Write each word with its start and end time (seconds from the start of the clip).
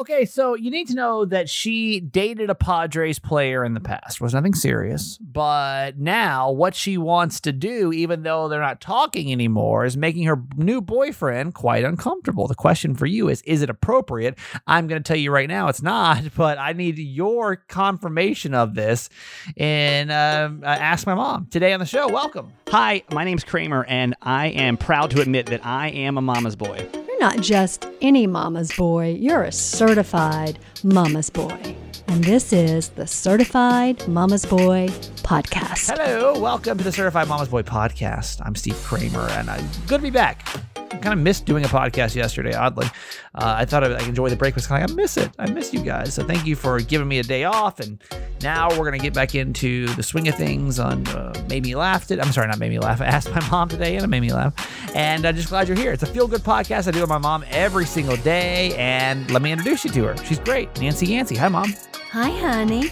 Okay, 0.00 0.24
so 0.24 0.54
you 0.54 0.70
need 0.70 0.88
to 0.88 0.94
know 0.94 1.26
that 1.26 1.50
she 1.50 2.00
dated 2.00 2.48
a 2.48 2.54
Padres 2.54 3.18
player 3.18 3.62
in 3.66 3.74
the 3.74 3.80
past. 3.80 4.16
It 4.16 4.22
was 4.22 4.32
nothing 4.32 4.54
serious, 4.54 5.18
but 5.18 5.98
now 5.98 6.50
what 6.50 6.74
she 6.74 6.96
wants 6.96 7.38
to 7.40 7.52
do, 7.52 7.92
even 7.92 8.22
though 8.22 8.48
they're 8.48 8.62
not 8.62 8.80
talking 8.80 9.30
anymore, 9.30 9.84
is 9.84 9.98
making 9.98 10.22
her 10.22 10.42
new 10.56 10.80
boyfriend 10.80 11.52
quite 11.52 11.84
uncomfortable. 11.84 12.48
The 12.48 12.54
question 12.54 12.94
for 12.94 13.04
you 13.04 13.28
is: 13.28 13.42
Is 13.42 13.60
it 13.60 13.68
appropriate? 13.68 14.38
I'm 14.66 14.86
going 14.86 15.02
to 15.02 15.06
tell 15.06 15.18
you 15.18 15.30
right 15.30 15.48
now, 15.48 15.68
it's 15.68 15.82
not. 15.82 16.22
But 16.40 16.56
I 16.58 16.72
need 16.72 16.98
your 16.98 17.56
confirmation 17.56 18.54
of 18.54 18.74
this. 18.74 19.10
And 19.58 20.10
um, 20.10 20.62
uh, 20.62 20.68
ask 20.68 21.06
my 21.06 21.14
mom 21.14 21.48
today 21.50 21.74
on 21.74 21.80
the 21.80 21.84
show. 21.86 22.08
Welcome. 22.08 22.54
Hi, 22.68 23.02
my 23.12 23.24
name's 23.24 23.44
Kramer, 23.44 23.84
and 23.84 24.14
I 24.22 24.46
am 24.46 24.78
proud 24.78 25.10
to 25.10 25.20
admit 25.20 25.46
that 25.46 25.66
I 25.66 25.88
am 25.88 26.16
a 26.16 26.22
mama's 26.22 26.56
boy. 26.56 26.88
Not 27.20 27.42
just 27.42 27.86
any 28.00 28.26
mama's 28.26 28.72
boy, 28.72 29.10
you're 29.12 29.42
a 29.42 29.52
certified 29.52 30.58
mama's 30.82 31.28
boy. 31.28 31.76
And 32.08 32.24
this 32.24 32.50
is 32.50 32.88
the 32.88 33.06
Certified 33.06 34.08
Mama's 34.08 34.46
Boy 34.46 34.88
Podcast. 35.22 35.94
Hello, 35.94 36.40
welcome 36.40 36.78
to 36.78 36.82
the 36.82 36.90
Certified 36.90 37.28
Mama's 37.28 37.48
Boy 37.48 37.62
podcast. 37.62 38.40
I'm 38.42 38.54
Steve 38.54 38.82
Kramer, 38.84 39.28
and 39.32 39.50
I'm 39.50 39.68
good 39.86 39.98
to 39.98 40.02
be 40.02 40.08
back. 40.08 40.46
I 40.92 40.96
kind 40.96 41.12
of 41.12 41.20
missed 41.20 41.46
doing 41.46 41.64
a 41.64 41.68
podcast 41.68 42.16
yesterday, 42.16 42.52
oddly. 42.52 42.86
Uh, 43.34 43.54
I 43.58 43.64
thought 43.64 43.84
I 43.84 43.88
would 43.88 44.02
enjoy 44.02 44.28
the 44.28 44.36
break, 44.36 44.54
but 44.54 44.64
kind 44.64 44.84
of, 44.84 44.90
I 44.90 44.94
miss 44.94 45.16
it. 45.16 45.30
I 45.38 45.48
miss 45.48 45.72
you 45.72 45.80
guys. 45.82 46.14
So 46.14 46.24
thank 46.24 46.44
you 46.46 46.56
for 46.56 46.80
giving 46.80 47.06
me 47.06 47.20
a 47.20 47.22
day 47.22 47.44
off. 47.44 47.78
And 47.78 48.02
now 48.42 48.70
we're 48.70 48.78
going 48.78 48.98
to 48.98 48.98
get 48.98 49.14
back 49.14 49.34
into 49.34 49.86
the 49.94 50.02
swing 50.02 50.26
of 50.26 50.34
things 50.34 50.80
on 50.80 51.06
uh, 51.08 51.32
Made 51.48 51.62
Me 51.62 51.76
Laugh. 51.76 52.08
Did 52.08 52.18
I'm 52.18 52.32
sorry, 52.32 52.48
not 52.48 52.58
Made 52.58 52.70
Me 52.70 52.80
Laugh. 52.80 53.00
I 53.00 53.06
asked 53.06 53.30
my 53.30 53.48
mom 53.50 53.68
today, 53.68 53.94
and 53.94 54.04
it 54.04 54.08
made 54.08 54.20
me 54.20 54.32
laugh. 54.32 54.52
And 54.96 55.24
I'm 55.24 55.36
just 55.36 55.48
glad 55.48 55.68
you're 55.68 55.76
here. 55.76 55.92
It's 55.92 56.02
a 56.02 56.06
feel 56.06 56.26
good 56.26 56.42
podcast 56.42 56.88
I 56.88 56.90
do 56.90 57.00
with 57.00 57.08
my 57.08 57.18
mom 57.18 57.44
every 57.50 57.86
single 57.86 58.16
day. 58.16 58.74
And 58.76 59.30
let 59.30 59.42
me 59.42 59.52
introduce 59.52 59.84
you 59.84 59.90
to 59.92 60.04
her. 60.06 60.16
She's 60.24 60.40
great. 60.40 60.80
Nancy 60.80 61.06
Yancey. 61.06 61.36
Hi, 61.36 61.48
mom. 61.48 61.72
Hi, 62.12 62.30
honey. 62.30 62.90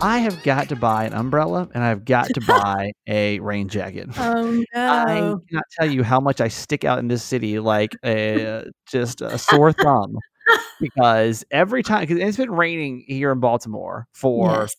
I 0.00 0.18
have 0.18 0.44
got 0.44 0.68
to 0.68 0.76
buy 0.76 1.04
an 1.04 1.12
umbrella 1.12 1.68
and 1.74 1.82
I've 1.82 2.04
got 2.04 2.26
to 2.34 2.40
buy 2.46 2.92
a 3.08 3.40
rain 3.40 3.68
jacket. 3.68 4.08
Oh, 4.16 4.64
no! 4.72 4.80
I 4.88 5.34
cannot 5.48 5.64
tell 5.72 5.90
you 5.90 6.04
how 6.04 6.20
much 6.20 6.40
I 6.40 6.46
stick 6.46 6.84
out 6.84 7.00
in 7.00 7.08
this 7.08 7.24
city 7.24 7.58
like 7.58 7.96
a 8.04 8.70
just 8.86 9.22
a 9.22 9.38
sore 9.38 9.72
thumb 9.72 10.16
because 10.80 11.44
every 11.50 11.82
time 11.82 12.02
because 12.02 12.18
it's 12.18 12.36
been 12.36 12.52
raining 12.52 13.04
here 13.08 13.32
in 13.32 13.40
Baltimore 13.40 14.06
for 14.14 14.52
Yes. 14.52 14.76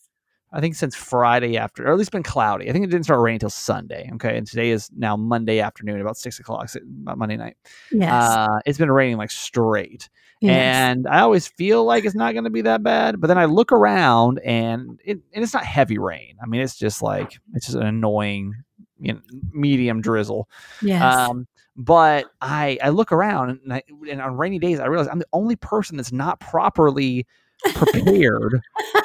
I 0.52 0.60
think 0.60 0.74
since 0.74 0.94
Friday 0.94 1.56
after, 1.56 1.86
or 1.86 1.92
at 1.92 1.98
least 1.98 2.10
been 2.10 2.22
cloudy. 2.22 2.68
I 2.68 2.72
think 2.72 2.84
it 2.84 2.90
didn't 2.90 3.04
start 3.04 3.20
raining 3.20 3.36
until 3.36 3.50
Sunday. 3.50 4.10
Okay, 4.14 4.36
and 4.36 4.46
today 4.46 4.70
is 4.70 4.90
now 4.96 5.16
Monday 5.16 5.60
afternoon, 5.60 6.00
about 6.00 6.16
six 6.16 6.38
o'clock, 6.38 6.70
Monday 6.84 7.36
night. 7.36 7.56
Yes. 7.90 8.12
Uh, 8.12 8.58
it's 8.66 8.78
been 8.78 8.90
raining 8.90 9.16
like 9.16 9.30
straight, 9.30 10.10
yes. 10.40 10.52
and 10.52 11.06
I 11.08 11.20
always 11.20 11.46
feel 11.46 11.84
like 11.84 12.04
it's 12.04 12.14
not 12.14 12.32
going 12.32 12.44
to 12.44 12.50
be 12.50 12.62
that 12.62 12.82
bad. 12.82 13.20
But 13.20 13.28
then 13.28 13.38
I 13.38 13.46
look 13.46 13.72
around, 13.72 14.40
and 14.40 15.00
it 15.04 15.20
and 15.32 15.42
it's 15.42 15.54
not 15.54 15.64
heavy 15.64 15.98
rain. 15.98 16.36
I 16.42 16.46
mean, 16.46 16.60
it's 16.60 16.76
just 16.76 17.00
like 17.00 17.38
it's 17.54 17.66
just 17.66 17.78
an 17.78 17.86
annoying, 17.86 18.54
you 19.00 19.14
know, 19.14 19.20
medium 19.52 20.02
drizzle. 20.02 20.48
yes. 20.82 21.02
Um, 21.02 21.46
but 21.76 22.26
I 22.42 22.78
I 22.82 22.90
look 22.90 23.12
around, 23.12 23.60
and, 23.64 23.72
I, 23.72 23.82
and 24.10 24.20
on 24.20 24.36
rainy 24.36 24.58
days, 24.58 24.80
I 24.80 24.86
realize 24.86 25.08
I'm 25.08 25.18
the 25.18 25.26
only 25.32 25.56
person 25.56 25.96
that's 25.96 26.12
not 26.12 26.40
properly 26.40 27.26
prepared 27.74 28.60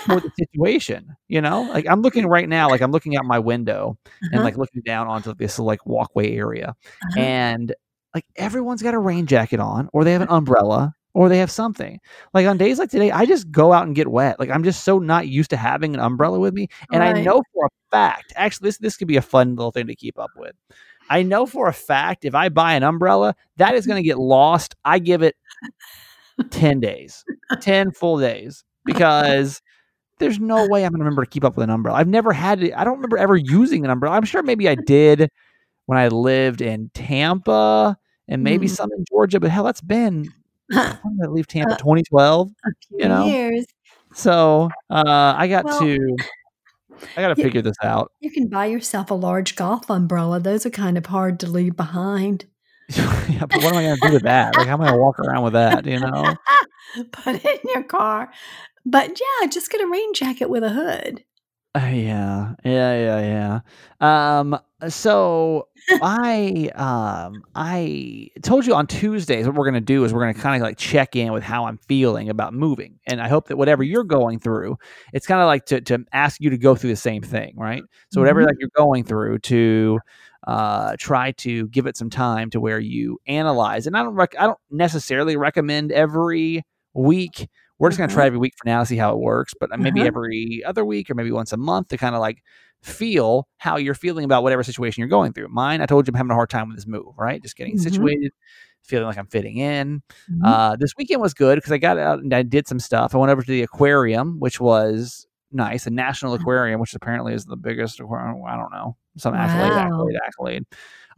for 0.06 0.20
the 0.20 0.32
situation. 0.40 1.16
You 1.28 1.42
know, 1.42 1.64
like 1.64 1.86
I'm 1.88 2.02
looking 2.02 2.26
right 2.28 2.48
now, 2.48 2.70
like 2.70 2.82
I'm 2.82 2.92
looking 2.92 3.18
out 3.18 3.26
my 3.26 3.40
window 3.40 3.98
and 4.22 4.36
Uh-huh, 4.36 4.44
like 4.44 4.58
looking 4.58 4.82
down 4.86 5.08
onto 5.08 5.34
this 5.34 5.60
like 5.60 5.86
walkway 5.86 6.36
area, 6.36 6.76
uh-huh. 7.04 7.20
and 7.20 7.74
like 8.14 8.26
everyone's 8.36 8.82
got 8.82 8.94
a 8.94 9.00
rain 9.00 9.26
jacket 9.28 9.60
on, 9.60 9.90
or 9.94 10.04
they 10.04 10.14
have 10.14 10.22
an 10.22 10.30
umbrella, 10.30 10.94
or 11.14 11.30
they 11.30 11.40
have 11.40 11.52
something. 11.52 12.00
Like 12.34 12.48
on 12.48 12.58
days 12.58 12.80
like 12.80 12.90
today, 12.90 13.12
I 13.12 13.26
just 13.26 13.52
go 13.52 13.74
out 13.74 13.86
and 13.86 13.96
get 13.96 14.08
wet. 14.08 14.40
Like 14.40 14.50
I'm 14.50 14.64
just 14.64 14.84
so 14.84 15.00
not 15.00 15.28
used 15.28 15.50
to 15.52 15.58
having 15.58 15.94
an 15.94 16.00
umbrella 16.00 16.40
with 16.40 16.54
me, 16.54 16.68
and 16.92 17.04
I 17.04 17.22
know 17.22 17.44
for 17.54 17.66
a 17.66 17.70
fact, 17.92 18.34
actually, 18.36 18.70
this 18.70 18.78
this 18.80 18.98
could 18.98 19.08
be 19.08 19.18
a 19.18 19.22
fun 19.22 19.56
little 19.56 19.72
thing 19.72 19.88
to 19.88 19.96
keep 19.96 20.18
up 20.20 20.32
with. 20.36 20.56
I 21.10 21.24
know 21.24 21.46
for 21.46 21.68
a 21.68 21.74
fact 21.74 22.26
if 22.26 22.36
I 22.36 22.50
buy 22.50 22.74
an 22.74 22.84
umbrella, 22.84 23.36
that 23.58 23.76
is 23.76 23.88
going 23.88 24.02
to 24.02 24.08
get 24.08 24.20
lost. 24.20 24.76
I 24.84 25.00
give 25.00 25.22
it 25.24 25.36
10 26.52 26.80
days, 26.80 27.24
10 27.62 27.92
full 27.92 28.20
days, 28.20 28.64
because 28.86 29.62
there's 30.20 30.40
no 30.40 30.66
way 30.66 30.84
I'm 30.84 30.92
going 30.92 31.00
to 31.00 31.06
remember 31.06 31.24
to 31.26 31.30
keep 31.30 31.44
up 31.44 31.56
with 31.56 31.64
an 31.64 31.70
umbrella. 31.70 31.98
I've 32.00 32.08
never 32.08 32.34
had 32.34 32.64
it. 32.64 32.74
I 32.76 32.84
don't 32.84 32.96
remember 32.96 33.18
ever 33.18 33.36
using 33.36 33.86
an 33.86 33.92
umbrella. 33.92 34.16
I'm 34.16 34.26
sure 34.26 34.42
maybe 34.44 34.68
I 34.68 34.76
did 34.76 35.30
when 35.86 35.98
I 35.98 36.08
lived 36.08 36.62
in 36.62 36.90
Tampa 36.94 37.98
and 38.28 38.44
maybe 38.44 38.68
Mhm. 38.68 38.76
some 38.76 38.90
in 38.98 39.06
Georgia, 39.10 39.40
but 39.40 39.52
hell, 39.52 39.64
that's 39.64 39.82
been, 39.82 40.34
when 40.68 41.18
did 41.18 41.26
I 41.26 41.30
leave 41.30 41.48
Tampa? 41.48 41.74
Uh, 41.74 41.78
2012. 41.78 42.50
A 42.50 42.72
few 42.88 42.98
you 43.00 43.08
know, 43.08 43.28
years. 43.28 43.66
So 44.14 44.70
uh, 44.90 45.36
I 45.38 45.48
got 45.48 45.66
Well, 45.66 45.80
to, 45.80 46.18
I 47.16 47.22
got 47.22 47.30
to 47.30 47.36
figure 47.36 47.62
this 47.62 47.78
out. 47.84 48.12
You 48.20 48.32
can 48.32 48.48
buy 48.48 48.66
yourself 48.66 49.12
a 49.12 49.14
large 49.14 49.56
golf 49.56 49.90
umbrella. 49.90 50.40
Those 50.40 50.66
are 50.66 50.72
kind 50.72 50.98
of 50.98 51.06
hard 51.06 51.40
to 51.42 51.48
leave 51.48 51.76
behind. 51.76 52.46
yeah, 52.96 53.46
but 53.46 53.62
what 53.64 53.66
am 53.66 53.78
I 53.78 53.84
going 53.84 54.00
to 54.00 54.08
do 54.08 54.14
with 54.14 54.24
that? 54.24 54.56
Like, 54.56 54.68
how 54.68 54.74
am 54.74 54.82
I 54.82 54.86
going 54.86 54.98
to 54.98 55.02
walk 55.02 55.20
around 55.20 55.44
with 55.44 55.54
that? 55.54 55.86
You 55.86 56.00
know? 56.00 56.36
Put 57.12 57.44
it 57.44 57.64
in 57.64 57.70
your 57.74 57.84
car. 57.84 58.32
But 58.86 59.20
yeah, 59.20 59.48
just 59.48 59.70
get 59.70 59.82
a 59.82 59.88
rain 59.88 60.14
jacket 60.14 60.50
with 60.50 60.64
a 60.64 60.70
hood. 60.70 61.24
Uh, 61.78 61.88
yeah, 61.94 62.56
yeah, 62.64 63.20
yeah, 63.22 63.60
yeah. 64.02 64.40
Um, 64.40 64.60
so 64.90 65.68
I, 66.02 66.70
um, 66.76 67.44
I 67.56 68.30
told 68.44 68.66
you 68.68 68.76
on 68.76 68.88
Tuesdays 68.88 69.48
what 69.48 69.56
we're 69.56 69.66
gonna 69.66 69.82
do 69.82 70.04
is 70.04 70.14
we're 70.14 70.22
gonna 70.22 70.34
kind 70.36 70.62
of 70.62 70.66
like 70.66 70.78
check 70.78 71.16
in 71.16 71.32
with 71.34 71.44
how 71.44 71.66
I'm 71.66 71.78
feeling 71.88 72.30
about 72.30 72.54
moving, 72.54 73.00
and 73.08 73.22
I 73.22 73.28
hope 73.28 73.48
that 73.48 73.58
whatever 73.58 73.84
you're 73.84 74.04
going 74.04 74.40
through, 74.40 74.78
it's 75.14 75.28
kind 75.28 75.42
of 75.42 75.48
like 75.48 75.66
to 75.68 75.82
to 75.82 76.06
ask 76.14 76.40
you 76.42 76.50
to 76.52 76.58
go 76.58 76.76
through 76.76 76.92
the 76.92 76.96
same 76.96 77.22
thing, 77.24 77.54
right? 77.58 77.84
So 78.12 78.22
whatever 78.22 78.42
Mhm. 78.44 78.48
like 78.48 78.58
you're 78.60 78.70
going 78.76 79.04
through 79.04 79.40
to 79.40 80.00
uh 80.48 80.96
try 81.00 81.32
to 81.34 81.68
give 81.70 81.88
it 81.88 81.98
some 81.98 82.10
time 82.10 82.50
to 82.52 82.60
where 82.60 82.80
you 82.80 83.20
analyze 83.28 83.88
and 83.88 83.98
i 83.98 84.04
don't 84.04 84.14
rec- 84.14 84.36
i 84.40 84.46
don't 84.46 84.60
necessarily 84.72 85.36
recommend 85.36 85.92
every 85.92 86.64
week 86.94 87.48
we're 87.80 87.90
just 87.90 87.98
going 87.98 88.10
to 88.10 88.14
try 88.14 88.24
Uh-huh. 88.24 88.28
every 88.28 88.40
week 88.40 88.54
for 88.58 88.68
now 88.68 88.80
to 88.80 88.86
see 88.86 88.98
how 88.98 89.14
it 89.14 89.20
works 89.20 89.54
but 89.60 89.70
maybe 89.80 90.00
Uh-huh. 90.02 90.08
every 90.08 90.64
other 90.66 90.84
week 90.86 91.10
or 91.10 91.16
maybe 91.16 91.32
once 91.32 91.52
a 91.54 91.58
month 91.58 91.90
to 91.90 91.98
kind 91.98 92.16
of 92.16 92.22
like 92.22 92.44
feel 92.84 93.48
how 93.58 93.78
you're 93.78 93.94
feeling 93.96 94.24
about 94.26 94.44
whatever 94.44 94.64
situation 94.64 95.02
you're 95.02 95.10
going 95.10 95.34
through 95.34 95.48
mine 95.50 95.82
i 95.82 95.86
told 95.86 96.08
you 96.08 96.12
i'm 96.12 96.16
having 96.18 96.32
a 96.32 96.36
hard 96.36 96.50
time 96.50 96.68
with 96.68 96.78
this 96.78 96.88
move 96.88 97.14
right 97.18 97.42
just 97.42 97.56
getting 97.56 97.76
Mhm. 97.76 97.82
situated 97.82 98.32
feeling 98.84 99.08
like 99.08 99.18
i'm 99.18 99.28
fitting 99.28 99.58
in 99.58 100.02
Mhm. 100.32 100.40
uh, 100.46 100.76
this 100.78 100.92
weekend 100.98 101.22
was 101.22 101.34
good 101.34 101.56
because 101.56 101.72
I 101.72 101.78
got 101.78 101.98
out 101.98 102.20
and 102.20 102.34
I 102.34 102.44
did 102.44 102.68
some 102.68 102.80
stuff. 102.80 103.14
I 103.14 103.18
went 103.18 103.32
over 103.32 103.42
to 103.42 103.52
the 103.52 103.62
aquarium, 103.64 104.40
which 104.40 104.62
was 104.62 105.28
nice, 105.52 105.84
the 105.86 105.92
National 105.92 106.34
Mm-hmm. 106.34 106.42
Aquarium, 106.44 106.80
which 106.80 106.94
apparently 106.94 107.34
is 107.34 107.46
the 107.46 107.58
biggest 107.58 108.00
aquarium. 108.00 108.42
I 108.48 108.56
don't 108.56 108.72
know, 108.72 108.96
some 109.18 109.34
accolade, 109.34 109.72
Wow. 109.72 109.78
accolade, 109.88 110.18
accolade. 110.26 110.64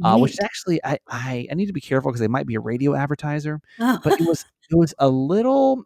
Uh, 0.03 0.17
which 0.17 0.31
is 0.31 0.39
actually 0.41 0.79
I, 0.83 0.97
I 1.09 1.47
I 1.51 1.53
need 1.55 1.65
to 1.67 1.73
be 1.73 1.81
careful 1.81 2.09
because 2.09 2.21
they 2.21 2.27
might 2.27 2.47
be 2.47 2.55
a 2.55 2.59
radio 2.59 2.95
advertiser, 2.95 3.59
Oh. 3.79 3.99
but 4.03 4.19
it 4.19 4.25
was 4.27 4.45
it 4.71 4.75
was 4.77 4.95
a 4.97 5.09
little 5.09 5.83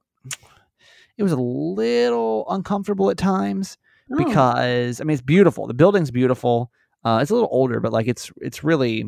it 1.18 1.24
was 1.24 1.32
a 1.32 1.38
little 1.38 2.46
uncomfortable 2.50 3.10
at 3.10 3.18
times 3.18 3.78
Oh. 4.12 4.18
because 4.18 5.00
I 5.00 5.04
mean 5.06 5.14
it's 5.14 5.22
beautiful. 5.22 5.66
The 5.68 5.74
building's 5.74 6.12
beautiful. 6.12 6.72
Uh, 7.06 7.20
it's 7.22 7.32
a 7.32 7.34
little 7.34 7.50
older, 7.52 7.80
but 7.80 7.92
like 7.94 8.08
it's 8.08 8.32
it's 8.42 8.64
really. 8.64 9.06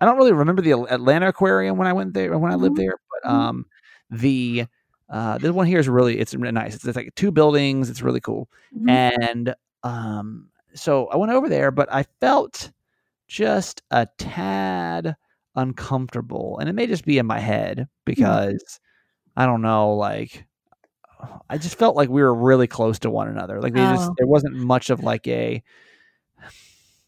I 0.00 0.04
don't 0.04 0.16
really 0.18 0.32
remember 0.32 0.60
the 0.62 0.72
Atlanta 0.72 1.28
Aquarium 1.28 1.78
when 1.78 1.86
I 1.88 1.92
went 1.94 2.12
there 2.14 2.36
when 2.38 2.52
I 2.52 2.56
lived 2.56 2.74
Mhm. 2.76 2.78
there, 2.78 2.94
but 3.10 3.30
Mhm. 3.30 3.34
um, 3.34 3.66
the 4.10 4.66
uh, 5.08 5.38
the 5.38 5.52
one 5.52 5.66
here 5.66 5.78
is 5.78 5.88
really 5.88 6.18
it's 6.18 6.34
nice. 6.34 6.74
It's, 6.74 6.84
it's 6.84 6.96
like 6.96 7.14
two 7.14 7.30
buildings. 7.32 7.88
It's 7.90 8.02
really 8.02 8.20
cool, 8.20 8.48
Mhm. 8.76 8.90
and 9.22 9.54
um, 9.84 10.50
so 10.74 11.06
I 11.06 11.16
went 11.16 11.32
over 11.32 11.48
there, 11.48 11.70
but 11.70 11.88
I 11.92 12.02
felt 12.20 12.72
just 13.28 13.82
a 13.90 14.06
tad 14.18 15.16
uncomfortable, 15.54 16.58
and 16.58 16.68
it 16.68 16.74
may 16.74 16.86
just 16.86 17.04
be 17.04 17.18
in 17.18 17.26
my 17.26 17.38
head 17.40 17.88
because 18.04 18.80
I 19.36 19.46
don't 19.46 19.62
know, 19.62 19.94
like 19.94 20.46
I 21.50 21.58
just 21.58 21.78
felt 21.78 21.96
like 21.96 22.08
we 22.08 22.22
were 22.22 22.34
really 22.34 22.66
close 22.66 22.98
to 23.00 23.10
one 23.10 23.28
another. 23.28 23.60
Like 23.60 23.74
they 23.74 23.80
just 23.80 24.10
Oh. 24.10 24.14
there 24.18 24.26
wasn't 24.26 24.54
much 24.56 24.90
of 24.90 25.02
like 25.02 25.26
a 25.28 25.62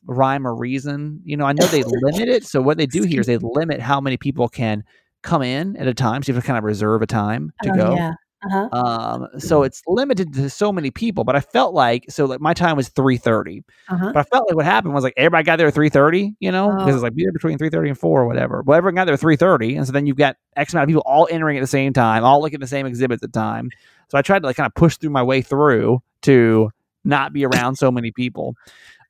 rhyme 0.06 0.46
or 0.46 0.54
reason. 0.54 1.20
You 1.24 1.36
know, 1.36 1.44
I 1.44 1.52
know 1.52 1.66
they 1.66 1.82
limit 1.84 2.28
it. 2.28 2.44
So 2.44 2.62
what 2.62 2.78
they 2.78 2.86
do 2.86 3.02
here 3.02 3.20
is 3.20 3.26
they 3.26 3.38
limit 3.38 3.80
how 3.80 4.00
many 4.00 4.16
people 4.16 4.48
can 4.48 4.84
come 5.22 5.42
in 5.42 5.76
at 5.76 5.86
a 5.86 5.94
time. 5.94 6.22
So 6.22 6.30
you 6.30 6.34
have 6.34 6.44
to 6.44 6.46
kind 6.46 6.58
of 6.58 6.64
reserve 6.64 7.02
a 7.02 7.06
time 7.06 7.52
to 7.62 7.70
oh, 7.72 7.76
go. 7.76 7.94
Yeah. 7.94 8.12
Uh-huh. 8.46 8.68
Um, 8.72 9.26
so 9.40 9.64
it's 9.64 9.82
limited 9.88 10.32
to 10.34 10.48
so 10.48 10.70
many 10.72 10.92
people. 10.92 11.24
But 11.24 11.34
I 11.34 11.40
felt 11.40 11.74
like 11.74 12.04
so 12.08 12.24
like 12.24 12.40
my 12.40 12.54
time 12.54 12.76
was 12.76 12.88
three 12.88 13.16
thirty. 13.16 13.64
Uh-huh. 13.88 14.12
But 14.14 14.20
I 14.20 14.22
felt 14.22 14.48
like 14.48 14.54
what 14.56 14.64
happened 14.64 14.94
was 14.94 15.02
like 15.02 15.14
everybody 15.16 15.42
got 15.42 15.56
there 15.56 15.66
at 15.66 15.74
three 15.74 15.88
thirty, 15.88 16.36
you 16.38 16.52
know, 16.52 16.68
because 16.70 16.92
Oh. 16.92 16.94
it's 16.94 17.02
like 17.02 17.14
be 17.16 17.24
there 17.24 17.32
between 17.32 17.58
three 17.58 17.68
thirty 17.68 17.88
and 17.88 17.98
four 17.98 18.22
or 18.22 18.26
whatever. 18.28 18.62
Well, 18.64 18.78
everyone 18.78 18.94
got 18.94 19.06
there 19.06 19.14
at 19.14 19.20
three 19.20 19.34
thirty, 19.34 19.74
and 19.74 19.84
so 19.84 19.92
then 19.92 20.06
you've 20.06 20.16
got 20.16 20.36
X 20.56 20.72
amount 20.72 20.84
of 20.84 20.88
people 20.88 21.02
all 21.04 21.26
entering 21.28 21.58
at 21.58 21.62
the 21.62 21.66
same 21.66 21.92
time, 21.92 22.22
all 22.22 22.40
looking 22.40 22.58
at 22.58 22.60
the 22.60 22.68
same 22.68 22.86
exhibit 22.86 23.16
at 23.16 23.20
the 23.22 23.28
time. 23.28 23.70
So 24.10 24.18
I 24.18 24.22
tried 24.22 24.40
to 24.40 24.46
like 24.46 24.56
kind 24.56 24.66
of 24.66 24.74
push 24.74 24.96
through 24.96 25.10
my 25.10 25.22
way 25.22 25.42
through 25.42 26.02
to 26.22 26.70
not 27.04 27.32
be 27.32 27.44
around 27.44 27.76
so 27.76 27.90
many 27.90 28.10
people. 28.10 28.54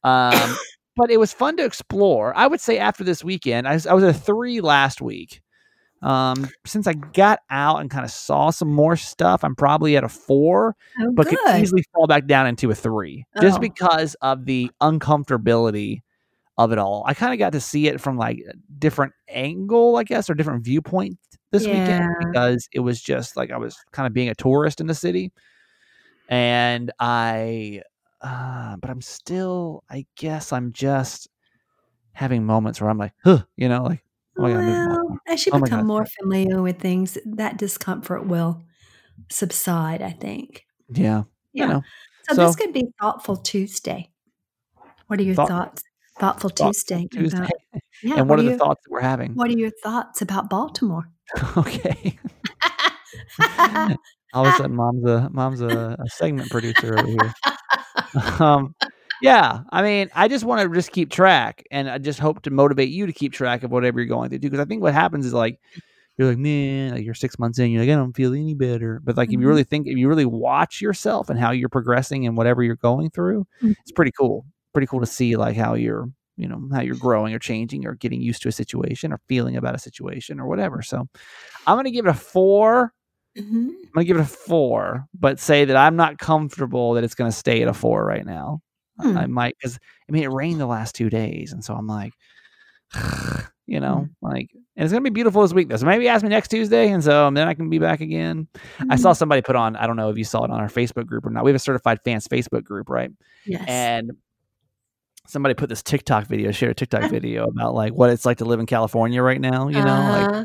Um, 0.05 0.57
but 0.97 1.11
it 1.11 1.19
was 1.19 1.33
fun 1.33 1.57
to 1.59 1.65
explore. 1.65 2.37
I 2.37 2.47
would 2.47 2.61
say 2.61 2.79
after 2.79 3.05
this 3.05 3.23
weekend, 3.23 3.69
I 3.69 3.75
was, 3.75 3.87
I 3.87 3.95
was 3.95 4.05
at 4.05 4.11
a 4.11 4.19
three 4.19 4.61
last 4.61 5.01
week. 5.01 5.41
Um, 6.01 6.49
since 6.65 6.87
I 6.87 6.93
got 6.93 7.41
out 7.51 7.81
and 7.81 7.91
kind 7.91 8.05
of 8.05 8.11
saw 8.13 8.51
some 8.51 8.69
more 8.73 8.95
stuff, 8.97 9.43
I'm 9.43 9.57
probably 9.57 9.97
at 9.97 10.05
a 10.05 10.09
four, 10.09 10.77
Oh, 11.01 11.11
but 11.13 11.29
good. 11.29 11.39
could 11.45 11.61
easily 11.61 11.85
fall 11.93 12.07
back 12.07 12.27
down 12.27 12.47
into 12.47 12.71
a 12.71 12.75
three 12.75 13.25
just 13.41 13.57
Oh. 13.57 13.61
because 13.61 14.15
of 14.23 14.45
the 14.45 14.71
uncomfortability 14.81 16.03
of 16.59 16.73
it 16.73 16.79
all. 16.79 17.05
I 17.07 17.15
kind 17.15 17.33
of 17.33 17.39
got 17.39 17.53
to 17.53 17.61
see 17.61 17.87
it 17.87 18.01
from 18.01 18.19
like 18.19 18.39
a 18.39 18.53
different 18.79 19.13
angle, 19.29 19.97
I 19.97 20.03
guess, 20.05 20.29
or 20.29 20.35
different 20.35 20.65
viewpoint 20.65 21.17
this 21.51 21.65
weekend 21.65 22.11
because 22.21 22.69
it 22.73 22.81
was 22.81 23.01
just 23.01 23.37
like 23.37 23.51
I 23.51 23.57
was 23.57 23.77
kind 23.93 24.07
of 24.07 24.13
being 24.13 24.29
a 24.29 24.35
tourist 24.35 24.81
in 24.81 24.87
the 24.87 24.95
city. 24.95 25.33
And 26.29 26.93
I, 26.99 27.83
uh, 28.21 28.77
but 28.77 28.91
I'm 28.91 29.01
still, 29.01 29.83
I 29.89 30.05
guess 30.17 30.53
I'm 30.53 30.73
just 30.73 31.29
having 32.13 32.45
moments 32.45 32.81
where 32.81 32.91
I'm 32.91 32.99
like, 32.99 33.13
huh, 33.25 33.45
you 33.57 33.69
know, 33.69 33.85
like, 33.85 34.05
oh 34.37 34.43
my 34.43 34.53
God, 34.53 34.61
I 34.61 34.67
well, 34.67 34.87
Baltimore. 34.97 35.19
as 35.29 35.47
you 35.47 35.53
Oh 35.55 35.61
become 35.61 35.87
more 35.87 36.05
familiar 36.21 36.61
with 36.61 36.81
things, 36.81 37.17
that 37.25 37.57
discomfort 37.57 38.27
will 38.27 38.63
subside, 39.31 40.03
I 40.03 40.11
think. 40.11 40.67
yeah, 40.93 41.23
Yeah. 41.53 41.63
you 41.67 41.73
know, 41.73 41.83
So, 42.29 42.35
So- 42.35 42.47
this 42.47 42.57
could 42.57 42.73
be 42.75 42.85
Thoughtful 43.01 43.37
Tuesday. 43.37 44.11
What 45.07 45.19
are 45.19 45.23
your 45.23 45.35
Thought- 45.37 45.49
thoughts? 45.49 45.83
Thoughtful 46.19 46.51
Thoughtful 46.51 46.73
Tuesday. 46.73 47.09
Tuesday. 47.13 47.39
About, 47.39 47.51
yeah, 48.03 48.15
and 48.17 48.29
what 48.29 48.39
are 48.39 48.43
the 48.43 48.51
your, 48.51 48.59
thoughts 48.59 48.83
that 48.85 48.91
we're 48.91 49.01
having? 49.01 49.35
What 49.35 49.51
are 49.51 49.59
your 49.59 49.71
thoughts 49.83 50.23
about 50.23 50.51
Baltimore? 50.51 51.09
okay. 51.57 52.19
All 54.35 54.47
of 54.47 54.55
a 54.55 54.57
sudden, 54.57 54.77
mom's 54.77 55.05
a 55.05 55.29
mom's 55.31 55.61
a, 55.61 55.97
a 55.99 56.09
segment 56.11 56.51
producer 56.51 56.97
over 56.97 57.07
here. 57.07 58.41
um, 58.41 58.75
yeah, 59.23 59.61
I 59.71 59.83
mean, 59.83 60.11
I 60.15 60.29
just 60.29 60.45
want 60.45 60.63
to 60.63 60.75
just 60.75 60.93
keep 60.93 61.11
track, 61.11 61.65
and 61.71 61.89
I 61.91 61.99
just 61.99 62.19
hope 62.19 62.43
to 62.43 62.51
motivate 62.51 62.91
you 62.91 63.07
to 63.07 63.13
keep 63.13 63.33
track 63.33 63.63
of 63.63 63.71
whatever 63.71 64.01
you're 64.01 64.09
going 64.09 64.31
through. 64.31 64.39
Because 64.39 64.61
I 64.61 64.65
think 64.65 64.83
what 64.83 64.95
happens 64.95 65.27
is 65.27 65.33
like 65.33 65.61
you're 66.19 66.29
like, 66.29 66.39
man, 66.39 66.95
like 66.95 67.05
you're 67.05 67.15
six 67.15 67.39
months 67.39 67.59
in, 67.59 67.71
you're 67.71 67.83
like, 67.83 67.91
I 67.91 67.95
don't 67.95 68.15
feel 68.15 68.35
any 68.35 68.55
better. 68.55 69.01
But 69.05 69.17
like, 69.17 69.29
if 69.29 69.35
you 69.35 69.39
Mhm. 69.39 69.47
really 69.47 69.65
think, 69.65 69.87
if 69.87 69.97
you 69.97 70.09
really 70.09 70.27
watch 70.27 70.81
yourself 70.81 71.31
and 71.31 71.39
how 71.39 71.53
you're 71.53 71.69
progressing 71.69 72.27
and 72.27 72.37
whatever 72.37 72.63
you're 72.63 72.77
going 72.77 73.11
through, 73.11 73.47
Mhm. 73.63 73.75
it's 73.81 73.93
pretty 73.93 74.11
cool. 74.13 74.45
Pretty 74.79 74.87
cool 74.87 75.01
to 75.01 75.07
see 75.07 75.35
like 75.37 75.57
how 75.57 75.75
you're, 75.75 76.09
you 76.37 76.47
know, 76.47 76.69
how 76.73 76.83
you're 76.83 76.95
growing 76.95 77.35
or 77.35 77.41
changing 77.41 77.85
or 77.85 77.95
getting 77.97 78.21
used 78.23 78.43
to 78.43 78.49
a 78.49 78.53
situation 78.53 79.13
or 79.13 79.21
feeling 79.29 79.57
about 79.57 79.75
a 79.75 79.79
situation 79.79 80.39
or 80.39 80.47
whatever. 80.47 80.83
So, 80.83 81.09
I'm 81.67 81.77
gonna 81.77 81.91
give 81.91 82.07
it 82.07 82.11
a 82.11 82.15
four. 82.15 82.93
Mhm. 83.37 83.71
I'm 83.71 83.91
gonna 83.93 84.05
give 84.05 84.19
it 84.19 84.21
a 84.21 84.25
four, 84.25 85.05
but 85.19 85.41
say 85.41 85.65
that 85.65 85.77
I'm 85.77 85.97
not 85.97 86.19
comfortable 86.19 86.95
that 86.95 87.03
it's 87.03 87.17
gonna 87.17 87.33
stay 87.33 87.61
at 87.63 87.69
a 87.69 87.75
four 87.75 88.05
right 88.05 88.25
now. 88.25 88.61
Hmm. 89.01 89.19
I 89.19 89.27
might 89.27 89.57
because 89.61 89.79
I 90.09 90.13
mean 90.13 90.23
it 90.25 90.31
rained 90.33 90.61
the 90.61 90.67
last 90.67 90.95
two 90.95 91.11
days, 91.11 91.53
and 91.53 91.65
so 91.65 91.75
I'm 91.75 91.89
like, 91.89 92.13
you 93.67 93.81
know, 93.81 94.09
like, 94.23 94.51
and 94.77 94.85
it's 94.85 94.93
gonna 94.93 95.03
be 95.03 95.11
beautiful 95.11 95.43
this 95.43 95.53
week 95.53 95.69
though. 95.69 95.77
So 95.77 95.87
maybe 95.87 96.09
ask 96.09 96.23
me 96.23 96.29
next 96.31 96.49
Tuesday, 96.49 96.91
and 96.91 97.03
so 97.03 97.31
then 97.33 97.49
I 97.49 97.55
can 97.55 97.69
be 97.71 97.79
back 97.81 98.01
again. 98.01 98.49
I 98.91 98.97
saw 98.97 99.13
somebody 99.13 99.43
put 99.43 99.57
on. 99.57 99.77
I 99.77 99.87
don't 99.89 99.97
know 99.97 100.11
if 100.11 100.19
you 100.19 100.25
saw 100.25 100.45
it 100.45 100.51
on 100.51 100.61
our 100.61 100.69
Facebook 100.69 101.07
group 101.07 101.27
or 101.27 101.31
not. 101.31 101.45
We 101.45 101.51
have 101.51 101.57
a 101.57 101.59
certified 101.61 102.01
fans 102.05 102.29
Facebook 102.29 102.65
group, 102.65 102.89
right? 102.89 103.11
Yes. 103.47 103.65
And 103.69 104.13
somebody 105.29 105.55
put 105.55 105.69
this 105.69 105.83
TikTok 105.83 106.27
video, 106.27 106.51
shared 106.51 106.73
a 106.73 106.75
TikTok 106.75 107.11
video 107.11 107.45
about 107.47 107.75
like 107.75 107.93
what 107.93 108.11
it's 108.11 108.25
like 108.27 108.39
to 108.39 108.45
live 108.45 108.61
in 108.61 108.67
California 108.67 109.23
right 109.23 109.41
now. 109.41 109.69
You 109.69 109.83
know, 109.83 110.09
like 110.09 110.27
Uh, 110.29 110.45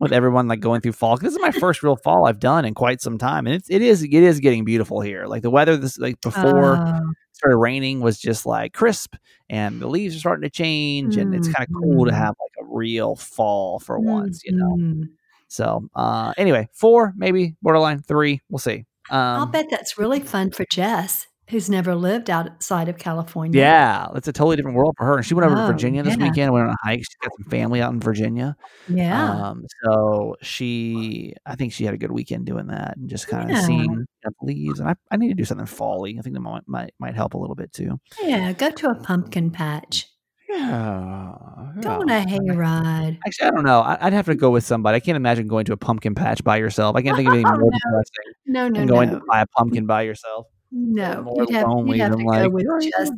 with 0.00 0.12
everyone 0.12 0.48
like 0.48 0.60
going 0.60 0.80
through 0.80 0.92
fall. 0.92 1.16
This 1.16 1.32
is 1.32 1.40
my 1.40 1.52
first 1.52 1.82
real 1.82 1.96
fall 1.96 2.26
I've 2.26 2.40
done 2.40 2.64
in 2.64 2.74
quite 2.74 3.00
some 3.00 3.16
time, 3.18 3.46
and 3.46 3.54
it's 3.54 3.70
it 3.70 3.82
is 3.82 4.02
it 4.02 4.12
is 4.12 4.40
getting 4.40 4.64
beautiful 4.64 5.00
here. 5.00 5.26
Like 5.26 5.42
the 5.42 5.50
weather, 5.50 5.76
this 5.76 5.98
like 5.98 6.20
before 6.20 6.78
oh, 6.84 6.90
it 7.10 7.36
started 7.36 7.56
raining 7.58 8.00
was 8.00 8.18
just 8.18 8.44
like 8.46 8.72
crisp, 8.72 9.14
and 9.48 9.80
the 9.80 9.86
leaves 9.86 10.16
are 10.16 10.18
starting 10.20 10.42
to 10.42 10.50
change, 10.50 11.16
and 11.16 11.34
it's 11.34 11.48
kind 11.48 11.66
of 11.68 11.74
cool 11.80 12.04
to 12.06 12.10
Mhm. 12.10 12.16
have 12.16 12.34
like 12.40 12.52
a 12.60 12.64
real 12.74 13.14
fall 13.16 13.78
for 13.78 13.98
once, 13.98 14.42
you 14.44 14.52
know. 14.56 14.76
mhm. 14.76 15.08
So 15.48 15.88
uh 15.94 16.34
anyway, 16.36 16.68
four 16.72 17.12
maybe 17.16 17.54
borderline 17.62 18.00
three. 18.02 18.40
We'll 18.50 18.58
see. 18.58 18.84
I'll 19.10 19.42
Um, 19.44 19.50
bet 19.52 19.66
that's 19.70 19.96
really 19.98 20.20
fun 20.20 20.50
for 20.50 20.64
Jess, 20.70 21.28
who's 21.48 21.68
never 21.68 21.94
lived 21.94 22.30
outside 22.30 22.88
of 22.88 22.96
California. 22.98 23.60
yeah, 23.60 24.08
it's 24.14 24.28
a 24.28 24.32
totally 24.32 24.56
different 24.56 24.76
world 24.76 24.94
for 24.96 25.04
her. 25.04 25.16
And 25.16 25.26
she 25.26 25.34
went 25.34 25.46
over 25.46 25.54
to 25.56 25.64
Oh, 25.64 25.66
Virginia 25.66 26.02
this 26.02 26.16
yeah. 26.16 26.24
weekend. 26.28 26.52
Went 26.52 26.66
on 26.68 26.72
a 26.72 26.76
hike. 26.82 27.00
She's 27.00 27.16
got 27.22 27.32
some 27.38 27.50
family 27.50 27.80
out 27.82 27.92
in 27.92 28.00
Virginia. 28.00 28.56
Yeah. 28.88 29.30
Um, 29.30 29.64
so 29.84 30.36
she, 30.42 31.34
I 31.46 31.54
think 31.56 31.72
she 31.72 31.84
had 31.84 31.94
a 31.94 31.98
good 31.98 32.12
weekend 32.12 32.46
doing 32.46 32.68
that 32.68 32.96
and 32.96 33.08
just 33.10 33.28
kind 33.28 33.44
of 33.50 33.56
Yeah. 33.56 33.62
seeing 33.62 34.06
the 34.22 34.32
leaves. 34.42 34.80
And 34.80 34.88
I, 34.88 34.94
I 35.10 35.16
need 35.16 35.28
to 35.28 35.34
do 35.34 35.44
something 35.44 35.66
folly. 35.66 36.16
I 36.18 36.22
think 36.22 36.34
that 36.34 36.40
might, 36.40 36.62
might 36.66 36.94
might 36.98 37.14
help 37.14 37.34
a 37.34 37.38
little 37.38 37.56
bit 37.56 37.72
too. 37.72 38.00
yeah. 38.22 38.52
Go 38.52 38.70
to 38.70 38.90
a 38.90 38.94
pumpkin 38.94 39.50
patch. 39.50 40.08
Yeah, 40.48 41.32
Go 41.80 41.90
on 42.00 42.08
a 42.10 42.24
hayride. 42.24 43.18
Actually, 43.26 43.48
I 43.48 43.50
don't 43.50 43.64
know. 43.64 43.82
I'd 44.00 44.12
have 44.12 44.26
to 44.26 44.34
go 44.36 44.50
with 44.50 44.64
somebody. 44.64 44.96
I 44.96 45.00
can't 45.00 45.16
imagine 45.16 45.48
going 45.48 45.64
to 45.64 45.72
a 45.72 45.76
pumpkin 45.76 46.14
patch 46.14 46.44
by 46.44 46.58
yourself. 46.58 46.94
I 46.94 47.02
can't 47.02 47.16
think 47.16 47.28
of 47.28 47.34
anything 47.34 47.50
Oh, 47.52 47.58
more 47.58 47.70
no. 47.72 47.78
depressing 47.84 48.32
No, 48.46 48.68
no, 48.68 48.78
than 48.80 48.86
going 48.86 49.10
to 49.10 49.20
buy 49.28 49.40
a 49.40 49.46
pumpkin 49.46 49.86
by 49.86 50.02
yourself. 50.02 50.46
No. 50.76 51.32
You'd 51.38 51.50
have, 51.50 51.68
lonely 51.68 51.98
you'd 51.98 52.02
have 52.02 52.18
to 52.18 52.24
like, 52.24 52.42
go 52.42 52.48
with 52.48 52.66
"Where 52.66 52.76
are 52.76 52.82
you 52.82 52.90
Jess. 52.98 53.10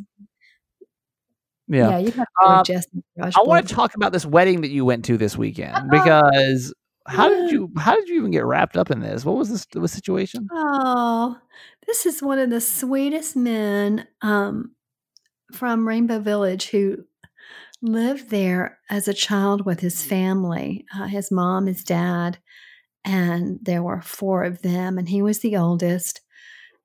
Yeah. 1.67 1.89
Yeah, 1.89 1.97
you'd 1.97 2.13
have 2.13 2.27
to 2.27 2.31
go 2.41 2.47
Um, 2.47 2.57
with 2.59 2.67
Jess. 2.67 2.85
and 2.93 3.35
I 3.35 3.41
want 3.41 3.67
to 3.67 3.73
talk 3.73 3.95
about 3.95 4.11
this 4.11 4.25
wedding 4.25 4.61
that 4.61 4.69
you 4.69 4.85
went 4.85 5.03
to 5.05 5.17
this 5.17 5.35
weekend 5.37 5.89
because 5.89 6.73
how 7.07 7.27
did 7.29 7.51
you 7.51 7.71
how 7.77 7.95
did 7.95 8.07
you 8.07 8.19
even 8.19 8.31
get 8.31 8.45
wrapped 8.45 8.77
up 8.77 8.91
in 8.91 8.99
this? 8.99 9.25
What 9.25 9.35
was 9.37 9.49
this 9.49 9.65
the 9.71 9.87
situation? 9.87 10.47
Oh, 10.51 11.35
this 11.87 12.05
is 12.05 12.21
one 12.21 12.37
of 12.39 12.49
the 12.51 12.61
sweetest 12.61 13.35
men 13.35 14.07
um, 14.21 14.71
from 15.51 15.87
Rainbow 15.87 16.19
Village 16.19 16.69
who 16.69 16.97
lived 17.81 18.29
there 18.29 18.77
as 18.89 19.07
a 19.07 19.13
child 19.13 19.65
with 19.65 19.79
his 19.79 20.03
family 20.03 20.85
uh, 20.95 21.07
his 21.07 21.31
mom, 21.31 21.65
his 21.65 21.83
dad, 21.83 22.37
and 23.03 23.57
there 23.61 23.83
were 23.83 24.01
four 24.01 24.43
of 24.43 24.61
them, 24.61 24.97
and 24.97 25.09
he 25.09 25.21
was 25.21 25.39
the 25.39 25.57
oldest. 25.57 26.21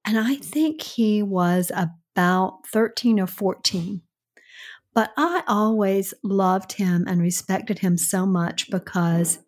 And 0.04 0.18
I 0.18 0.36
think 0.36 0.82
he 0.82 1.22
was 1.22 1.70
about 1.74 2.66
13 2.66 3.20
or 3.20 3.26
14. 3.26 4.02
But 4.94 5.12
I 5.16 5.42
always 5.48 6.12
loved 6.22 6.72
him 6.72 7.04
and 7.08 7.20
respected 7.20 7.78
him 7.78 7.96
so 7.96 8.26
much 8.26 8.70
because 8.70 9.38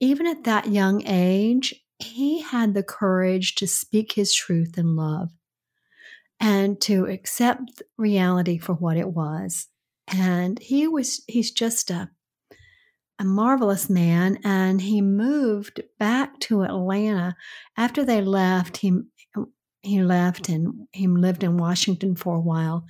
even 0.00 0.26
at 0.26 0.44
that 0.44 0.68
young 0.68 1.02
age, 1.06 1.74
he 1.98 2.40
had 2.40 2.74
the 2.74 2.82
courage 2.82 3.54
to 3.56 3.66
speak 3.66 4.12
his 4.12 4.34
truth 4.34 4.78
in 4.78 4.96
love 4.96 5.30
and 6.40 6.80
to 6.80 7.06
accept 7.06 7.82
reality 7.96 8.58
for 8.58 8.72
what 8.74 8.96
it 8.96 9.08
was. 9.08 9.68
And 10.08 10.58
he 10.58 10.88
was, 10.88 11.22
he's 11.28 11.52
just 11.52 11.90
a, 11.90 12.10
a 13.18 13.24
marvelous 13.24 13.88
man. 13.88 14.38
And 14.42 14.80
he 14.80 15.00
moved 15.00 15.82
back 15.98 16.40
to 16.40 16.62
Atlanta 16.62 17.36
after 17.76 18.04
they 18.04 18.20
left. 18.20 18.78
He, 18.78 18.92
he 19.82 20.02
left 20.02 20.48
and 20.48 20.86
he 20.92 21.06
lived 21.06 21.42
in 21.44 21.56
Washington 21.56 22.14
for 22.16 22.36
a 22.36 22.40
while. 22.40 22.84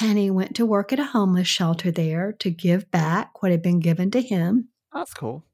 And 0.00 0.18
he 0.18 0.30
went 0.30 0.56
to 0.56 0.66
work 0.66 0.92
at 0.92 0.98
a 1.00 1.04
homeless 1.04 1.48
shelter 1.48 1.90
there 1.90 2.32
to 2.40 2.50
give 2.50 2.90
back 2.90 3.42
what 3.42 3.50
had 3.50 3.62
been 3.62 3.80
given 3.80 4.10
to 4.10 4.20
him. 4.20 4.68
That's 4.92 5.14
cool. 5.14 5.44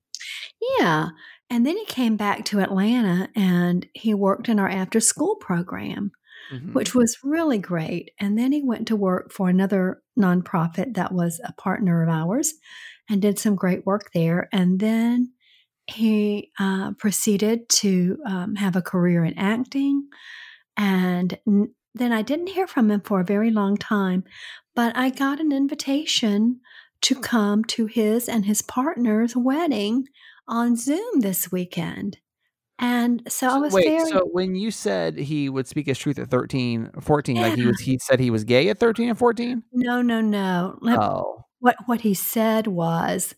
Yeah. 0.78 1.08
And 1.50 1.66
then 1.66 1.76
he 1.76 1.84
came 1.84 2.16
back 2.16 2.44
to 2.46 2.60
Atlanta 2.60 3.28
and 3.36 3.86
he 3.94 4.14
worked 4.14 4.48
in 4.48 4.58
our 4.58 4.68
after 4.68 5.00
school 5.00 5.36
program, 5.36 6.10
Mhm. 6.52 6.72
which 6.72 6.94
was 6.94 7.18
really 7.22 7.58
great. 7.58 8.10
And 8.18 8.38
then 8.38 8.52
he 8.52 8.62
went 8.62 8.88
to 8.88 8.96
work 8.96 9.32
for 9.32 9.48
another 9.48 10.02
nonprofit 10.18 10.94
that 10.94 11.12
was 11.12 11.40
a 11.44 11.52
partner 11.52 12.02
of 12.02 12.08
ours 12.08 12.54
and 13.08 13.20
did 13.20 13.38
some 13.38 13.54
great 13.54 13.84
work 13.86 14.10
there. 14.14 14.48
And 14.52 14.80
then 14.80 15.32
he 15.86 16.50
uh, 16.58 16.92
proceeded 16.92 17.68
to 17.68 18.18
um, 18.26 18.54
have 18.54 18.76
a 18.76 18.82
career 18.82 19.24
in 19.24 19.36
acting. 19.38 20.08
And 20.76 21.38
n- 21.46 21.74
then 21.94 22.12
I 22.12 22.22
didn't 22.22 22.48
hear 22.48 22.66
from 22.66 22.90
him 22.90 23.00
for 23.02 23.20
a 23.20 23.24
very 23.24 23.50
long 23.50 23.76
time, 23.76 24.24
but 24.74 24.96
I 24.96 25.10
got 25.10 25.40
an 25.40 25.52
invitation 25.52 26.60
to 27.02 27.14
come 27.16 27.64
to 27.64 27.86
his 27.86 28.28
and 28.28 28.44
his 28.44 28.62
partner's 28.62 29.36
wedding 29.36 30.06
on 30.48 30.76
Zoom 30.76 31.20
this 31.20 31.50
weekend. 31.52 32.18
And 32.78 33.22
so 33.28 33.48
I 33.48 33.58
was 33.58 33.72
Wait, 33.72 33.84
very 33.86 34.10
so 34.10 34.28
when 34.32 34.56
you 34.56 34.70
said 34.70 35.16
he 35.16 35.48
would 35.48 35.68
speak 35.68 35.86
his 35.86 35.98
truth 35.98 36.18
at 36.18 36.30
13, 36.30 36.90
14, 37.00 37.36
like 37.36 37.54
he 37.54 37.66
was 37.66 37.78
he 37.80 37.98
said 37.98 38.18
he 38.18 38.30
was 38.30 38.42
gay 38.44 38.68
at 38.70 38.78
13 38.78 39.10
and 39.10 39.18
14? 39.18 39.62
no, 39.72 40.02
no, 40.02 40.20
no. 40.20 40.78
Let- 40.80 40.98
Oh. 40.98 41.44
what 41.60 41.76
what 41.86 42.00
he 42.00 42.14
said 42.14 42.66
was 42.66 43.34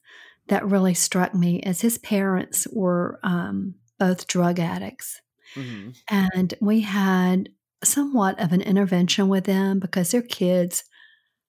that 0.49 0.67
really 0.67 0.95
struck 0.95 1.35
me 1.35 1.61
as 1.62 1.81
his 1.83 1.99
parents 1.99 2.67
were 2.73 3.19
um, 3.23 3.75
both 3.99 4.26
drug 4.26 4.59
addicts, 4.59 5.21
Mhm. 5.57 5.95
and 6.11 6.55
we 6.61 6.81
had 6.83 7.49
somewhat 7.85 8.41
of 8.41 8.53
an 8.53 8.63
intervention 8.63 9.29
with 9.29 9.45
them 9.45 9.81
because 9.81 10.11
their 10.13 10.23
kids 10.23 10.85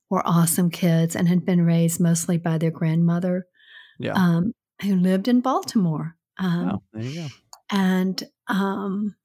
were 0.09 0.27
awesome 0.27 0.69
kids 0.71 1.15
and 1.15 1.27
had 1.27 1.45
been 1.45 1.65
raised 1.65 1.99
mostly 2.01 2.37
by 2.37 2.57
their 2.57 2.71
grandmother, 2.71 3.47
Yeah. 3.99 4.13
um, 4.15 4.53
who 4.83 4.95
lived 4.97 5.27
in 5.29 5.41
Baltimore. 5.41 6.17
Um, 6.39 6.69
oh, 6.75 6.83
there 6.93 7.03
you 7.03 7.15
go. 7.15 7.27
and 7.71 8.23
um 8.47 9.15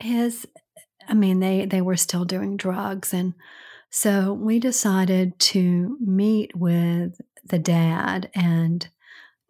his 0.00 0.46
i 1.08 1.14
mean 1.14 1.40
they 1.40 1.66
they 1.66 1.82
were 1.82 1.96
still 1.96 2.24
doing 2.24 2.56
drugs 2.56 3.14
and 3.14 3.34
so 3.90 4.32
we 4.34 4.58
decided 4.60 5.38
to 5.40 5.98
meet 6.00 6.54
with 6.56 7.20
the 7.44 7.58
dad 7.58 8.30
and 8.34 8.88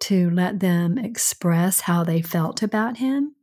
to 0.00 0.30
let 0.30 0.60
them 0.60 0.98
express 0.98 1.82
how 1.82 2.04
they 2.04 2.22
felt 2.22 2.62
about 2.62 2.98
him 2.98 3.34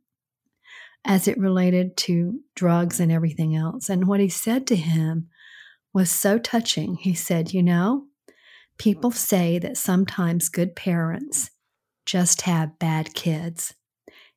as 1.04 1.28
it 1.28 1.38
related 1.38 1.96
to 1.98 2.40
drugs 2.54 3.00
and 3.00 3.12
everything 3.12 3.54
else. 3.56 3.88
And 3.88 4.06
what 4.08 4.20
he 4.20 4.28
said 4.28 4.66
to 4.68 4.76
him 4.76 5.28
was 5.92 6.10
so 6.10 6.38
touching. 6.38 6.96
He 6.96 7.14
said, 7.14 7.52
You 7.52 7.62
know, 7.62 8.06
people 8.78 9.10
say 9.10 9.58
that 9.60 9.76
sometimes 9.76 10.48
good 10.48 10.74
parents 10.76 11.50
just 12.06 12.42
have 12.42 12.78
bad 12.78 13.14
kids. 13.14 13.74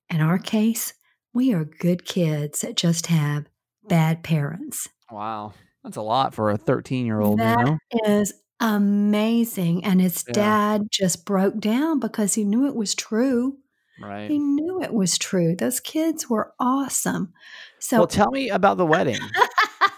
In 0.10 0.22
our 0.22 0.38
case, 0.38 0.94
we 1.34 1.54
are 1.54 1.66
good 1.66 2.06
kids 2.06 2.62
that 2.62 2.78
just 2.78 3.08
have 3.08 3.46
bad 3.88 4.24
parents. 4.24 4.88
Wow. 5.12 5.54
That's 5.84 5.98
a 5.98 6.02
lot 6.02 6.34
for 6.34 6.50
a 6.52 6.58
13 6.58 7.06
year 7.06 7.22
old, 7.22 7.40
you 7.40 7.46
know? 7.56 7.78
is 8.06 8.34
amazing. 8.60 9.84
And 9.86 10.02
his 10.02 10.24
Yeah. 10.28 10.34
dad 10.34 10.82
just 10.92 11.26
broke 11.26 11.60
down 11.60 12.00
because 12.00 12.34
he 12.34 12.44
knew 12.44 12.68
it 12.68 12.76
was 12.76 12.96
true. 12.96 13.58
Right. 14.02 14.30
He 14.30 14.38
knew 14.40 14.82
it 14.82 14.94
was 14.94 15.18
true. 15.18 15.56
Those 15.56 15.80
kids 15.80 16.30
were 16.30 16.54
awesome. 16.60 17.34
So, 17.80 17.98
Well, 18.00 18.08
tell 18.08 18.32
me 18.32 18.50
about 18.50 18.78
the 18.78 18.86
wedding. 18.86 19.20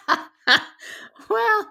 well, 1.29 1.67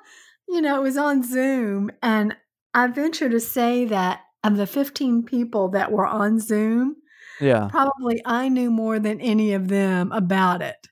you 0.48 0.60
know, 0.60 0.78
it 0.78 0.82
was 0.82 0.96
on 0.96 1.22
Zoom, 1.22 1.90
and 2.02 2.36
I 2.74 2.86
venture 2.88 3.28
to 3.28 3.40
say 3.40 3.84
that 3.86 4.20
of 4.44 4.56
the 4.56 4.66
15 4.66 5.24
people 5.24 5.68
that 5.70 5.90
were 5.90 6.06
on 6.06 6.38
Zoom, 6.38 6.96
Yeah. 7.40 7.68
probably 7.70 8.22
I 8.24 8.48
knew 8.48 8.70
more 8.70 8.98
than 8.98 9.20
any 9.20 9.52
of 9.52 9.68
them 9.68 10.12
about 10.12 10.62
it. 10.62 10.86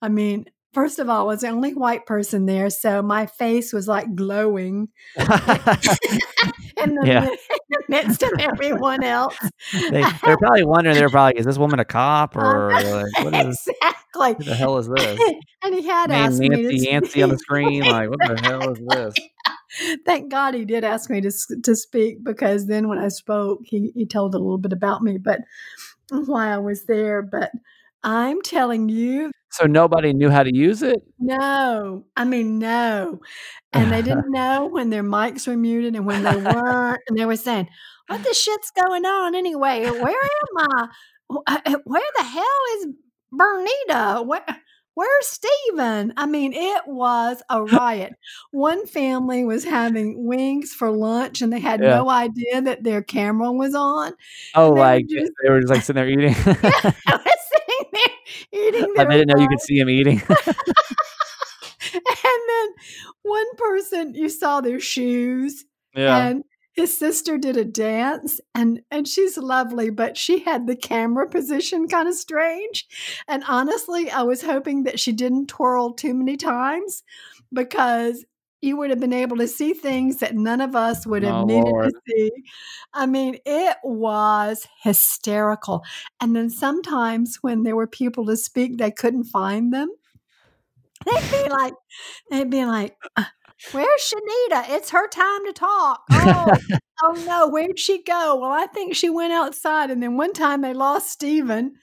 I 0.00 0.08
mean, 0.08 0.46
first 0.72 0.98
of 0.98 1.08
all, 1.08 1.20
I 1.22 1.24
was 1.24 1.40
the 1.42 1.48
only 1.48 1.74
white 1.74 2.06
person 2.06 2.46
there, 2.46 2.70
so 2.70 3.02
my 3.02 3.26
face 3.26 3.72
was 3.72 3.88
like 3.88 4.14
glowing 4.14 4.88
in 5.18 5.26
the, 5.26 7.02
Yeah. 7.04 7.20
mi- 7.20 7.28
in 7.28 7.38
the 7.70 7.82
midst 7.88 8.22
of 8.22 8.32
everyone 8.38 9.02
else. 9.02 9.36
they, 9.90 10.02
they're 10.24 10.36
probably 10.36 10.64
wondering, 10.64 10.96
they're 10.96 11.10
probably, 11.10 11.38
is 11.38 11.46
this 11.46 11.58
woman 11.58 11.80
a 11.80 11.84
cop 11.84 12.36
uh, 12.36 12.40
or 12.40 12.72
I 12.72 12.82
like, 12.82 13.24
what 13.24 13.34
is, 13.46 13.68
exactly. 13.82 14.34
who 14.38 14.44
the 14.50 14.56
hell 14.56 14.78
is 14.78 14.88
this? 14.88 15.20
and 15.62 15.74
he 15.74 15.86
had 15.86 16.10
asked 16.10 16.38
me 16.38 16.48
to 16.48 16.90
Nancy 16.90 17.22
on 17.22 17.30
the 17.30 17.38
screen. 17.38 17.84
Like, 17.84 18.10
what 18.10 18.18
the 18.18 18.40
hell 18.40 18.70
is 18.70 18.78
this? 18.86 19.14
Thank 20.04 20.30
God 20.30 20.54
he 20.54 20.64
did 20.64 20.84
ask 20.84 21.08
me 21.08 21.22
to 21.22 21.30
to 21.64 21.74
speak 21.74 22.22
because 22.22 22.66
then 22.66 22.88
when 22.88 22.98
I 22.98 23.08
spoke, 23.08 23.60
he 23.64 23.90
he 23.94 24.04
told 24.04 24.34
a 24.34 24.38
little 24.38 24.58
bit 24.58 24.72
about 24.72 25.02
me, 25.02 25.16
but 25.16 25.40
why 26.10 26.52
I 26.52 26.58
was 26.58 26.84
there. 26.84 27.22
But 27.22 27.50
I'm 28.04 28.42
telling 28.42 28.88
you, 28.88 29.30
So 29.50 29.66
nobody 29.66 30.12
knew 30.12 30.30
how 30.30 30.42
to 30.42 30.54
use 30.54 30.82
it? 30.82 30.96
no, 31.18 32.04
I 32.16 32.24
mean 32.24 32.58
no, 32.58 33.20
and 33.72 33.92
they 33.92 34.02
didn't 34.02 34.30
know 34.32 34.66
when 34.66 34.90
their 34.90 35.04
mics 35.04 35.46
were 35.46 35.56
muted 35.56 35.94
and 35.96 36.06
when 36.06 36.22
they 36.22 36.36
weren't, 36.36 37.00
and 37.08 37.18
they 37.18 37.26
were 37.26 37.36
saying, 37.36 37.68
"What 38.08 38.22
the 38.22 38.34
shit's 38.34 38.70
going 38.72 39.04
on 39.04 39.34
anyway? 39.34 39.90
Where 39.90 40.14
am 40.14 40.58
I? 40.58 40.88
Uh, 41.46 41.76
Where 41.84 42.02
the 42.18 42.24
hell 42.24 42.44
is 42.78 42.86
Bernita? 43.32 44.26
Where?" 44.26 44.44
Where's 44.94 45.26
Steven? 45.26 46.12
I 46.18 46.26
mean, 46.26 46.52
it 46.52 46.82
was 46.86 47.42
a 47.48 47.64
riot. 47.64 48.12
One 48.50 48.86
family 48.86 49.42
was 49.42 49.64
having 49.64 50.26
wings 50.26 50.74
for 50.74 50.90
lunch 50.90 51.40
and 51.40 51.50
they 51.50 51.60
had 51.60 51.80
Yeah. 51.80 51.96
no 51.96 52.10
idea 52.10 52.60
that 52.60 52.84
their 52.84 53.00
camera 53.02 53.50
was 53.52 53.74
on. 53.74 54.12
Oh, 54.54 54.68
And 54.68 54.76
they 54.76 54.80
were 54.82 54.86
like 54.86 55.06
they 55.08 55.48
were 55.50 55.60
just 55.60 55.70
like 55.70 55.82
sitting 55.82 55.96
there 56.02 56.10
eating. 56.10 56.34
I 56.34 56.42
was 56.44 56.44
sitting 56.44 56.94
there 57.06 57.51
eating 58.52 58.92
they 58.94 59.04
didn't 59.04 59.28
know 59.28 59.40
you 59.40 59.48
could 59.48 59.60
see 59.60 59.78
him 59.78 59.90
eating. 59.90 60.22
And 61.94 62.42
then 62.48 62.74
one 63.22 63.56
person, 63.56 64.14
you 64.14 64.28
saw 64.28 64.60
their 64.60 64.80
shoes, 64.80 65.64
yeah. 65.94 66.26
and 66.26 66.44
his 66.72 66.96
sister 66.96 67.36
did 67.36 67.56
a 67.56 67.64
dance, 67.64 68.40
and 68.54 68.80
and 68.90 69.06
she's 69.06 69.36
lovely, 69.36 69.90
but 69.90 70.16
she 70.16 70.40
had 70.40 70.66
the 70.66 70.76
camera 70.76 71.28
position 71.28 71.88
kind 71.88 72.08
of 72.08 72.14
strange. 72.14 72.86
And 73.28 73.44
honestly, 73.46 74.10
I 74.10 74.22
was 74.22 74.42
hoping 74.42 74.84
that 74.84 75.00
she 75.00 75.12
didn't 75.12 75.48
twirl 75.48 75.92
too 75.92 76.14
many 76.14 76.36
times 76.36 77.02
because 77.52 78.24
you 78.62 78.76
would 78.76 78.90
have 78.90 79.00
been 79.00 79.12
able 79.12 79.36
to 79.38 79.48
see 79.48 79.74
things 79.74 80.18
that 80.18 80.34
none 80.36 80.60
of 80.60 80.74
us 80.76 81.06
would 81.06 81.24
have 81.24 81.34
Oh, 81.34 81.44
needed 81.44 81.64
Lord. 81.64 81.90
to 81.90 82.00
see. 82.08 82.30
I 82.94 83.06
mean, 83.06 83.38
it 83.44 83.76
was 83.82 84.66
hysterical. 84.82 85.82
And 86.20 86.34
then 86.36 86.48
sometimes 86.48 87.38
when 87.42 87.64
there 87.64 87.74
were 87.76 87.88
people 87.88 88.24
to 88.26 88.36
speak, 88.36 88.78
they 88.78 88.92
couldn't 88.92 89.24
find 89.24 89.72
them. 89.74 89.88
They'd 91.04 91.30
be 91.44 91.48
like, 91.50 91.74
they'd 92.30 92.50
be 92.50 92.64
like, 92.64 92.96
"Uh, 93.16 93.24
"Where's 93.72 93.88
Shanita? 94.12 94.70
It's 94.70 94.90
her 94.90 95.08
time 95.08 95.44
to 95.46 95.52
talk." 95.52 96.04
Oh, 96.12 96.46
oh 97.02 97.24
no, 97.26 97.48
where'd 97.48 97.78
she 97.80 98.04
go? 98.04 98.36
Well, 98.40 98.52
I 98.52 98.66
think 98.66 98.94
she 98.94 99.10
went 99.10 99.32
outside. 99.32 99.90
And 99.90 100.00
then 100.00 100.16
one 100.16 100.32
time 100.32 100.60
they 100.60 100.72
lost 100.74 101.10
Stephen. 101.10 101.74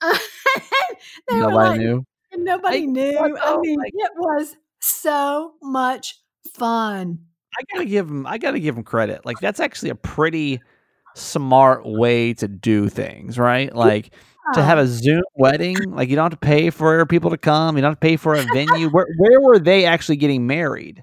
Nobody 1.30 1.54
like, 1.54 1.78
knew. 1.78 2.04
nobody 2.36 2.80
Like, 2.80 2.88
knew. 2.88 3.18
what 3.18 3.42
I 3.42 3.56
mean, 3.58 3.78
Like- 3.78 3.92
it 3.94 4.10
was 4.16 4.56
so 4.84 5.54
much 5.62 6.20
fun. 6.52 7.18
I 7.58 7.62
gotta 7.72 7.86
give 7.86 8.08
him. 8.08 8.26
I 8.26 8.38
gotta 8.38 8.58
give 8.58 8.76
him 8.76 8.82
credit. 8.82 9.24
Like 9.24 9.38
that's 9.40 9.60
actually 9.60 9.90
a 9.90 9.94
pretty 9.94 10.60
smart 11.14 11.82
way 11.84 12.34
to 12.34 12.48
do 12.48 12.88
things, 12.88 13.38
right? 13.38 13.74
Like 13.74 14.12
to 14.54 14.62
have 14.62 14.78
a 14.78 14.86
Zoom 14.86 15.22
wedding. 15.36 15.76
Like 15.88 16.08
you 16.08 16.16
don't 16.16 16.24
have 16.24 16.38
to 16.38 16.46
pay 16.46 16.70
for 16.70 17.06
people 17.06 17.30
to 17.30 17.38
come. 17.38 17.76
You 17.76 17.82
don't 17.82 17.92
have 17.92 18.00
to 18.00 18.06
pay 18.06 18.16
for 18.16 18.34
a 18.34 18.42
venue. 18.42 18.88
Where 18.88 19.06
where 19.18 19.40
were 19.40 19.58
they 19.58 19.86
actually 19.86 20.16
getting 20.16 20.46
married? 20.46 21.02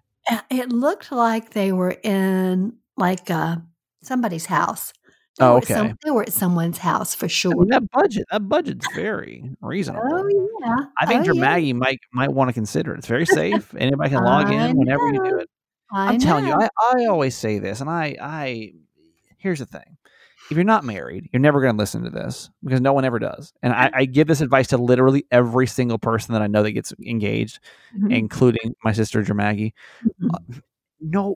It 0.49 0.69
looked 0.69 1.11
like 1.11 1.51
they 1.51 1.71
were 1.71 1.97
in 2.03 2.73
like 2.97 3.31
uh, 3.31 3.57
somebody's 4.03 4.45
house. 4.45 4.93
They 5.39 5.45
Oh, 5.45 5.55
were 5.55 5.61
some- 5.61 5.85
okay. 5.87 5.95
they 6.03 6.11
were 6.11 6.23
at 6.23 6.33
someone's 6.33 6.77
house 6.79 7.15
for 7.15 7.25
I 7.25 7.29
sure. 7.29 7.55
mean, 7.55 7.69
that 7.69 7.89
budget. 7.91 8.25
That 8.31 8.47
budget's 8.49 8.85
very 8.93 9.49
reasonable. 9.61 10.03
Oh 10.11 10.57
yeah, 10.61 10.75
I 10.99 11.05
think 11.05 11.21
oh, 11.21 11.25
your 11.25 11.35
yeah. 11.35 11.41
Maggie 11.41 11.73
might 11.73 11.99
might 12.13 12.31
want 12.33 12.49
to 12.49 12.53
consider 12.53 12.93
it. 12.93 12.97
It's 12.99 13.07
very 13.07 13.25
safe. 13.25 13.73
Anybody 13.77 14.09
can 14.09 14.23
log 14.23 14.47
I 14.47 14.65
in 14.67 14.77
whenever 14.77 15.07
you 15.07 15.23
do 15.23 15.37
it. 15.39 15.49
I 15.91 16.07
I'm 16.13 16.19
telling 16.19 16.47
you. 16.47 16.53
I, 16.53 16.67
I 16.93 17.05
always 17.05 17.35
say 17.35 17.59
this, 17.59 17.81
and 17.81 17.89
I, 17.89 18.15
I 18.21 18.73
here's 19.37 19.59
the 19.59 19.65
thing: 19.65 19.97
if 20.49 20.57
you're 20.57 20.63
not 20.65 20.83
married, 20.83 21.29
you're 21.31 21.39
never 21.41 21.61
going 21.61 21.73
to 21.75 21.77
listen 21.79 22.03
to 22.03 22.09
this 22.09 22.49
because 22.63 22.81
no 22.81 22.91
one 22.93 23.05
ever 23.05 23.17
does. 23.19 23.53
And 23.63 23.71
I, 23.73 23.89
I 23.93 24.05
give 24.05 24.27
this 24.27 24.41
advice 24.41 24.67
to 24.67 24.77
literally 24.77 25.25
every 25.31 25.65
single 25.67 25.97
person 25.97 26.33
that 26.33 26.41
I 26.41 26.47
know 26.47 26.61
that 26.63 26.71
gets 26.71 26.93
engaged, 27.05 27.59
Mhm. 27.97 28.13
including 28.13 28.75
my 28.83 28.91
sister 28.91 29.23
Jamagi. 29.23 29.71
Mhm. 30.21 30.29
Uh, 30.33 30.59
no, 30.99 31.35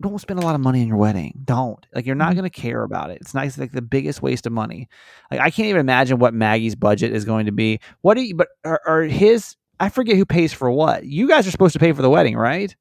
don't 0.00 0.18
spend 0.20 0.38
a 0.38 0.42
lot 0.42 0.54
of 0.54 0.60
money 0.60 0.80
on 0.80 0.88
your 0.88 0.96
wedding. 0.96 1.40
Don't 1.44 1.84
like 1.94 2.06
you're 2.06 2.14
not 2.14 2.32
Mhm. 2.32 2.36
going 2.36 2.50
to 2.50 2.60
care 2.60 2.82
about 2.82 3.10
it. 3.10 3.18
It's 3.20 3.34
it's 3.34 3.58
like 3.58 3.72
the 3.72 3.82
biggest 3.82 4.22
waste 4.22 4.46
of 4.46 4.52
money. 4.52 4.88
Like 5.30 5.40
I 5.40 5.50
can't 5.50 5.68
even 5.68 5.80
imagine 5.80 6.18
what 6.18 6.34
Maggie's 6.34 6.74
budget 6.76 7.12
is 7.12 7.24
going 7.24 7.46
to 7.46 7.52
be. 7.52 7.80
What 8.02 8.14
do 8.14 8.22
you? 8.22 8.34
But 8.34 8.48
are, 8.64 8.80
are 8.86 9.02
his? 9.02 9.56
I 9.80 9.88
forget 9.88 10.16
who 10.16 10.24
pays 10.26 10.52
for 10.52 10.70
what. 10.70 11.04
You 11.04 11.28
guys 11.28 11.46
are 11.46 11.50
supposed 11.50 11.72
to 11.74 11.78
pay 11.78 11.92
for 11.92 12.02
the 12.02 12.10
wedding, 12.10 12.36
right? 12.36 12.74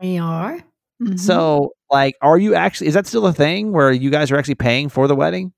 we 0.00 0.18
are. 0.18 0.58
Mhm. 1.00 1.18
So, 1.18 1.72
like, 1.90 2.16
are 2.22 2.36
you 2.38 2.54
actually? 2.54 2.88
Is 2.88 2.94
that 2.94 3.06
still 3.06 3.26
a 3.26 3.32
thing 3.32 3.72
where 3.72 3.92
you 3.92 4.10
guys 4.10 4.30
are 4.30 4.36
actually 4.36 4.56
paying 4.56 4.88
for 4.88 5.06
the 5.08 5.14
wedding? 5.16 5.52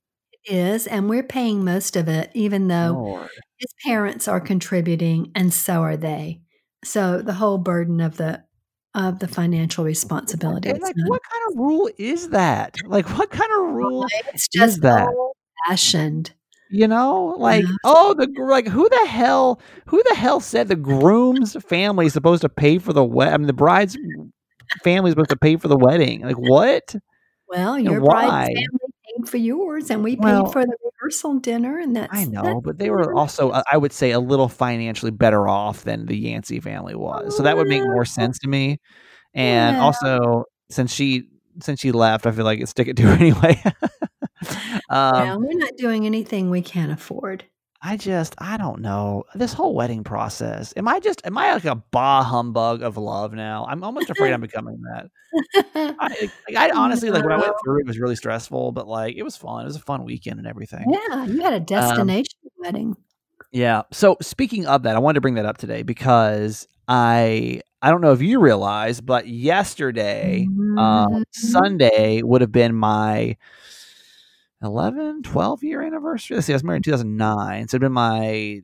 It 0.44 0.54
is, 0.54 0.87
and 0.87 1.09
we're 1.09 1.23
paying 1.23 1.64
most 1.64 1.97
of 1.97 2.09
it, 2.09 2.30
even 2.35 2.68
though 2.68 2.92
Lord. 2.92 3.28
his 3.56 3.73
parents 3.85 4.28
are 4.28 4.40
contributing, 4.40 5.30
and 5.35 5.52
so 5.52 5.80
are 5.83 5.97
they. 5.97 6.40
So 6.85 7.23
the 7.23 7.33
whole 7.35 7.56
burden 7.59 8.00
of 8.02 8.16
the 8.18 8.44
of 8.94 9.18
the 9.18 9.28
financial 9.28 9.84
responsibility. 9.84 10.68
And, 10.70 10.80
like, 10.80 10.94
what 11.06 11.20
kind 11.30 11.42
of 11.50 11.58
rule 11.58 11.90
is 11.98 12.28
that? 12.30 12.76
Like, 12.86 13.08
what 13.18 13.30
kind 13.30 13.50
of 13.58 13.74
rule? 13.74 14.06
it's 14.32 14.48
just 14.48 14.82
that? 14.82 15.08
old 15.08 15.36
fashioned. 15.66 16.32
You 16.70 16.88
know, 16.88 17.34
like, 17.38 17.64
Yeah. 17.64 17.70
oh, 17.84 18.14
the 18.14 18.28
like, 18.48 18.66
who 18.66 18.88
the 18.88 19.06
hell? 19.06 19.60
Who 19.86 20.02
the 20.08 20.14
hell 20.16 20.40
said 20.40 20.66
the 20.68 20.74
groom's 20.76 21.54
family 21.64 22.06
is 22.06 22.12
supposed 22.12 22.42
to 22.42 22.48
pay 22.48 22.78
for 22.78 22.92
the 22.92 23.04
wed? 23.04 23.32
I 23.32 23.36
mean, 23.36 23.46
the 23.46 23.52
bride's 23.52 23.96
family 24.82 25.10
is 25.10 25.12
supposed 25.12 25.30
to 25.30 25.36
pay 25.36 25.56
for 25.56 25.68
the 25.68 25.76
wedding. 25.76 26.22
Like, 26.22 26.38
what? 26.38 26.96
Well, 27.48 27.78
your 27.78 28.00
why? 28.00 28.26
bride's 28.26 28.46
family 28.54 28.94
paid 29.18 29.28
for 29.28 29.36
yours, 29.36 29.90
and 29.90 30.02
we 30.02 30.16
paid 30.16 30.24
Well, 30.24 30.46
for 30.46 30.64
the 30.64 30.76
dinner, 31.40 31.78
and 31.78 31.96
that's 31.96 32.16
I 32.16 32.25
know, 32.25 32.42
that's 32.42 32.61
but 32.62 32.78
they 32.78 32.90
were 32.90 33.14
also, 33.14 33.50
uh, 33.50 33.62
I 33.70 33.76
would 33.76 33.92
say, 33.92 34.11
a 34.11 34.20
little 34.20 34.49
financially 34.49 35.11
better 35.11 35.49
off 35.49 35.84
than 35.84 36.06
the 36.06 36.16
Yancey 36.16 36.61
family 36.61 36.94
was. 36.94 37.37
So 37.37 37.42
that 37.42 37.56
would 37.56 37.68
make 37.68 37.82
more 37.82 38.04
sense 38.04 38.38
to 38.40 38.49
me. 38.49 38.78
And 39.34 39.76
yeah. 39.76 39.82
also, 39.82 40.44
since 40.70 40.92
she 40.92 41.25
since 41.61 41.80
she 41.80 41.92
left, 41.92 42.26
I 42.26 42.32
feel 42.32 42.44
like 42.44 42.61
it 42.61 42.68
stick 42.68 42.88
it 42.88 42.96
to 42.96 43.02
her 43.04 43.12
anyway. 43.20 43.62
um, 44.90 45.12
well, 45.12 45.40
we're 45.40 45.58
not 45.58 45.76
doing 45.76 46.06
anything 46.06 46.50
we 46.50 46.62
can't 46.62 46.92
afford. 46.92 47.44
I 47.86 47.98
just, 47.98 48.34
I 48.38 48.56
don't 48.56 48.80
know 48.80 49.24
this 49.34 49.52
whole 49.52 49.74
wedding 49.74 50.04
process. 50.04 50.72
Am 50.76 50.88
I 50.88 51.00
just, 51.00 51.24
am 51.26 51.36
I 51.36 51.52
like 51.52 51.66
a 51.66 51.74
bah 51.74 52.22
humbug 52.22 52.80
of 52.82 52.96
love 52.96 53.34
now? 53.34 53.66
I'm 53.68 53.84
almost 53.84 54.08
afraid 54.08 54.32
I'm 54.32 54.40
becoming 54.40 54.80
that. 54.82 55.10
I, 56.00 56.30
like, 56.48 56.56
I 56.56 56.70
honestly, 56.70 57.10
like 57.10 57.22
when 57.24 57.32
I 57.32 57.36
went 57.36 57.52
through, 57.62 57.80
it 57.80 57.86
was 57.86 57.98
really 57.98 58.16
stressful, 58.16 58.72
but 58.72 58.88
like 58.88 59.16
it 59.16 59.22
was 59.22 59.36
fun. 59.36 59.62
It 59.62 59.66
was 59.66 59.76
a 59.76 59.80
fun 59.80 60.04
weekend 60.04 60.38
and 60.38 60.46
everything. 60.46 60.86
yeah, 60.90 61.26
you 61.26 61.42
had 61.42 61.52
a 61.52 61.60
destination 61.60 62.38
wedding. 62.58 62.96
Yeah. 63.52 63.82
So 63.92 64.16
speaking 64.22 64.66
of 64.66 64.84
that, 64.84 64.96
I 64.96 64.98
wanted 64.98 65.16
to 65.16 65.20
bring 65.20 65.34
that 65.34 65.44
up 65.44 65.58
today 65.58 65.82
because 65.82 66.66
I 66.88 67.60
I 67.82 67.90
don't 67.90 68.00
know 68.00 68.12
if 68.12 68.22
you 68.22 68.40
realize, 68.40 69.02
but 69.02 69.28
yesterday, 69.28 70.48
um, 70.48 70.78
Mhm. 70.78 71.24
Sunday 71.32 72.22
would 72.22 72.40
have 72.40 72.52
been 72.52 72.74
my 72.74 73.36
11, 74.64 75.23
12 75.23 75.62
year 75.64 75.83
anniversary. 75.83 76.37
Let's 76.37 76.47
see, 76.47 76.52
I 76.52 76.56
was 76.56 76.64
married 76.64 76.78
in 76.78 76.83
2009. 76.85 77.68
So 77.68 77.76
it'd 77.76 77.80
been 77.83 77.92
my 77.92 78.61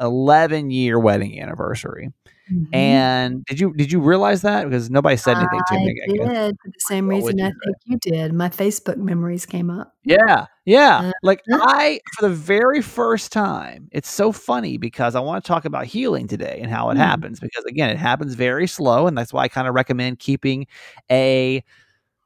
11 0.00 0.70
year 0.70 0.98
wedding 0.98 1.40
anniversary. 1.40 2.10
Mhm. 2.52 2.74
And 2.74 3.44
did 3.44 3.60
you 3.60 3.72
did 3.74 3.92
you 3.92 4.00
realize 4.00 4.42
that? 4.42 4.64
Because 4.64 4.90
nobody 4.90 5.16
said 5.16 5.36
anything 5.36 5.60
to 5.68 5.74
I 5.74 5.78
me. 5.78 5.94
I 6.02 6.12
guess. 6.12 6.28
did 6.48 6.56
for 6.62 6.68
the 6.68 6.80
same 6.80 7.06
What 7.06 7.14
reason 7.16 7.40
I 7.40 7.46
you 7.48 7.52
think 7.64 7.76
you 7.84 7.98
did. 8.12 8.32
My 8.34 8.48
Facebook 8.48 8.96
memories 8.96 9.46
came 9.46 9.70
up. 9.70 9.94
Yeah, 10.04 10.46
yeah. 10.64 11.12
Like 11.22 11.42
Uh-huh. 11.52 11.62
I, 11.64 12.00
for 12.16 12.28
the 12.28 12.34
very 12.34 12.82
first 12.82 13.30
time, 13.30 13.88
it's 13.92 14.10
so 14.10 14.32
funny 14.32 14.78
because 14.78 15.14
I 15.14 15.20
want 15.20 15.44
to 15.44 15.48
talk 15.48 15.64
about 15.64 15.84
healing 15.86 16.26
today 16.26 16.58
and 16.60 16.72
how 16.72 16.90
it 16.90 16.94
Mm. 16.94 16.98
happens. 17.06 17.38
Because 17.38 17.64
again, 17.66 17.88
it 17.90 17.98
happens 17.98 18.34
very 18.34 18.66
slow, 18.66 19.06
and 19.06 19.16
that's 19.16 19.32
why 19.32 19.42
I 19.44 19.48
kind 19.48 19.68
of 19.68 19.74
recommend 19.74 20.18
keeping 20.18 20.66
a 21.10 21.62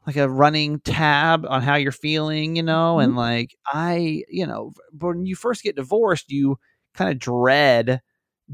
like 0.07 0.17
a 0.17 0.29
running 0.29 0.81
tab 0.81 1.47
on 1.49 1.63
how 1.63 1.77
you're 1.77 1.93
feeling, 1.93 2.57
you 2.57 2.63
know. 2.63 2.99
And 2.99 3.17
like 3.17 3.55
I, 3.67 4.25
you 4.29 4.47
know, 4.47 4.73
when 4.99 5.27
you 5.27 5.37
first 5.37 5.63
get 5.63 5.77
divorced, 5.77 6.31
you 6.31 6.59
kind 6.95 7.11
of 7.11 7.19
dread 7.19 8.01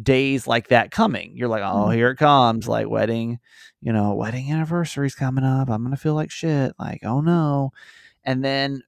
days 0.00 0.46
like 0.46 0.68
that 0.68 0.90
coming. 0.92 1.32
You're 1.36 1.48
like, 1.48 1.62
oh, 1.62 1.88
Mhm. 1.88 1.94
here 1.94 2.10
it 2.10 2.16
comes, 2.16 2.68
like 2.68 2.88
wedding, 2.88 3.40
you 3.80 3.92
know, 3.92 4.14
wedding 4.14 4.50
anniversary's 4.52 5.14
coming 5.16 5.44
up. 5.44 5.68
I'm 5.68 5.82
gonna 5.82 5.96
feel 5.96 6.14
like 6.14 6.30
shit. 6.30 6.72
Like, 6.78 7.00
oh 7.04 7.20
no. 7.20 7.72
And 8.24 8.44
then 8.44 8.82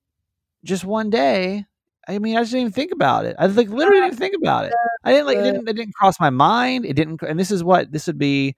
just 0.64 0.84
one 0.84 1.10
day, 1.10 1.64
I 2.08 2.18
mean, 2.18 2.36
I 2.36 2.40
just 2.42 2.52
didn't 2.52 2.62
even 2.62 2.72
think 2.72 2.92
about 2.92 3.24
it. 3.26 3.36
I 3.38 3.46
like 3.46 3.68
literally 3.68 4.00
didn't 4.02 4.18
think 4.18 4.34
about 4.36 4.66
it. 4.66 4.74
I 5.04 5.12
didn't 5.12 5.26
like 5.26 5.38
it 5.38 5.42
didn't 5.42 5.68
it 5.68 5.72
didn't 5.74 5.94
cross 5.94 6.20
my 6.20 6.30
mind. 6.30 6.84
It 6.86 6.94
didn't 6.94 7.22
and 7.22 7.38
this 7.38 7.50
is 7.50 7.64
what 7.64 7.90
this 7.92 8.06
would 8.06 8.18
be 8.18 8.54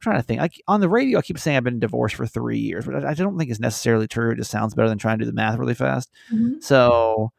trying 0.00 0.16
to 0.16 0.22
think. 0.22 0.40
Like 0.40 0.60
on 0.68 0.80
the 0.80 0.88
radio, 0.88 1.18
I 1.18 1.22
keep 1.22 1.38
saying 1.38 1.56
I've 1.56 1.64
been 1.64 1.78
divorced 1.80 2.14
for 2.16 2.26
three 2.26 2.58
years, 2.58 2.86
but 2.86 3.04
I, 3.04 3.10
I 3.10 3.14
don't 3.14 3.38
think 3.38 3.50
it's 3.50 3.60
necessarily 3.60 4.06
true. 4.08 4.30
It 4.32 4.36
just 4.36 4.50
sounds 4.50 4.74
better 4.74 4.88
than 4.88 4.98
trying 4.98 5.18
to 5.18 5.24
do 5.24 5.30
the 5.30 5.34
math 5.34 5.58
really 5.58 5.74
fast. 5.74 6.10
Mhm. 6.32 6.62
So, 6.62 7.32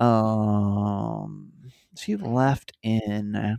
um, 0.00 1.52
she 1.96 2.16
left 2.16 2.72
in 2.82 3.58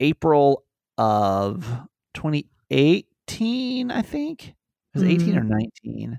April 0.00 0.64
of 0.98 1.66
2018, 2.14 3.90
I 3.90 4.02
think. 4.02 4.48
It 4.48 4.54
was 4.94 5.02
it 5.02 5.10
18 5.10 5.36
or 5.38 5.44
19? 5.44 6.18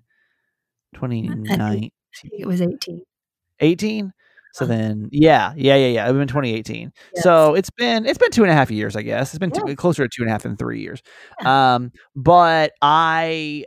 2019. 0.94 1.92
It 2.24 2.46
was 2.46 2.62
18. 2.62 3.02
18? 3.60 4.14
So 4.54 4.66
then, 4.66 5.08
yeah, 5.12 5.54
yeah, 5.56 5.76
yeah, 5.76 5.88
yeah. 5.88 6.04
It 6.06 6.08
would 6.14 6.20
have 6.20 6.28
been 6.28 6.28
2018. 6.28 6.92
Yes. 7.16 7.24
So 7.24 7.56
it's 7.56 7.70
been 7.70 8.06
it's 8.06 8.18
been 8.18 8.32
two 8.32 8.44
and 8.44 8.52
a 8.52 8.54
half 8.56 8.70
years, 8.72 8.96
I 8.96 9.02
guess. 9.02 9.34
It's 9.34 9.40
been 9.40 9.52
two, 9.52 9.64
Yeah. 9.68 9.76
closer 9.76 10.04
to 10.04 10.10
two 10.14 10.24
and 10.24 10.30
a 10.30 10.34
half 10.34 10.44
than 10.44 10.58
three 10.58 10.82
years. 10.82 11.02
Um, 11.46 11.92
but 12.16 12.74
I 12.82 13.66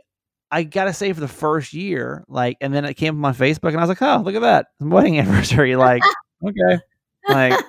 I 0.51 0.63
gotta 0.63 0.93
say 0.93 1.11
for 1.11 1.19
the 1.21 1.27
first 1.27 1.73
year, 1.73 2.23
like, 2.27 2.57
and 2.61 2.73
then 2.73 2.85
it 2.85 2.93
came 2.95 3.23
up 3.25 3.29
on 3.29 3.35
Facebook, 3.35 3.69
and 3.69 3.77
I 3.77 3.81
was 3.81 3.89
like, 3.89 4.01
oh, 4.01 4.21
look 4.23 4.35
at 4.35 4.41
that 4.41 4.67
wedding 4.79 5.17
anniversary. 5.19 5.75
Like, 5.75 6.03
okay, 6.47 6.79
like 7.27 7.59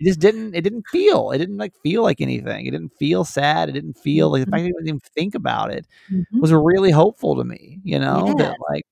it 0.00 0.04
just 0.06 0.18
didn't 0.20 0.54
it 0.56 0.62
didn't 0.62 0.84
feel 0.90 1.30
it 1.30 1.38
didn't 1.38 1.58
like 1.58 1.72
feel 1.84 2.02
like 2.02 2.20
anything. 2.20 2.66
It 2.66 2.72
didn't 2.72 2.92
feel 2.98 3.24
sad. 3.24 3.68
It 3.68 3.72
didn't 3.72 3.94
feel 3.98 4.30
like 4.32 4.44
the 4.44 4.50
fact 4.50 4.62
that 4.64 4.66
I 4.68 4.72
didn't 4.72 4.88
even 4.88 5.00
think 5.14 5.34
about 5.36 5.70
it 5.72 5.86
Mhm. 6.12 6.24
was 6.40 6.52
really 6.52 6.90
hopeful 6.90 7.36
to 7.36 7.44
me. 7.44 7.80
You 7.84 8.00
know 8.00 8.26
Yes. 8.26 8.36
that 8.38 8.56
like, 8.70 8.84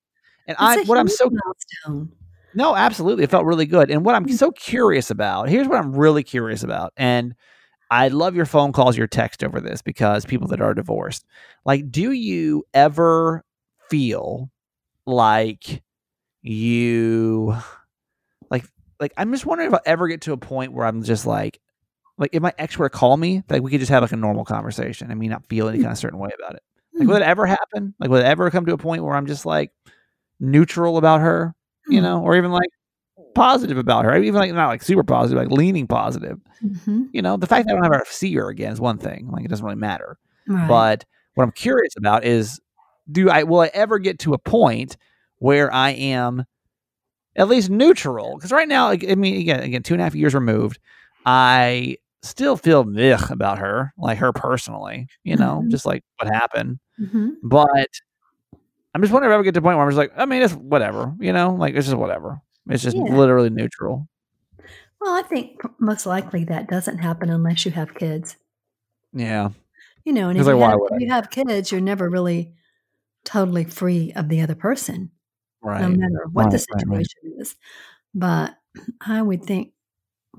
and 0.46 0.54
It's 0.54 0.60
I 0.60 0.82
what 0.84 0.98
I'm 0.98 1.08
so 1.08 1.28
milestone. 1.30 2.12
No, 2.54 2.76
absolutely. 2.76 3.24
It 3.24 3.30
felt 3.30 3.44
really 3.46 3.66
good. 3.66 3.90
And 3.90 4.04
what 4.04 4.14
I'm 4.14 4.26
Mm. 4.26 4.32
so 4.38 4.52
curious 4.52 5.10
about, 5.10 5.48
here's 5.48 5.68
what 5.68 5.78
I'm 5.78 5.92
really 5.96 6.22
curious 6.22 6.62
about. 6.62 6.92
And 6.96 7.34
I 7.90 8.08
love 8.08 8.36
your 8.36 8.46
phone 8.46 8.72
calls, 8.72 8.96
your 8.98 9.06
text 9.08 9.44
over 9.44 9.60
this 9.60 9.82
because 9.82 10.26
people 10.26 10.48
that 10.48 10.60
are 10.62 10.74
divorced, 10.74 11.24
like, 11.66 11.90
do 11.92 12.12
you 12.12 12.64
ever 12.74 13.44
feel 13.90 14.50
like 15.06 15.82
you, 16.42 17.56
like, 18.50 18.64
like 19.00 19.12
I'm 19.16 19.32
just 19.32 19.46
wondering 19.46 19.68
if 19.70 19.74
I 19.74 19.80
ever 19.86 20.08
get 20.08 20.22
to 20.22 20.32
a 20.32 20.36
point 20.36 20.72
where 20.72 20.86
I'm 20.86 21.02
just 21.02 21.26
like, 21.26 21.60
like 22.18 22.30
if 22.34 22.42
my 22.42 22.54
ex 22.58 22.78
were 22.78 22.88
to 22.88 22.96
call 22.98 23.16
me, 23.16 23.42
like 23.50 23.62
we 23.62 23.70
could 23.70 23.80
just 23.80 23.90
have 23.90 24.02
like 24.02 24.12
a 24.12 24.16
normal 24.16 24.44
conversation 24.44 25.10
and 25.10 25.20
me 25.20 25.28
not 25.28 25.46
feel 25.48 25.68
any 25.68 25.78
Mm. 25.78 25.82
kind 25.82 25.92
of 25.92 25.98
certain 25.98 26.18
way 26.20 26.30
about 26.38 26.54
it. 26.56 26.62
Like, 26.98 27.08
will 27.08 27.16
Mm. 27.16 27.22
it 27.22 27.24
ever 27.24 27.46
happen? 27.46 27.94
Like, 28.00 28.10
will 28.10 28.18
it 28.18 28.26
ever 28.26 28.50
come 28.50 28.66
to 28.66 28.74
a 28.74 28.78
point 28.78 29.04
where 29.04 29.16
I'm 29.16 29.26
just 29.26 29.46
like 29.46 29.72
neutral 30.40 30.98
about 30.98 31.20
her? 31.22 31.54
You 31.88 32.00
Mm. 32.00 32.02
know, 32.04 32.22
or 32.22 32.36
even 32.36 32.52
like 32.52 32.70
positive 33.34 33.78
about 33.78 34.04
her, 34.04 34.16
even 34.18 34.34
like 34.40 34.52
not 34.52 34.68
like 34.68 34.82
super 34.82 35.04
positive, 35.04 35.38
like 35.42 35.50
leaning 35.56 35.86
positive. 35.86 36.38
Mhm. 36.64 37.08
You 37.12 37.22
know, 37.22 37.36
the 37.36 37.46
fact 37.46 37.66
that 37.68 37.74
I 37.74 37.76
don't 37.80 37.86
ever 37.94 38.04
see 38.08 38.34
her 38.34 38.48
again 38.48 38.72
is 38.72 38.80
one 38.80 38.98
thing. 38.98 39.28
Like 39.30 39.44
it 39.44 39.48
doesn't 39.48 39.64
really 39.64 39.76
matter. 39.78 40.18
Right. 40.48 40.68
But 40.68 41.04
what 41.34 41.44
I'm 41.44 41.52
curious 41.52 41.94
about 41.96 42.24
is, 42.24 42.60
do 43.10 43.30
I 43.30 43.42
will 43.44 43.60
I 43.60 43.70
ever 43.74 43.98
get 43.98 44.18
to 44.20 44.34
a 44.34 44.38
point 44.38 44.96
where 45.38 45.72
I 45.72 45.90
am 45.90 46.44
at 47.36 47.48
least 47.48 47.70
neutral? 47.70 48.36
Because 48.36 48.52
right 48.52 48.68
now, 48.68 48.86
like, 48.88 49.04
I 49.10 49.14
mean, 49.16 49.40
again, 49.40 49.60
again, 49.60 49.82
two 49.82 49.94
and 49.94 50.00
a 50.00 50.04
half 50.04 50.14
years 50.14 50.34
removed, 50.34 50.78
I 51.26 51.96
still 52.22 52.56
feel 52.56 52.86
ugh 52.98 53.30
about 53.30 53.58
her, 53.58 53.92
like 53.98 54.18
her 54.18 54.32
personally. 54.32 55.08
You 55.24 55.36
know, 55.36 55.62
Mhm. 55.64 55.70
just 55.70 55.86
like 55.86 56.04
what 56.18 56.32
happened. 56.32 56.78
Mhm. 57.00 57.32
But 57.42 57.88
I'm 58.94 59.00
just 59.00 59.12
wondering 59.12 59.30
if 59.30 59.32
I 59.32 59.36
ever 59.36 59.42
get 59.44 59.54
to 59.54 59.60
a 59.60 59.62
point 59.62 59.76
where 59.78 59.84
I'm 59.86 59.90
just 59.90 59.98
like, 59.98 60.12
I 60.16 60.26
mean, 60.26 60.42
it's 60.42 60.52
whatever, 60.54 61.14
you 61.18 61.32
know, 61.32 61.54
like 61.54 61.74
it's 61.74 61.86
just 61.86 61.96
whatever. 61.96 62.40
It's 62.68 62.82
just 62.82 62.96
Yeah. 62.96 63.14
literally 63.14 63.50
neutral. 63.50 64.08
Well, 65.00 65.14
I 65.14 65.22
think 65.22 65.60
most 65.80 66.06
likely 66.06 66.44
that 66.44 66.68
doesn't 66.68 66.98
happen 66.98 67.28
unless 67.30 67.64
you 67.64 67.72
have 67.72 67.94
kids. 67.94 68.36
Yeah. 69.12 69.50
You 70.04 70.12
know, 70.12 70.28
and 70.28 70.38
if 70.38 70.46
you, 70.46 70.52
like, 70.54 70.78
why 70.78 70.86
have, 70.92 71.00
you 71.00 71.08
have 71.08 71.30
kids, 71.30 71.72
you're 71.72 71.80
never 71.80 72.08
really 72.08 72.52
totally 73.24 73.64
free 73.64 74.12
of 74.14 74.28
the 74.28 74.40
other 74.42 74.54
person, 74.54 75.10
Right. 75.62 75.80
no 75.80 75.88
matter 75.88 76.26
what 76.32 76.50
the 76.50 76.56
Right, 76.56 76.66
right, 76.74 76.86
right. 76.88 77.06
situation 77.06 77.40
is. 77.40 77.56
But 78.14 78.54
I 79.00 79.22
would 79.22 79.44
think 79.44 79.72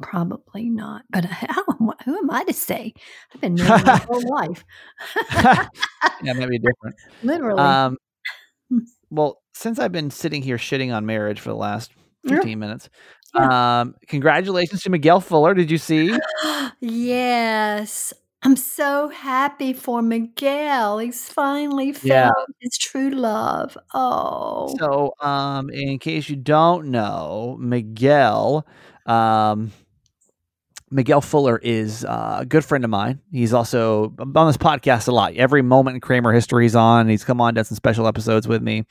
probably 0.02 0.70
not. 0.70 1.04
But 1.10 1.26
how, 1.26 1.64
who 2.06 2.18
am 2.18 2.30
I 2.32 2.44
to 2.46 2.54
say? 2.54 2.94
I've 3.34 3.42
been 3.42 3.56
married 3.56 3.86
my 3.86 3.98
whole 4.10 4.28
life, 4.30 4.64
yeah, 5.32 5.68
it 6.24 6.36
might 6.38 6.50
be 6.50 6.60
different. 6.60 6.96
literally. 7.24 7.60
Um, 7.62 7.98
well, 9.14 9.42
since 9.54 9.80
I've 9.80 9.92
been 9.92 10.12
sitting 10.12 10.42
here 10.42 10.58
shitting 10.58 10.94
on 10.96 11.06
marriage 11.06 11.40
for 11.40 11.50
the 11.50 11.56
last 11.56 11.92
Yeah. 12.24 12.36
15 12.38 12.60
minutes, 12.60 12.90
um, 13.36 13.96
congratulations 14.08 14.82
to 14.84 14.90
Miguel 14.90 15.20
Fuller. 15.22 15.54
Did 15.54 15.72
you 15.72 15.78
see? 15.78 16.18
yes. 16.82 18.14
I'm 18.46 18.58
so 18.58 19.08
happy 19.10 19.72
for 19.74 20.02
Miguel. 20.02 20.98
He's 21.00 21.30
finally 21.30 21.94
found 21.94 22.04
Yeah. 22.10 22.32
his 22.60 22.78
true 22.78 23.10
love. 23.12 23.78
Oh. 23.94 24.76
So, 24.80 25.14
um, 25.22 25.70
in 25.70 25.98
case 26.00 26.28
you 26.30 26.36
don't 26.36 26.88
know, 26.92 27.56
Miguel, 27.60 28.68
um, 29.06 29.72
Miguel 30.94 31.22
Fuller 31.22 31.58
is 31.58 32.06
uh, 32.06 32.38
a 32.42 32.46
good 32.46 32.64
friend 32.64 32.84
of 32.84 32.90
mine. 32.90 33.20
He's 33.32 33.54
also 33.54 34.14
on 34.20 34.48
this 34.48 34.58
podcast 34.58 35.08
a 35.08 35.12
lot. 35.12 35.34
Every 35.34 35.62
moment 35.62 35.96
in 35.96 36.02
Kramer 36.02 36.32
history 36.32 36.66
he's 36.66 36.76
on. 36.76 37.10
He's 37.10 37.24
come 37.24 37.42
on, 37.42 37.56
done 37.56 37.66
some 37.66 37.76
special 37.76 38.08
episodes 38.08 38.48
with 38.48 38.62
me, 38.62 38.86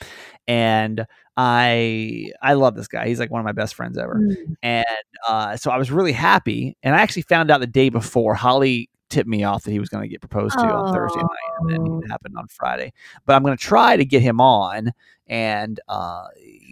and 0.49 1.07
I 1.37 2.31
I 2.43 2.55
love 2.55 2.75
this 2.75 2.89
guy. 2.89 3.07
He's 3.07 3.21
like 3.21 3.31
one 3.31 3.41
of 3.41 3.45
my 3.45 3.53
best 3.53 3.75
friends 3.75 3.97
ever. 3.97 4.17
Mm. 4.17 4.57
And 4.63 4.87
uh, 5.29 5.57
so 5.57 5.71
I 5.71 5.79
was 5.79 5.91
really 5.91 6.13
happy. 6.13 6.77
And 6.83 6.95
I 6.95 7.01
actually 7.01 7.23
found 7.23 7.51
out 7.51 7.61
the 7.61 7.67
day 7.67 7.89
before 7.89 8.35
Holly 8.35 8.91
tipped 9.13 9.29
me 9.29 9.45
off 9.45 9.63
that 9.65 9.71
he 9.71 9.79
was 9.79 9.89
going 9.89 10.03
to 10.03 10.09
get 10.09 10.21
proposed 10.21 10.59
to 10.59 10.65
on 10.65 10.93
Thursday 10.93 11.21
night, 11.21 11.53
and 11.61 11.71
then 11.71 11.81
Oh. 11.81 12.01
it 12.05 12.11
happened 12.11 12.37
on 12.37 12.49
Friday. 12.49 12.93
But 13.27 13.35
I'm 13.37 13.43
going 13.45 13.57
to 13.57 13.63
try 13.63 13.97
to 13.97 14.05
get 14.05 14.23
him 14.23 14.41
on 14.41 14.93
and 15.29 15.79
uh, 15.89 16.25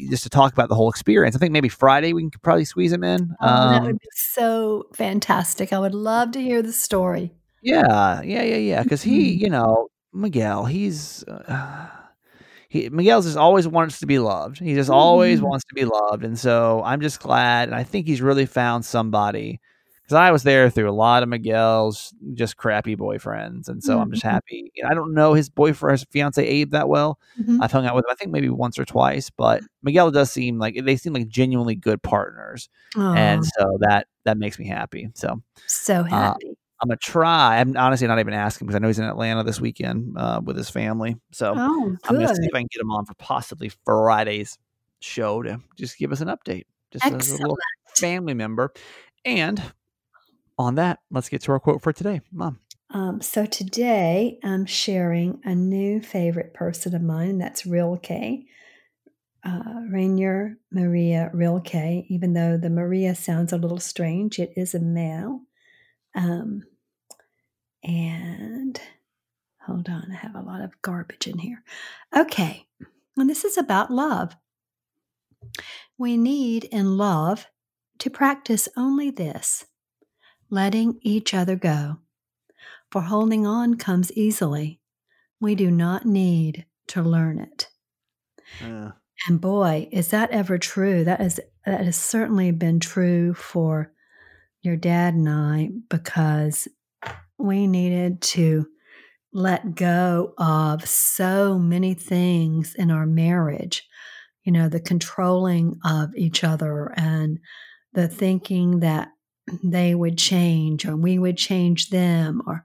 just 0.09 0.23
to 0.25 0.29
talk 0.31 0.53
about 0.53 0.69
the 0.69 0.75
whole 0.75 0.91
experience. 0.91 1.37
I 1.37 1.39
think 1.39 1.53
maybe 1.53 1.69
Friday 1.69 2.13
we 2.13 2.23
can 2.23 2.31
probably 2.43 2.65
squeeze 2.65 2.93
him 2.93 3.05
in. 3.05 3.35
Oh, 3.41 3.47
that 3.71 3.81
Um, 3.83 3.87
would 3.87 4.01
be 4.01 4.09
so 4.13 4.87
fantastic. 4.95 5.73
I 5.73 5.79
would 5.79 5.95
love 5.95 6.33
to 6.33 6.41
hear 6.41 6.63
the 6.63 6.73
story. 6.73 7.33
yeah, 7.63 8.23
yeah, 8.23 8.43
yeah, 8.43 8.57
yeah. 8.57 8.83
Because 8.83 9.03
he, 9.03 9.37
Mhm. 9.37 9.41
you 9.41 9.51
know, 9.51 9.89
Miguel, 10.13 10.65
he's. 10.65 11.23
Uh, 11.25 11.87
he, 12.69 12.89
Miguel's 12.89 13.25
just 13.27 13.37
always 13.37 13.67
wants 13.69 13.99
to 14.01 14.07
be 14.07 14.19
loved. 14.19 14.59
He 14.61 14.75
just 14.75 14.91
always 14.91 15.41
Mhm. 15.41 15.49
wants 15.49 15.65
to 15.67 15.75
be 15.75 15.85
loved, 15.85 16.25
and 16.25 16.39
so 16.39 16.83
I'm 16.85 17.01
just 17.01 17.21
glad. 17.21 17.69
And 17.69 17.75
I 17.77 17.83
think 17.85 18.07
he's 18.07 18.23
really 18.23 18.47
found 18.47 18.85
somebody 18.85 19.61
because 20.11 20.21
I 20.21 20.33
was 20.33 20.43
there 20.43 20.69
through 20.71 20.91
a 20.91 20.93
lot 20.93 21.23
of 21.23 21.29
Miguel's 21.29 22.13
just 22.35 22.57
crappy 22.57 22.97
boyfriends, 22.97 23.69
and 23.69 23.81
so 23.83 24.01
I'm 24.01 24.11
just 24.11 24.25
Mhm. 24.25 24.31
happy. 24.31 24.73
I 24.85 24.93
don't 24.93 25.15
know 25.15 25.35
his 25.35 25.49
boyfriend, 25.49 26.01
his 26.01 26.09
fiance 26.11 26.45
Abe 26.45 26.73
that 26.73 26.89
well. 26.89 27.21
Mhm. 27.41 27.59
I've 27.61 27.71
hung 27.71 27.87
out 27.87 27.95
with 27.95 28.05
him, 28.05 28.11
I 28.11 28.15
think 28.17 28.33
maybe 28.33 28.49
once 28.49 28.77
or 28.77 28.85
twice, 28.85 29.31
but 29.31 29.63
Miguel 29.85 30.11
does 30.11 30.33
seem 30.33 30.59
like 30.59 30.75
they 30.85 30.97
seem 30.97 31.13
like 31.13 31.29
genuinely 31.29 31.77
good 31.77 32.03
partners, 32.03 32.69
and 32.97 33.45
so 33.47 33.79
that 33.83 34.09
that 34.25 34.37
makes 34.37 34.59
me 34.59 34.67
happy. 34.67 35.09
So 35.15 35.41
so 35.69 36.03
happy. 36.03 36.57
I'm 36.83 36.89
gonna 36.89 36.97
try. 36.97 37.61
I'm 37.61 37.77
honestly 37.77 38.09
not 38.09 38.19
even 38.19 38.35
asking 38.35 38.67
because 38.67 38.75
I 38.75 38.81
know 38.81 38.89
he's 38.89 38.99
in 38.99 39.05
Atlanta 39.05 39.45
this 39.45 39.61
weekend 39.61 40.17
uh, 40.19 40.41
with 40.43 40.57
his 40.57 40.71
family. 40.71 41.19
So 41.31 41.55
oh, 41.57 41.97
I'm 42.09 42.15
gonna 42.17 42.35
see 42.35 42.47
if 42.47 42.55
I 42.55 42.59
can 42.59 42.69
get 42.73 42.81
him 42.81 42.91
on 42.91 43.05
for 43.05 43.15
possibly 43.15 43.71
Friday's 43.85 44.59
show 45.01 45.43
to 45.43 45.61
just 45.77 45.99
give 45.99 46.11
us 46.11 46.21
an 46.21 46.27
update, 46.27 46.65
just 46.91 47.05
as 47.07 47.29
a 47.31 47.37
little 47.37 47.57
family 47.95 48.35
member. 48.35 48.73
And 49.25 49.63
on 50.61 50.77
that, 50.77 51.01
let's 51.11 51.29
get 51.29 51.43
to 51.43 51.53
our 51.53 51.61
quote 51.61 51.83
for 51.83 51.93
today, 51.93 52.21
Mom. 52.33 52.61
Um, 52.93 53.21
so 53.21 53.47
today 53.47 54.39
I'm 54.43 54.67
sharing 54.67 55.41
a 55.45 55.55
new 55.55 56.01
favorite 56.01 56.55
person 56.55 56.95
of 56.95 57.03
mine, 57.03 57.39
that's 57.39 57.65
K. 58.03 58.47
uh, 59.45 59.81
Rainer 59.89 60.59
Maria 60.73 61.31
Rilke, 61.33 62.05
even 62.09 62.33
though 62.35 62.57
the 62.57 62.71
Maria 62.71 63.15
sounds 63.15 63.53
a 63.53 63.59
little 63.59 63.79
strange, 63.79 64.39
it 64.39 64.53
is 64.57 64.75
a 64.75 64.81
male. 64.81 65.41
Um, 66.15 66.65
and 67.83 68.81
hold 69.65 69.89
on, 69.89 70.11
I 70.11 70.17
have 70.17 70.35
a 70.35 70.43
lot 70.43 70.61
of 70.61 70.83
garbage 70.83 71.27
in 71.27 71.39
here. 71.39 71.63
Okay, 72.15 72.67
and 73.17 73.31
this 73.31 73.45
is 73.45 73.57
about 73.57 73.91
love. 73.93 74.37
We 75.97 76.17
need 76.17 76.65
in 76.65 76.97
love 76.97 77.47
to 77.99 78.11
practice 78.11 78.69
only 78.77 79.11
this 79.11 79.65
letting 80.51 80.99
each 81.03 81.33
other 81.33 81.57
go. 81.57 81.99
For 82.91 83.03
holding 83.03 83.47
on 83.47 83.77
comes 83.77 84.13
easily. 84.13 84.81
We 85.41 85.55
do 85.55 85.71
not 85.71 86.05
need 86.05 86.67
to 86.89 87.03
learn 87.03 87.39
it. 87.39 87.69
Yeah. 88.61 88.93
And 89.29 89.41
boy, 89.41 89.89
is 89.93 90.09
that 90.09 90.31
ever 90.31 90.59
true? 90.59 91.05
That 91.05 91.21
is 91.21 91.41
that 91.67 91.85
has 91.85 91.97
certainly 91.97 92.51
been 92.51 92.81
true 92.81 93.35
for 93.35 93.93
your 94.63 94.77
dad 94.77 95.15
and 95.15 95.29
I 95.29 95.71
because 95.89 96.69
we 97.39 97.67
needed 97.67 98.21
to 98.23 98.67
let 99.33 99.75
go 99.75 100.35
of 100.39 100.87
so 100.89 101.59
many 101.59 101.95
things 101.95 102.75
in 102.75 102.91
our 102.91 103.07
marriage. 103.07 103.87
You 104.45 104.53
know, 104.53 104.69
the 104.69 104.81
controlling 104.81 105.79
of 105.85 106.15
each 106.17 106.43
other 106.43 106.93
and 106.97 107.39
the 107.93 108.09
thinking 108.09 108.81
that 108.81 109.11
they 109.63 109.95
would 109.95 110.19
change 110.19 110.87
or 110.87 110.97
we 110.97 111.19
would 111.19 111.37
change 111.37 111.91
them 111.91 112.43
or 112.47 112.65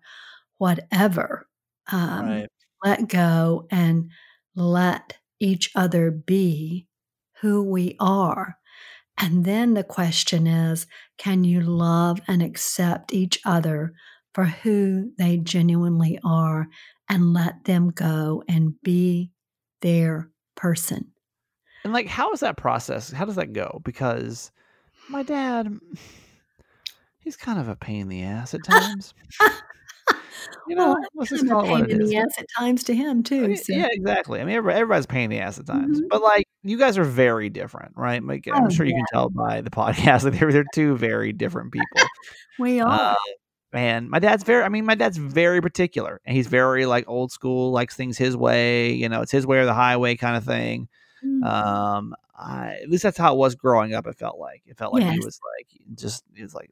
whatever. 0.58 1.48
Um, 1.91 2.26
Right. 2.26 2.50
Let 2.84 3.08
go 3.08 3.67
and 3.71 4.12
let 4.56 5.17
each 5.39 5.71
other 5.76 6.12
be 6.12 6.88
who 7.41 7.63
we 7.63 7.95
are. 8.00 8.58
And 9.17 9.45
then 9.45 9.74
the 9.74 9.84
question 9.84 10.45
is 10.45 10.88
can 11.17 11.43
you 11.43 11.62
love 11.62 12.19
and 12.28 12.43
accept 12.43 13.13
each 13.13 13.39
other 13.45 13.93
for 14.34 14.45
who 14.45 15.12
they 15.17 15.38
genuinely 15.38 16.19
are 16.24 16.67
and 17.10 17.34
let 17.34 17.63
them 17.63 17.91
go 17.91 18.43
and 18.48 18.76
be 18.84 19.32
their 19.82 20.30
person? 20.56 21.12
And 21.84 21.93
like, 21.93 22.08
how 22.08 22.32
is 22.34 22.39
that 22.41 22.58
process? 22.58 23.12
How 23.12 23.26
does 23.26 23.36
that 23.36 23.54
go? 23.54 23.82
Because 23.84 24.52
my 25.10 25.24
dad, 25.24 25.80
he's 27.26 27.36
kind 27.36 27.60
of 27.60 27.68
a 27.68 27.76
pain 27.76 28.04
in 28.04 28.08
the 28.08 28.24
ass 28.24 28.54
at 28.54 28.64
times. 28.64 29.14
you 30.68 30.76
know, 30.76 30.90
Well, 30.90 30.98
let's 31.16 31.32
just 31.32 31.44
a 31.44 31.48
call 31.48 31.66
it 31.66 31.70
what 31.70 31.82
pain 31.82 31.90
it 31.90 31.92
in 31.96 32.02
is. 32.04 32.10
the 32.10 32.18
ass 32.18 32.34
at 32.40 32.46
times 32.58 32.84
to 32.86 32.96
him 32.96 33.20
I 33.20 33.22
too. 33.24 33.48
mean, 33.50 33.58
so. 33.58 33.74
Yeah, 33.74 33.88
exactly. 33.92 34.40
I 34.40 34.46
mean, 34.46 34.56
everybody's 34.56 35.06
a 35.06 35.08
pain 35.08 35.26
in 35.26 35.30
the 35.32 35.40
ass 35.40 35.60
at 35.60 35.66
times, 35.66 36.00
Mhm. 36.02 36.06
but 36.10 36.22
like, 36.22 36.48
you 36.64 36.78
guys 36.78 36.98
are 36.98 37.04
very 37.04 37.50
different, 37.50 37.94
right? 37.96 38.24
Like, 38.24 38.48
I'm 38.52 38.66
Oh, 38.66 38.70
sure 38.70 38.86
you 38.86 38.94
can 38.94 39.06
tell 39.12 39.30
by 39.30 39.62
the 39.62 39.70
podcast. 39.72 40.24
Like, 40.24 40.40
they're 40.40 40.52
they're 40.52 40.66
two 40.74 40.96
very 40.98 41.34
different 41.34 41.72
people. 41.72 41.86
We 42.58 42.80
are. 42.80 42.90
Uh, 43.12 43.16
and 43.74 44.10
my 44.10 44.20
dad's 44.20 44.44
very, 44.46 44.64
I 44.64 44.70
mean, 44.70 44.86
my 44.86 44.96
dad's 44.96 45.18
very 45.18 45.60
particular 45.60 46.22
and 46.26 46.34
he's 46.34 46.48
very 46.48 46.86
like 46.86 47.04
old 47.10 47.34
school, 47.34 47.72
likes 47.74 47.94
things 47.98 48.18
his 48.18 48.38
way, 48.38 48.94
you 48.94 49.10
know, 49.10 49.22
it's 49.22 49.32
his 49.34 49.46
way 49.46 49.58
or 49.58 49.66
the 49.66 49.74
highway 49.74 50.16
kind 50.16 50.38
of 50.38 50.46
thing. 50.46 50.88
Mm. 51.26 51.44
Um, 51.46 52.16
I, 52.40 52.78
at 52.82 52.90
least 52.90 53.04
that's 53.04 53.18
how 53.18 53.34
it 53.34 53.38
was 53.38 53.56
growing 53.56 53.94
up. 53.94 54.08
It 54.08 54.16
felt 54.16 54.40
like, 54.40 54.62
it 54.66 54.78
felt 54.78 54.94
like 54.94 55.04
he 55.04 55.20
was 55.20 55.38
like, 55.58 55.68
just, 55.98 56.24
he 56.34 56.44
was 56.44 56.54
like, 56.56 56.70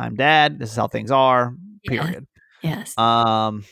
I'm 0.00 0.16
dad. 0.16 0.58
This 0.58 0.70
is 0.70 0.76
how 0.76 0.88
things 0.88 1.10
are, 1.10 1.54
Yeah. 1.84 2.02
period. 2.02 2.26
yes. 2.62 2.96
Um, 2.98 3.64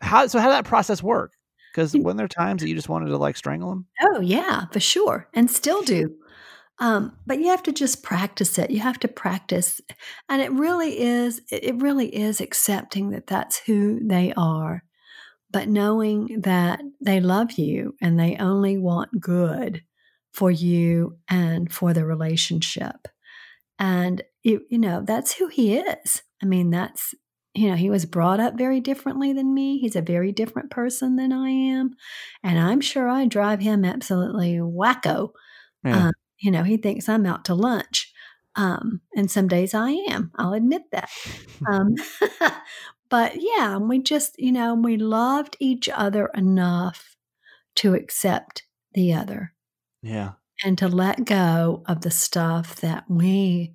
how, 0.00 0.26
so 0.26 0.38
how 0.38 0.46
did 0.48 0.54
that 0.54 0.64
process 0.66 1.02
work? 1.02 1.32
Because 1.72 1.92
Mm. 1.94 2.02
when 2.02 2.16
there 2.16 2.26
are 2.26 2.28
times 2.28 2.62
that 2.62 2.68
you 2.68 2.74
just 2.74 2.88
wanted 2.88 3.06
to 3.08 3.16
like 3.16 3.36
strangle 3.36 3.70
them. 3.70 3.86
Oh, 4.02 4.20
yeah, 4.20 4.66
for 4.72 4.80
sure. 4.80 5.28
And 5.34 5.50
still 5.50 5.82
do. 5.82 6.14
Um, 6.80 7.16
but 7.24 7.38
you 7.38 7.46
have 7.50 7.62
to 7.62 7.72
just 7.72 8.02
practice 8.02 8.58
it. 8.58 8.68
You 8.72 8.80
have 8.80 8.98
to 8.98 9.06
practice. 9.06 9.80
And 10.28 10.42
it 10.42 10.50
really 10.50 10.98
is, 11.00 11.40
it 11.52 11.76
really 11.80 12.08
is 12.12 12.40
accepting 12.40 13.10
that 13.10 13.28
that's 13.28 13.58
who 13.58 14.00
they 14.04 14.32
are, 14.36 14.82
but 15.52 15.68
knowing 15.68 16.40
that 16.40 16.80
they 17.00 17.20
love 17.20 17.52
you 17.52 17.94
and 18.02 18.18
they 18.18 18.36
only 18.38 18.76
want 18.76 19.20
good 19.20 19.84
for 20.32 20.50
you 20.50 21.16
and 21.28 21.72
for 21.72 21.92
the 21.94 22.04
relationship. 22.04 23.06
And, 23.78 24.24
you, 24.44 24.64
you 24.68 24.78
know, 24.78 25.02
that's 25.04 25.32
who 25.32 25.48
he 25.48 25.76
is. 25.76 26.22
I 26.40 26.46
mean, 26.46 26.70
that's, 26.70 27.14
you 27.54 27.68
know, 27.68 27.76
he 27.76 27.90
was 27.90 28.04
brought 28.04 28.40
up 28.40 28.56
very 28.56 28.78
differently 28.78 29.32
than 29.32 29.54
me. 29.54 29.78
He's 29.78 29.96
a 29.96 30.02
very 30.02 30.30
different 30.30 30.70
person 30.70 31.16
than 31.16 31.32
I 31.32 31.48
am. 31.48 31.94
And 32.42 32.58
I'm 32.58 32.80
sure 32.80 33.08
I 33.08 33.24
drive 33.26 33.60
him 33.60 33.84
absolutely 33.84 34.56
wacko. 34.56 35.30
Yeah. 35.82 36.08
Uh, 36.08 36.12
you 36.38 36.50
know, 36.50 36.62
he 36.62 36.76
thinks 36.76 37.08
I'm 37.08 37.26
out 37.26 37.46
to 37.46 37.54
lunch. 37.54 38.12
Um, 38.54 39.00
and 39.16 39.30
some 39.30 39.48
days 39.48 39.74
I 39.74 39.90
am, 40.10 40.30
I'll 40.36 40.52
admit 40.52 40.82
that. 40.92 41.10
Um, 41.66 41.94
but 43.08 43.32
yeah, 43.36 43.78
we 43.78 43.98
just, 43.98 44.38
you 44.38 44.52
know, 44.52 44.74
we 44.74 44.96
loved 44.96 45.56
each 45.58 45.88
other 45.88 46.26
enough 46.34 47.16
to 47.76 47.94
accept 47.94 48.62
the 48.92 49.12
other 49.12 49.54
yeah. 50.02 50.32
and 50.62 50.78
to 50.78 50.86
let 50.86 51.24
go 51.24 51.82
of 51.86 52.02
the 52.02 52.10
stuff 52.12 52.76
that 52.76 53.04
we 53.08 53.74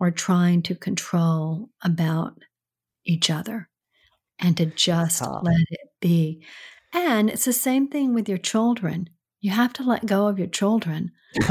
were 0.00 0.10
trying 0.10 0.62
to 0.62 0.74
control 0.74 1.70
about 1.84 2.38
each 3.04 3.30
other 3.30 3.68
and 4.38 4.56
to 4.56 4.66
just 4.66 5.20
tough. 5.20 5.42
let 5.44 5.60
it 5.70 5.88
be. 6.00 6.44
And 6.92 7.30
it's 7.30 7.44
the 7.44 7.52
same 7.52 7.88
thing 7.88 8.14
with 8.14 8.28
your 8.28 8.38
children. 8.38 9.10
You 9.40 9.52
have 9.52 9.72
to 9.74 9.82
let 9.84 10.06
go 10.06 10.26
of 10.26 10.38
your 10.38 10.48
children 10.48 11.12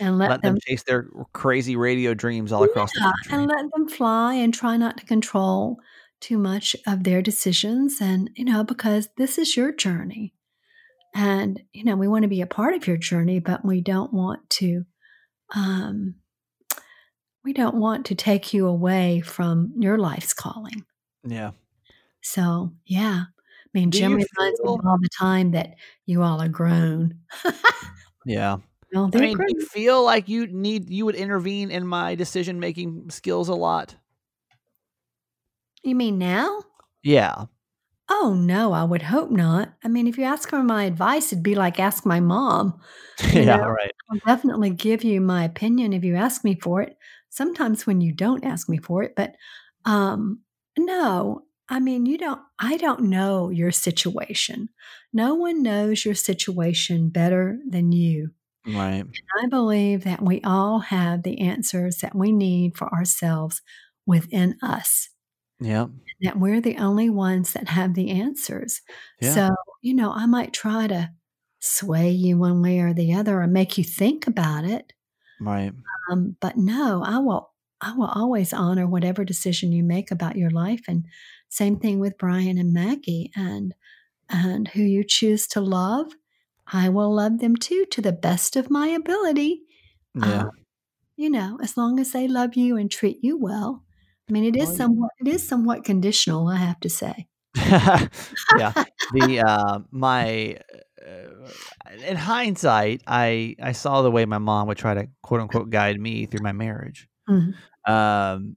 and 0.00 0.18
let, 0.18 0.30
Let 0.30 0.42
them, 0.42 0.54
them 0.54 0.60
chase 0.60 0.82
their 0.84 1.08
crazy 1.32 1.76
radio 1.76 2.14
dreams 2.14 2.52
all 2.52 2.62
across 2.62 2.92
Yeah, 2.94 3.12
the 3.28 3.34
and 3.36 3.48
let 3.48 3.64
them 3.74 3.88
fly 3.88 4.34
and 4.34 4.54
try 4.54 4.76
not 4.76 4.96
to 4.98 5.06
control 5.06 5.78
too 6.20 6.38
much 6.38 6.74
of 6.86 7.04
their 7.04 7.22
decisions 7.22 8.00
and 8.00 8.30
you 8.34 8.44
know 8.44 8.64
because 8.64 9.08
this 9.16 9.38
is 9.38 9.56
your 9.56 9.72
journey 9.72 10.34
and 11.14 11.62
you 11.72 11.84
know 11.84 11.96
we 11.96 12.08
want 12.08 12.22
to 12.24 12.28
be 12.28 12.40
a 12.40 12.46
part 12.46 12.74
of 12.74 12.86
your 12.86 12.96
journey 12.96 13.38
but 13.38 13.64
we 13.64 13.80
don't 13.80 14.12
want 14.12 14.48
to 14.50 14.84
um 15.54 16.16
we 17.48 17.54
don't 17.54 17.76
want 17.76 18.04
to 18.04 18.14
take 18.14 18.52
you 18.52 18.66
away 18.66 19.22
from 19.22 19.72
your 19.78 19.96
life's 19.96 20.34
calling 20.34 20.84
Yeah. 21.24 21.52
so 22.20 22.70
yeah 22.84 23.24
i 23.24 23.68
mean 23.72 23.88
Do 23.88 23.98
jim 23.98 24.12
reminds 24.12 24.60
feel- 24.60 24.76
me 24.76 24.80
all 24.84 24.98
the 25.00 25.08
time 25.18 25.52
that 25.52 25.76
you 26.04 26.22
all 26.22 26.42
are 26.42 26.48
grown 26.50 27.14
Yeah. 28.26 28.58
well, 28.92 29.10
I 29.14 29.18
mean, 29.18 29.30
do 29.30 29.36
grown. 29.36 29.48
you 29.48 29.64
feel 29.66 30.04
like 30.04 30.28
you 30.28 30.46
need 30.48 30.90
you 30.90 31.06
would 31.06 31.14
intervene 31.14 31.70
in 31.70 31.86
my 31.86 32.14
decision 32.14 32.60
making 32.60 33.08
skills 33.08 33.48
a 33.48 33.54
lot? 33.54 33.94
you 35.82 35.94
mean 35.94 36.18
now 36.18 36.60
Yeah. 37.02 37.46
Oh 38.10 38.34
no, 38.34 38.72
I 38.72 38.84
would 38.84 39.02
hope 39.02 39.30
not. 39.30 39.74
I 39.84 39.88
mean, 39.88 40.06
if 40.06 40.16
you 40.16 40.24
ask 40.24 40.48
for 40.48 40.62
my 40.62 40.84
advice, 40.84 41.30
it'd 41.30 41.42
be 41.42 41.54
like 41.54 41.78
ask 41.78 42.04
my 42.06 42.20
mom. 42.20 42.78
Yeah, 43.32 43.56
know? 43.56 43.68
right. 43.68 43.92
I'll 44.10 44.18
definitely 44.26 44.70
give 44.70 45.04
you 45.04 45.20
my 45.20 45.44
opinion 45.44 45.92
if 45.92 46.02
you 46.04 46.16
ask 46.16 46.42
me 46.44 46.54
for 46.62 46.80
it. 46.82 46.96
Sometimes 47.30 47.86
when 47.86 48.00
you 48.00 48.12
don't 48.12 48.44
ask 48.44 48.68
me 48.68 48.78
for 48.78 49.02
it, 49.02 49.14
but 49.16 49.34
um 49.84 50.40
no, 50.78 51.42
I 51.68 51.80
mean, 51.80 52.06
you 52.06 52.18
don't 52.18 52.40
I 52.58 52.76
don't 52.76 53.02
know 53.02 53.50
your 53.50 53.72
situation. 53.72 54.68
No 55.12 55.34
one 55.34 55.62
knows 55.62 56.04
your 56.04 56.14
situation 56.14 57.10
better 57.10 57.58
than 57.68 57.92
you. 57.92 58.30
Right. 58.66 59.06
I 59.42 59.46
believe 59.46 60.04
that 60.04 60.22
we 60.22 60.40
all 60.42 60.80
have 60.80 61.22
the 61.22 61.40
answers 61.40 61.98
that 61.98 62.14
we 62.14 62.32
need 62.32 62.76
for 62.76 62.92
ourselves 62.92 63.62
within 64.06 64.56
us. 64.62 65.08
Yeah. 65.60 65.88
That 66.20 66.38
we're 66.38 66.60
the 66.60 66.78
only 66.78 67.10
ones 67.10 67.52
that 67.52 67.68
have 67.68 67.94
the 67.94 68.10
answers. 68.10 68.80
Yeah. 69.20 69.34
So, 69.34 69.50
you 69.82 69.94
know, 69.94 70.12
I 70.12 70.26
might 70.26 70.52
try 70.52 70.86
to 70.88 71.10
sway 71.60 72.10
you 72.10 72.38
one 72.38 72.60
way 72.62 72.80
or 72.80 72.92
the 72.92 73.14
other 73.14 73.40
or 73.40 73.46
make 73.46 73.78
you 73.78 73.84
think 73.84 74.26
about 74.26 74.64
it. 74.64 74.92
Right. 75.40 75.72
Um, 76.10 76.36
but 76.40 76.56
no, 76.56 77.02
I 77.04 77.18
will 77.18 77.52
I 77.80 77.94
will 77.94 78.06
always 78.06 78.52
honor 78.52 78.86
whatever 78.86 79.24
decision 79.24 79.72
you 79.72 79.84
make 79.84 80.10
about 80.10 80.36
your 80.36 80.50
life. 80.50 80.82
And 80.88 81.06
same 81.48 81.78
thing 81.78 82.00
with 82.00 82.18
Brian 82.18 82.58
and 82.58 82.72
Maggie 82.72 83.30
and 83.36 83.74
and 84.28 84.68
who 84.68 84.82
you 84.82 85.04
choose 85.04 85.46
to 85.48 85.60
love, 85.60 86.12
I 86.66 86.88
will 86.88 87.14
love 87.14 87.38
them 87.38 87.56
too 87.56 87.86
to 87.90 88.02
the 88.02 88.12
best 88.12 88.56
of 88.56 88.70
my 88.70 88.88
ability. 88.88 89.62
Yeah. 90.14 90.42
Um, 90.42 90.50
you 91.16 91.30
know, 91.30 91.58
as 91.62 91.76
long 91.76 91.98
as 91.98 92.12
they 92.12 92.28
love 92.28 92.54
you 92.54 92.76
and 92.76 92.90
treat 92.90 93.18
you 93.22 93.36
well. 93.36 93.84
I 94.28 94.32
mean, 94.32 94.44
it 94.44 94.56
is 94.56 94.76
somewhat 94.76 95.10
it 95.20 95.28
is 95.28 95.46
somewhat 95.46 95.84
conditional, 95.84 96.48
I 96.48 96.56
have 96.56 96.80
to 96.80 96.90
say. 96.90 97.26
yeah. 97.56 98.08
The 99.12 99.42
uh 99.44 99.80
my 99.90 100.58
in 102.06 102.16
hindsight, 102.16 103.02
I 103.06 103.56
I 103.62 103.72
saw 103.72 104.02
the 104.02 104.10
way 104.10 104.24
my 104.26 104.38
mom 104.38 104.68
would 104.68 104.78
try 104.78 104.94
to 104.94 105.08
quote 105.22 105.40
unquote 105.40 105.70
guide 105.70 106.00
me 106.00 106.26
through 106.26 106.42
my 106.42 106.52
marriage. 106.52 107.08
Mhm. 107.28 107.58
Um 107.86 108.56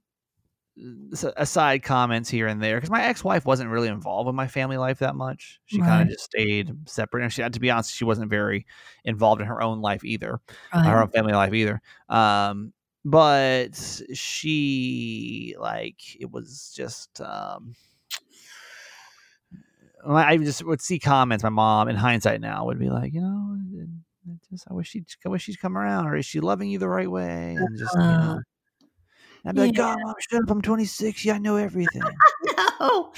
aside 1.36 1.82
comments 1.82 2.30
here 2.30 2.46
and 2.46 2.62
there 2.62 2.76
because 2.76 2.90
my 2.90 3.02
ex-wife 3.04 3.44
wasn't 3.44 3.70
really 3.70 3.88
involved 3.88 4.28
in 4.28 4.34
my 4.34 4.48
family 4.48 4.76
life 4.78 5.00
that 5.00 5.14
much. 5.16 5.60
She 5.66 5.82
kind 5.82 6.02
of 6.02 6.08
just 6.08 6.24
stayed 6.24 6.72
separate, 6.88 7.22
and 7.24 7.32
she 7.32 7.42
had 7.42 7.52
to 7.54 7.60
be 7.60 7.70
honest, 7.70 7.94
she 7.94 8.04
wasn't 8.04 8.30
very 8.30 8.66
involved 9.04 9.40
in 9.42 9.46
her 9.48 9.62
own 9.62 9.80
life 9.82 10.04
either, 10.04 10.40
her 10.84 11.00
own 11.02 11.08
family 11.10 11.32
life 11.34 11.52
either. 11.54 11.80
Um, 12.08 12.72
but 13.04 14.02
she 14.14 15.54
like 15.58 16.00
it 16.20 16.30
was 16.30 16.72
just 16.76 17.20
um 17.20 17.74
I 20.06 20.36
just 20.38 20.64
would 20.64 20.80
see 20.80 20.98
comments. 20.98 21.44
My 21.44 21.50
mom, 21.50 21.88
in 21.88 21.96
hindsight 21.96 22.40
now, 22.40 22.64
would 22.66 22.78
be 22.78 22.88
like, 22.90 23.12
you 23.14 23.20
know, 23.20 23.56
I 24.28 24.34
just 24.50 24.66
I 24.70 24.74
wish 24.74 24.88
she'd 24.88 25.06
I 25.26 25.28
wish 25.28 25.42
she'd 25.44 25.60
come 25.60 25.76
around, 25.76 26.06
or 26.06 26.16
is 26.16 26.26
she 26.26 26.40
loving 26.40 26.70
you 26.70 26.78
the 26.78 26.88
right 26.88 27.10
way? 27.10 27.54
And 27.56 27.78
just 27.78 27.94
you 27.94 28.00
Uh, 28.00 28.16
know, 28.18 28.42
I'd 29.44 29.54
be 29.54 29.62
like, 29.62 29.76
yeah. 29.76 29.94
God, 29.94 29.98
mom, 30.02 30.14
shut 30.30 30.42
up! 30.42 30.50
I'm 30.50 30.62
26. 30.62 31.24
Yeah, 31.24 31.34
I 31.34 31.38
know 31.38 31.56
everything. 31.56 32.02
No. 32.80 33.12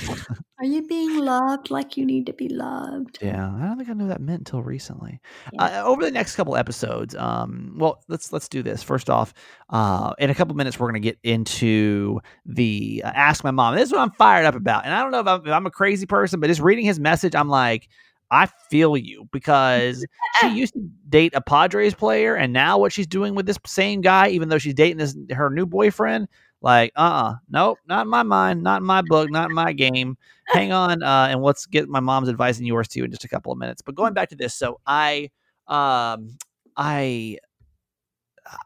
Are 0.59 0.67
you 0.67 0.87
being 0.87 1.19
loved 1.19 1.71
like 1.71 1.97
you 1.97 2.05
need 2.05 2.27
to 2.27 2.33
be 2.33 2.49
loved? 2.49 3.19
Yeah, 3.21 3.51
I 3.55 3.67
don't 3.67 3.77
think 3.79 3.89
I 3.89 3.95
knew 3.95 4.09
that 4.09 4.21
meant 4.21 4.41
until 4.41 4.63
recently. 4.63 5.21
Yeah. 5.53 5.65
Uh, 5.65 5.85
over 5.85 6.05
the 6.05 6.11
next 6.11 6.37
couple 6.37 6.57
episodes, 6.57 7.15
um, 7.17 7.75
well, 7.79 8.03
let's 8.09 8.33
let's 8.33 8.49
do 8.49 8.63
this. 8.63 8.83
First 8.83 9.09
off, 9.09 9.33
uh, 9.71 10.13
in 10.19 10.31
a 10.31 10.35
couple 10.35 10.55
minutes, 10.55 10.79
we're 10.79 10.91
going 10.91 11.03
to 11.03 11.07
get 11.07 11.19
into 11.23 12.21
the 12.47 13.03
uh, 13.05 13.13
ask 13.15 13.43
my 13.43 13.51
mom. 13.51 13.75
This 13.75 13.89
is 13.89 13.93
what 13.93 14.03
I'm 14.03 14.13
fired 14.13 14.45
up 14.45 14.55
about, 14.55 14.85
and 14.85 14.95
I 14.95 15.03
don't 15.03 15.11
know 15.11 15.21
if 15.21 15.27
I'm, 15.27 15.47
if 15.47 15.53
I'm 15.53 15.67
a 15.67 15.71
crazy 15.71 16.07
person, 16.07 16.41
but 16.41 16.47
just 16.47 16.61
reading 16.61 16.85
his 16.85 17.01
message, 17.01 17.35
I'm 17.35 17.49
like, 17.49 17.89
I 18.35 18.47
feel 18.69 18.97
you 18.97 19.29
because 19.33 20.05
she 20.41 20.49
used 20.55 20.75
to 20.75 20.81
date 21.09 21.33
a 21.37 21.41
Padres 21.41 21.95
player, 21.95 22.35
and 22.35 22.53
now 22.53 22.79
what 22.79 22.93
she's 22.93 23.07
doing 23.07 23.37
with 23.37 23.47
this 23.47 23.59
same 23.65 24.01
guy, 24.01 24.29
even 24.29 24.49
though 24.49 24.59
she's 24.59 24.75
dating 24.75 24.97
this 24.99 25.17
her 25.31 25.51
new 25.51 25.67
boyfriend, 25.67 26.27
like, 26.61 26.93
uh, 26.97 27.01
uh 27.01 27.35
nope, 27.49 27.79
not 27.87 28.07
in 28.07 28.11
my 28.11 28.25
mind, 28.25 28.63
not 28.65 28.81
in 28.83 28.87
my 28.87 29.03
book, 29.03 29.31
not 29.31 29.51
in 29.51 29.55
my 29.55 29.73
game. 29.73 30.17
Hang 30.49 30.73
on, 30.73 31.03
uh, 31.05 31.29
and 31.31 31.43
let's 31.43 31.65
get 31.67 31.89
my 31.89 32.01
mom's 32.01 32.29
advice 32.29 32.59
and 32.59 32.67
yours 32.67 32.89
too 32.89 33.05
in 33.05 33.11
just 33.13 33.25
a 33.25 33.29
couple 33.29 33.53
of 33.53 33.59
minutes. 33.59 33.83
But 33.83 33.95
going 33.95 34.15
back 34.15 34.31
to 34.31 34.37
this, 34.37 34.55
so 34.55 34.81
I, 34.87 35.31
um, 35.69 36.37
I. 36.77 37.39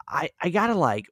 I, 0.09 0.31
I 0.41 0.49
gotta 0.51 0.75
like 0.75 1.07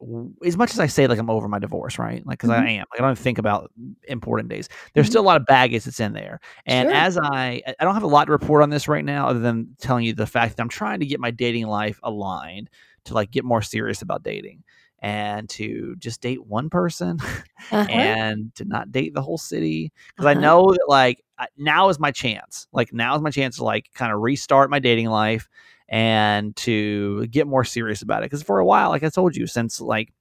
as 0.45 0.57
much 0.57 0.73
as 0.73 0.81
I 0.81 0.87
say 0.89 1.07
like 1.07 1.19
I'm 1.19 1.31
over 1.31 1.47
my 1.49 1.59
divorce, 1.61 1.99
right? 1.99 2.27
Like 2.27 2.39
because 2.39 2.51
I 2.51 2.67
Mhm. 2.67 2.69
am. 2.69 2.87
Like 2.93 3.01
I 3.01 3.07
don't 3.07 3.19
think 3.19 3.39
about 3.39 3.71
important 4.09 4.49
days. 4.49 4.69
There's 4.95 5.07
Mhm. 5.07 5.11
still 5.11 5.23
a 5.23 5.25
lot 5.25 5.37
of 5.41 5.47
baggage 5.47 5.85
that's 5.85 6.01
in 6.01 6.13
there. 6.13 6.41
And 6.67 6.89
Sure. 6.89 6.93
as 6.93 7.17
I 7.19 7.63
I 7.79 7.85
don't 7.85 7.95
have 7.95 8.03
a 8.03 8.09
lot 8.09 8.25
to 8.27 8.33
report 8.33 8.63
on 8.63 8.71
this 8.71 8.89
right 8.89 9.05
now, 9.05 9.29
other 9.29 9.39
than 9.41 9.77
telling 9.81 10.05
you 10.05 10.15
the 10.15 10.27
fact 10.27 10.57
that 10.57 10.63
I'm 10.63 10.69
trying 10.69 11.01
to 11.01 11.07
get 11.07 11.21
my 11.21 11.31
dating 11.31 11.67
life 11.69 12.01
aligned 12.03 12.71
to 13.05 13.15
like 13.15 13.31
get 13.31 13.45
more 13.45 13.63
serious 13.63 14.03
about 14.03 14.25
dating 14.25 14.65
and 15.01 15.49
to 15.51 15.95
just 15.99 16.21
date 16.21 16.45
one 16.47 16.69
person 16.71 17.19
Uh-huh. 17.71 17.89
and 17.91 18.55
to 18.57 18.65
not 18.65 18.91
date 18.93 19.15
the 19.15 19.23
whole 19.23 19.39
city 19.39 19.93
because 20.15 20.27
I 20.27 20.35
Uh-huh. 20.35 20.41
know 20.41 20.73
that 20.73 20.87
like 20.89 21.23
now 21.59 21.89
is 21.89 21.99
my 22.01 22.11
chance. 22.11 22.67
Like 22.73 22.93
now 22.93 23.15
is 23.15 23.23
my 23.23 23.31
chance 23.31 23.57
to 23.57 23.65
like 23.65 23.91
kind 23.95 24.13
of 24.13 24.21
restart 24.21 24.71
my 24.71 24.79
dating 24.79 25.07
life 25.09 25.49
and 25.89 26.55
to 26.57 27.27
get 27.29 27.47
more 27.47 27.65
serious 27.65 28.03
about 28.03 28.23
it. 28.23 28.27
Because 28.27 28.43
for 28.43 28.59
a 28.59 28.65
while, 28.65 28.91
like 28.91 29.03
I 29.03 29.09
told 29.09 29.37
you, 29.37 29.47
since 29.47 29.81
like 29.81 30.13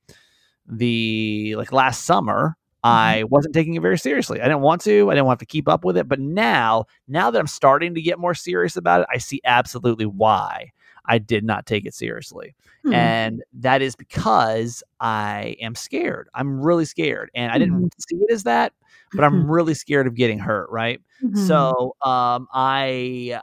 the 0.67 1.55
like 1.57 1.71
last 1.71 2.05
summer, 2.05 2.57
I 2.83 3.23
wasn't 3.23 3.55
taking 3.55 3.73
it 3.73 3.81
very 3.81 3.97
seriously. 3.97 4.39
I 4.41 4.43
didn't 4.43 4.61
want 4.61 4.81
to. 4.81 5.09
I 5.09 5.15
didn't 5.15 5.25
want 5.25 5.39
to 5.39 5.45
keep 5.45 5.67
up 5.67 5.83
with 5.83 5.97
it. 5.97 6.07
But 6.07 6.19
now, 6.19 6.85
now 7.07 7.31
that 7.31 7.39
I'm 7.39 7.47
starting 7.47 7.95
to 7.95 8.01
get 8.01 8.19
more 8.19 8.35
serious 8.35 8.75
about 8.75 9.01
it, 9.01 9.07
I 9.11 9.17
see 9.17 9.41
absolutely 9.43 10.05
why 10.05 10.71
I 11.07 11.17
did 11.17 11.43
not 11.43 11.65
take 11.65 11.85
it 11.85 11.95
seriously. 11.95 12.53
Hmm. 12.83 12.93
And 12.93 13.43
that 13.53 13.81
is 13.81 13.95
because 13.95 14.83
I 14.99 15.55
am 15.59 15.73
scared. 15.73 16.29
I'm 16.35 16.61
really 16.61 16.85
scared. 16.85 17.31
And 17.33 17.51
I 17.51 17.57
didn't 17.57 17.91
see 18.07 18.17
it 18.17 18.31
as 18.31 18.43
that, 18.43 18.73
but 19.13 19.23
I'm 19.23 19.49
really 19.49 19.73
scared 19.73 20.05
of 20.05 20.13
getting 20.13 20.37
hurt. 20.37 20.69
Right. 20.69 21.01
Mhm. 21.23 21.47
So 21.47 21.95
um, 22.03 22.47
I, 22.53 23.39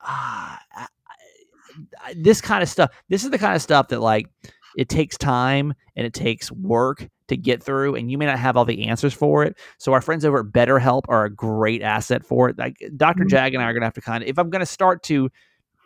uh, 0.00 0.56
this 2.16 2.40
kind 2.40 2.62
of 2.62 2.68
stuff. 2.68 2.90
This 3.08 3.24
is 3.24 3.30
the 3.30 3.38
kind 3.38 3.54
of 3.56 3.62
stuff 3.62 3.88
that 3.88 4.00
like 4.00 4.26
it 4.76 4.88
takes 4.88 5.16
time 5.18 5.74
and 5.96 6.06
it 6.06 6.14
takes 6.14 6.50
work 6.52 7.08
to 7.28 7.36
get 7.36 7.62
through, 7.62 7.94
and 7.94 8.10
you 8.10 8.18
may 8.18 8.26
not 8.26 8.38
have 8.38 8.56
all 8.56 8.64
the 8.64 8.86
answers 8.86 9.14
for 9.14 9.44
it. 9.44 9.56
So 9.78 9.92
our 9.92 10.00
friends 10.00 10.24
over 10.24 10.40
at 10.40 10.46
BetterHelp 10.46 11.02
are 11.08 11.24
a 11.24 11.30
great 11.30 11.82
asset 11.82 12.24
for 12.24 12.48
it. 12.48 12.58
Like 12.58 12.76
Dr. 12.96 13.24
Mhm. 13.24 13.28
Jag 13.28 13.54
and 13.54 13.62
I 13.62 13.66
are 13.66 13.72
gonna 13.72 13.86
have 13.86 13.94
to 13.94 14.00
kind 14.00 14.22
of 14.22 14.28
if 14.28 14.38
I'm 14.38 14.50
gonna 14.50 14.66
start 14.66 15.02
to 15.04 15.30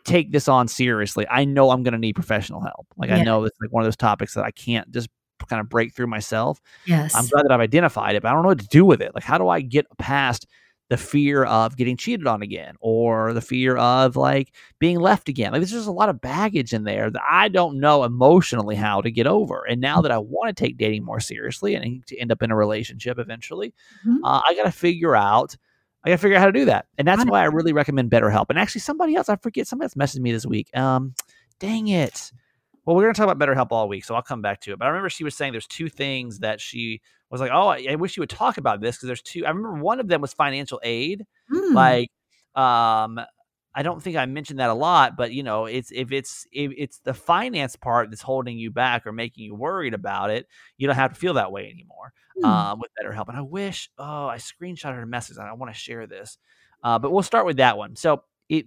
take 0.05 0.33
this 0.33 0.49
on 0.49 0.69
seriously, 0.69 1.27
I 1.31 1.45
know 1.45 1.71
I'm 1.71 1.83
gonna 1.83 1.99
need 1.99 2.15
professional 2.15 2.61
help. 2.61 2.87
Like 2.97 3.11
I 3.11 3.23
know 3.23 3.45
it's 3.45 3.57
like 3.61 3.73
one 3.73 3.83
of 3.83 3.87
those 3.87 3.97
topics 3.97 4.35
that 4.35 4.45
I 4.45 4.51
can't 4.51 4.91
just 4.91 5.09
kind 5.49 5.61
of 5.61 5.69
break 5.69 5.95
through 5.95 6.07
myself. 6.07 6.61
yes. 6.87 7.15
I'm 7.15 7.27
glad 7.27 7.45
that 7.45 7.53
I've 7.53 7.61
identified 7.61 8.15
it, 8.15 8.23
but 8.23 8.29
I 8.29 8.33
don't 8.33 8.43
know 8.43 8.49
what 8.49 8.61
to 8.61 8.67
do 8.69 8.85
with 8.85 9.03
it. 9.03 9.15
Like, 9.15 9.25
how 9.25 9.37
do 9.37 9.49
I 9.49 9.61
get 9.61 9.87
past 9.99 10.47
the 10.91 10.97
fear 10.97 11.45
of 11.45 11.77
getting 11.77 11.97
cheated 11.97 12.27
on 12.27 12.43
again 12.43 12.75
or 12.81 13.33
the 13.33 13.41
fear 13.41 13.77
of 13.77 14.17
like 14.17 14.53
being 14.79 15.01
left 15.01 15.29
again? 15.29 15.53
Like, 15.53 15.61
there's 15.61 15.71
just 15.71 15.89
a 15.89 15.93
lot 15.93 16.09
of 16.09 16.21
baggage 16.21 16.73
in 16.73 16.85
there 16.85 17.11
that 17.11 17.23
I 17.29 17.49
don't 17.49 17.81
know 17.81 18.05
emotionally 18.05 18.75
how 18.77 19.01
to 19.01 19.11
get 19.11 19.27
over. 19.27 19.65
And 19.69 19.81
now 19.81 20.01
that 20.03 20.13
I 20.13 20.19
want 20.19 20.55
to 20.55 20.65
take 20.65 20.77
dating 20.77 21.05
more 21.05 21.21
seriously 21.21 21.75
and 21.75 22.07
to 22.07 22.19
end 22.19 22.31
up 22.33 22.43
in 22.43 22.51
a 22.51 22.57
relationship 22.57 23.19
eventually, 23.19 23.73
Mhm. 24.07 24.19
uh, 24.25 24.41
I 24.49 24.55
got 24.55 24.65
to 24.65 24.73
figure 24.73 25.17
out. 25.17 25.57
I 26.07 26.11
got 26.11 26.17
to 26.17 26.21
figure 26.23 26.37
out 26.37 26.41
how 26.41 26.47
to 26.47 26.53
do 26.53 26.67
that, 26.67 26.85
and 26.99 27.09
that's 27.09 27.21
Right. 27.25 27.31
why 27.31 27.41
I 27.41 27.45
really 27.47 27.73
recommend 27.73 28.11
BetterHelp. 28.11 28.47
And 28.51 28.59
actually, 28.59 28.83
somebody 28.83 29.15
else, 29.17 29.31
I 29.31 29.37
forget, 29.37 29.67
somebody 29.67 29.87
else 29.87 29.95
messaged 29.95 30.21
me 30.21 30.33
this 30.33 30.45
week. 30.45 30.69
Um, 30.77 31.15
dang 31.61 31.89
it. 31.89 32.31
Well, 32.85 32.97
we're 32.97 33.03
going 33.03 33.15
to 33.15 33.19
talk 33.21 33.31
about 33.31 33.39
BetterHelp 33.39 33.69
all 33.71 33.89
week, 33.89 34.05
so 34.05 34.15
I'll 34.15 34.23
come 34.23 34.43
back 34.43 34.61
to 34.63 34.73
it. 34.73 34.79
But 34.79 34.87
I 34.87 34.89
remember 34.89 35.09
she 35.09 35.25
was 35.25 35.35
saying 35.35 35.53
there's 35.53 35.67
two 35.67 35.89
things 35.89 36.41
that 36.41 36.61
she 36.61 37.01
was 37.31 37.41
like, 37.41 37.51
"Oh, 37.53 37.69
I, 37.69 37.87
I 37.91 37.95
wish 37.97 38.17
you 38.17 38.21
would 38.21 38.31
talk 38.31 38.59
about 38.59 38.81
this 38.81 38.97
because 38.97 39.07
there's 39.07 39.23
two. 39.23 39.45
I 39.47 39.49
remember 39.49 39.75
one 39.83 40.01
of 40.01 40.09
them 40.09 40.21
was 40.21 40.35
financial 40.35 40.81
aid. 40.83 41.25
Mm. 41.53 41.75
Like, 41.75 42.11
um, 42.55 43.19
I 43.75 43.83
don't 43.83 44.03
think 44.03 44.17
I 44.17 44.27
mentioned 44.27 44.61
that 44.61 44.71
a 44.71 44.75
lot, 44.75 45.17
but 45.17 45.33
you 45.33 45.43
know, 45.43 45.65
it's 45.67 45.91
if 45.93 46.13
it's 46.13 46.47
if 46.53 46.73
it's 46.77 46.99
the 47.01 47.15
finance 47.15 47.75
part 47.75 48.11
that's 48.11 48.23
holding 48.23 48.59
you 48.59 48.71
back 48.71 49.07
or 49.07 49.13
making 49.13 49.45
you 49.45 49.55
worried 49.55 49.95
about 49.95 50.31
it, 50.31 50.47
you 50.77 50.87
don't 50.87 50.97
have 50.97 51.13
to 51.15 51.19
feel 51.19 51.35
that 51.35 51.51
way 51.53 51.71
anymore 51.71 52.13
Hmm. 52.39 52.45
um, 52.45 52.81
with 52.81 52.91
BetterHelp. 53.01 53.29
And 53.29 53.37
I 53.37 53.43
wish, 53.43 53.91
oh, 53.99 54.27
I 54.27 54.37
screenshotted 54.37 55.03
a 55.03 55.07
message 55.07 55.37
and 55.39 55.47
I 55.47 55.53
want 55.55 55.73
to 55.73 55.79
share 55.79 56.07
this, 56.07 56.39
uh, 56.83 56.99
but 56.99 57.13
we'll 57.13 57.23
start 57.23 57.47
with 57.47 57.57
that 57.59 57.79
one. 57.79 57.97
So 57.97 58.23
it, 58.49 58.67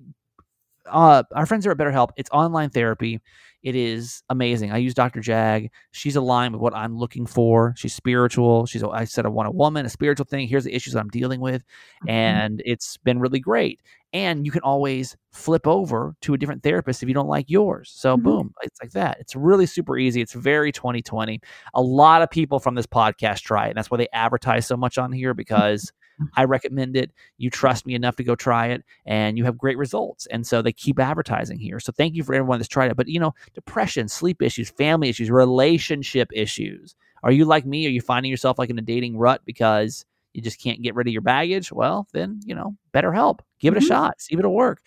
uh, 0.86 1.23
our 1.34 1.45
friends 1.45 1.65
are 1.67 1.71
at 1.71 1.77
BetterHelp. 1.77 2.10
It's 2.17 2.30
online 2.32 2.69
therapy. 2.69 3.21
It 3.63 3.76
is 3.76 4.24
amazing. 4.30 4.72
I 4.72 4.78
use 4.78 4.93
Dr. 4.93 5.20
Jag. 5.20 5.72
She's 5.91 6.15
aligned 6.15 6.54
with 6.54 6.62
what 6.62 6.76
I'm 6.76 6.96
looking 6.98 7.26
for. 7.26 7.74
She's 7.76 7.93
spiritual. 7.93 8.65
She's, 8.67 8.84
I 8.84 9.04
said, 9.06 9.26
I 9.26 9.30
want 9.30 9.48
a 9.48 9.52
woman, 9.52 9.86
a 9.86 9.89
spiritual 9.89 10.26
thing. 10.26 10.48
Here's 10.48 10.63
the 10.63 10.74
issues 10.76 10.96
I'm 10.96 11.10
dealing 11.10 11.41
with. 11.41 11.63
Mhm. 12.06 12.10
And 12.12 12.62
it's 12.65 12.98
been 12.98 13.20
really 13.20 13.39
great. 13.39 13.82
And 14.13 14.46
you 14.46 14.52
can 14.52 14.62
always 14.62 15.17
flip 15.34 15.67
over 15.67 16.15
to 16.22 16.34
a 16.34 16.38
different 16.38 16.63
therapist 16.63 17.04
if 17.04 17.10
you 17.10 17.15
don't 17.15 17.28
like 17.28 17.50
yours. 17.50 17.91
So, 17.93 18.15
Mhm. 18.15 18.24
boom, 18.24 18.54
it's 18.62 18.80
like 18.82 18.91
that. 18.91 19.17
It's 19.20 19.36
really 19.36 19.65
super 19.65 19.98
easy. 19.98 20.22
It's 20.22 20.34
very 20.34 20.72
2020. 20.72 21.41
A 21.74 21.82
lot 21.82 22.22
of 22.22 22.30
people 22.30 22.60
from 22.60 22.76
this 22.76 22.88
podcast 22.88 23.41
try 23.41 23.65
it. 23.65 23.70
And 23.70 23.78
that's 23.78 23.91
why 23.91 23.98
they 23.98 24.08
advertise 24.13 24.65
so 24.67 24.78
much 24.78 24.98
on 24.98 25.12
here 25.12 25.34
because 25.34 25.91
I 26.36 26.45
recommend 26.45 26.95
it. 26.97 27.12
You 27.38 27.49
trust 27.49 27.86
me 27.86 27.93
enough 27.95 28.15
to 28.17 28.23
go 28.23 28.36
try 28.36 28.67
it 28.67 28.84
and 29.06 29.38
you 29.38 29.43
have 29.45 29.58
great 29.58 29.77
results. 29.77 30.25
And 30.27 30.45
so 30.47 30.62
they 30.62 30.71
keep 30.73 30.99
advertising 30.99 31.60
here. 31.60 31.80
So 31.80 31.91
thank 31.91 32.15
you 32.15 32.23
for 32.23 32.34
everyone 32.34 32.60
that's 32.60 32.67
tried 32.67 32.89
it. 32.91 32.97
But 32.97 33.08
you 33.08 33.19
know, 33.19 33.36
depression, 33.53 34.08
sleep 34.08 34.41
issues, 34.41 34.69
family 34.69 35.10
issues, 35.10 35.30
relationship 35.30 36.30
issues. 36.34 36.95
Are 37.23 37.32
you 37.32 37.45
like 37.45 37.65
me? 37.65 37.86
Are 37.88 37.91
you 37.91 38.01
finding 38.01 38.30
yourself 38.32 38.58
like 38.60 38.69
in 38.69 38.80
a 38.80 38.82
dating 38.82 39.17
rut 39.17 39.41
because 39.45 40.06
you 40.34 40.41
just 40.41 40.62
can't 40.62 40.82
get 40.84 40.93
rid 40.95 41.08
of 41.08 41.13
your 41.13 41.21
baggage? 41.23 41.71
Well, 41.71 42.08
then, 42.13 42.39
you 42.45 42.53
know, 42.56 42.75
better 42.91 43.12
help. 43.12 43.41
Give 43.60 43.73
it 43.75 43.82
a 43.82 43.86
Mhm. 43.86 43.88
shot. 43.88 44.21
See 44.21 44.34
if 44.36 44.39
it'll 44.39 44.53
work. 44.53 44.82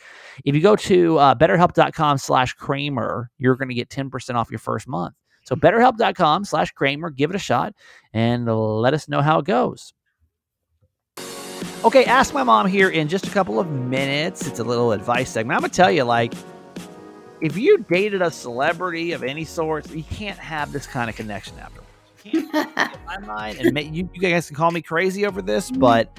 If 0.44 0.54
you 0.54 0.60
go 0.60 0.76
to 0.76 1.18
uh, 1.18 1.34
betterhelp.com 1.34 2.18
slash 2.18 2.52
Kramer, 2.54 3.30
you're 3.38 3.56
going 3.56 3.68
to 3.68 3.74
get 3.74 3.88
10% 3.88 4.36
off 4.36 4.50
your 4.50 4.60
first 4.60 4.86
month. 4.86 5.14
So 5.44 5.56
betterhelp.com 5.56 6.44
slash 6.44 6.70
Kramer, 6.72 7.10
give 7.10 7.30
it 7.30 7.36
a 7.36 7.40
shot 7.40 7.74
and 8.12 8.46
let 8.46 8.94
us 8.94 9.08
know 9.08 9.22
how 9.22 9.38
it 9.40 9.44
goes. 9.46 9.92
Okay, 11.84 12.04
ask 12.04 12.34
my 12.34 12.42
mom 12.42 12.66
here 12.66 12.90
in 12.90 13.08
just 13.08 13.26
a 13.26 13.30
couple 13.30 13.58
of 13.58 13.70
minutes. 13.70 14.46
It's 14.46 14.58
a 14.58 14.64
little 14.64 14.92
advice 14.92 15.30
segment. 15.30 15.56
I'm 15.56 15.62
gonna 15.62 15.72
tell 15.72 15.90
you, 15.90 16.04
like, 16.04 16.34
if 17.40 17.56
you 17.56 17.78
dated 17.90 18.22
a 18.22 18.30
celebrity 18.30 19.12
of 19.12 19.22
any 19.22 19.44
sort, 19.44 19.90
you 19.90 20.02
can't 20.04 20.38
have 20.38 20.72
this 20.72 20.86
kind 20.86 21.08
of 21.08 21.16
connection 21.16 21.58
afterwards. 21.58 21.88
You 22.24 22.48
can't 22.48 22.76
in 22.94 23.04
my 23.06 23.18
mind, 23.18 23.58
and 23.60 23.96
you, 23.96 24.08
you 24.12 24.20
guys 24.20 24.48
can 24.48 24.56
call 24.56 24.70
me 24.70 24.82
crazy 24.82 25.24
over 25.26 25.40
this, 25.40 25.70
mm. 25.70 25.78
but 25.78 26.18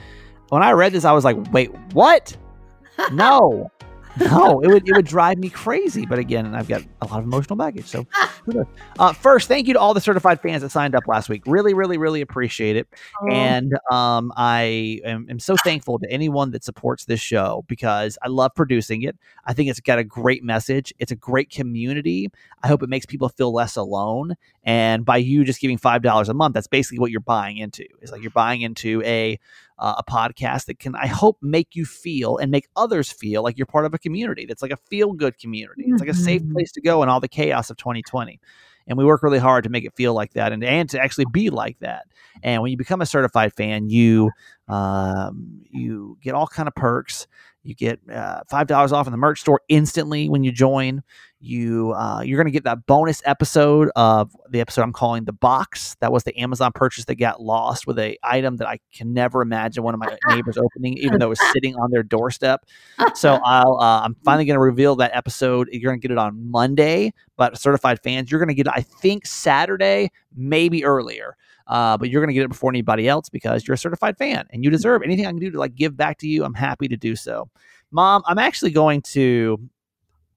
when 0.50 0.64
I 0.64 0.72
read 0.72 0.94
this, 0.94 1.06
I 1.06 1.12
was 1.12 1.24
like, 1.24 1.38
wait, 1.52 1.72
what? 1.94 2.36
No, 3.14 3.72
no, 4.20 4.60
it 4.62 4.68
would 4.68 4.88
it 4.88 4.96
would 4.96 5.06
drive 5.06 5.38
me 5.38 5.50
crazy. 5.50 6.06
But 6.06 6.20
again, 6.20 6.54
I've 6.54 6.68
got 6.68 6.84
a 7.02 7.06
lot 7.06 7.20
of 7.20 7.26
emotional 7.26 7.56
baggage. 7.56 7.86
So, 7.86 8.06
uh, 9.00 9.14
first, 9.14 9.48
thank 9.48 9.68
you 9.68 9.74
to 9.74 9.80
all 9.80 9.94
the 9.94 10.02
certified 10.02 10.42
fans 10.42 10.62
that 10.62 10.70
signed 10.70 10.96
up 10.96 11.08
last 11.08 11.30
week. 11.30 11.44
Really, 11.46 11.74
really, 11.74 11.98
really 11.98 12.22
appreciate 12.22 12.76
it. 12.76 12.88
Oh. 13.22 13.32
And 13.32 13.74
um, 13.92 14.32
I 14.36 15.00
am, 15.06 15.28
am 15.30 15.40
so 15.40 15.56
thankful 15.58 16.00
to 16.00 16.12
anyone 16.12 16.52
that 16.52 16.64
supports 16.64 17.06
this 17.06 17.20
show 17.20 17.64
because 17.68 18.18
I 18.22 18.28
love 18.28 18.54
producing 18.56 19.04
it. 19.04 19.18
I 19.46 19.54
think 19.54 19.70
it's 19.70 19.80
got 19.80 20.00
a 20.00 20.04
great 20.04 20.44
message. 20.44 20.94
It's 21.00 21.12
a 21.12 21.16
great 21.16 21.50
community. 21.50 22.30
I 22.64 22.68
hope 22.68 22.84
it 22.84 22.90
makes 22.90 23.06
people 23.06 23.30
feel 23.30 23.54
less 23.54 23.76
alone. 23.76 24.36
And 24.64 25.06
by 25.06 25.18
you 25.18 25.44
just 25.44 25.60
giving 25.60 25.78
five 25.78 26.02
dollars 26.02 26.30
a 26.30 26.34
month, 26.34 26.54
that's 26.54 26.68
basically 26.68 27.00
what 27.00 27.12
you're 27.12 27.20
buying 27.20 27.58
into. 27.58 27.86
It's 28.02 28.12
like 28.12 28.22
you're 28.22 28.32
buying 28.32 28.62
into 28.62 29.02
a 29.04 29.40
uh, 29.82 29.96
a 29.98 30.04
podcast 30.04 30.66
that 30.68 30.80
can, 30.80 30.96
I 30.96 31.08
hope, 31.08 31.38
make 31.42 31.76
you 31.76 31.86
feel 31.86 32.38
and 32.38 32.52
make 32.52 32.70
others 32.78 33.12
feel 33.12 33.44
like 33.44 33.58
you're 33.58 33.66
part 33.66 33.86
of 33.86 33.94
a 33.94 34.00
community. 34.00 34.46
That's 34.46 34.62
like 34.62 34.72
a 34.72 34.78
feel 34.90 35.12
good 35.14 35.38
community. 35.40 35.86
It's 35.88 36.00
like 36.00 36.10
a 36.10 36.14
safe 36.14 36.42
Mhm. 36.44 36.54
place 36.54 36.72
to 36.74 36.82
go 36.82 37.04
in 37.04 37.10
all 37.10 37.20
the 37.20 37.28
chaos 37.28 37.70
of 37.70 37.78
2020. 37.78 38.40
And 38.88 38.98
we 38.98 39.06
work 39.06 39.22
really 39.24 39.40
hard 39.40 39.64
to 39.66 39.70
make 39.70 39.86
it 39.86 39.94
feel 39.96 40.14
like 40.14 40.34
that 40.34 40.52
and, 40.52 40.64
and 40.64 40.90
to 40.90 41.00
actually 41.00 41.26
be 41.32 41.50
like 41.50 41.78
that. 41.80 42.06
And 42.44 42.62
when 42.62 42.72
you 42.72 42.78
become 42.78 43.02
a 43.02 43.06
certified 43.06 43.54
fan, 43.54 43.90
you 43.90 44.32
um, 44.68 45.62
you 45.70 46.18
get 46.22 46.34
all 46.34 46.48
kind 46.48 46.68
of 46.68 46.76
perks. 46.76 47.28
You 47.64 47.76
get 47.76 48.00
uh, 48.12 48.42
five 48.50 48.68
dollars 48.68 48.92
off 48.92 49.06
in 49.08 49.12
the 49.12 49.18
merch 49.18 49.42
store 49.42 49.62
instantly 49.70 50.30
when 50.30 50.44
you 50.44 50.52
join. 50.52 51.04
You 51.44 51.94
uh, 51.94 52.22
you're 52.22 52.38
going 52.38 52.46
to 52.46 52.52
get 52.52 52.66
that 52.66 52.86
bonus 52.86 53.22
episode 53.26 53.90
of 53.96 54.36
the 54.50 54.62
episode 54.62 54.84
I'm 54.84 54.94
calling 54.94 55.26
the 55.26 55.34
box. 55.34 55.96
That 56.00 56.12
was 56.12 56.24
the 56.24 56.38
Amazon 56.38 56.72
purchase 56.74 57.06
that 57.06 57.16
got 57.16 57.42
lost 57.42 57.88
with 57.88 57.98
a 57.98 58.16
item 58.22 58.58
that 58.58 58.68
I 58.68 58.80
can 58.94 59.12
never 59.12 59.42
imagine 59.42 59.84
one 59.84 59.96
of 59.96 60.00
my 60.00 60.16
neighbors 60.28 60.60
opening, 60.60 61.00
even 61.00 61.18
though 61.18 61.26
it 61.26 61.30
was 61.30 61.52
sitting 61.52 61.76
on 61.78 61.90
their 61.90 62.04
doorstep. 62.04 62.64
So 63.16 63.40
I'll 63.46 63.80
uh, 63.82 64.02
I'm 64.02 64.16
finally 64.24 64.46
going 64.46 64.58
to 64.58 64.62
reveal 64.62 64.96
that 64.98 65.16
episode. 65.16 65.68
You're 65.72 65.90
going 65.90 66.00
to 66.00 66.08
get 66.08 66.12
it 66.12 66.20
on 66.20 66.52
Monday, 66.52 67.12
but 67.38 67.58
certified 67.58 68.00
fans, 68.04 68.30
you're 68.30 68.40
going 68.40 68.50
to 68.50 68.54
get 68.54 68.68
it 68.68 68.74
I 68.76 68.82
think 68.82 69.26
Saturday, 69.26 70.12
maybe 70.36 70.86
earlier. 70.86 71.36
Uh, 71.66 71.98
but 71.98 72.10
you're 72.12 72.22
going 72.22 72.30
to 72.30 72.36
get 72.36 72.44
it 72.44 72.50
before 72.50 72.70
anybody 72.70 73.08
else 73.08 73.30
because 73.30 73.68
you're 73.68 73.76
a 73.76 73.80
certified 73.80 74.16
fan 74.18 74.46
and 74.52 74.64
you 74.64 74.70
deserve 74.70 75.02
anything 75.02 75.26
I 75.26 75.30
can 75.30 75.40
do 75.40 75.50
to 75.50 75.58
like 75.58 75.74
give 75.74 75.98
back 75.98 76.20
to 76.20 76.28
you. 76.28 76.44
I'm 76.44 76.54
happy 76.54 76.88
to 76.88 76.98
do 76.98 77.16
so. 77.16 77.50
Mom, 77.92 78.22
I'm 78.28 78.38
actually 78.38 78.72
going 78.72 79.02
to 79.14 79.58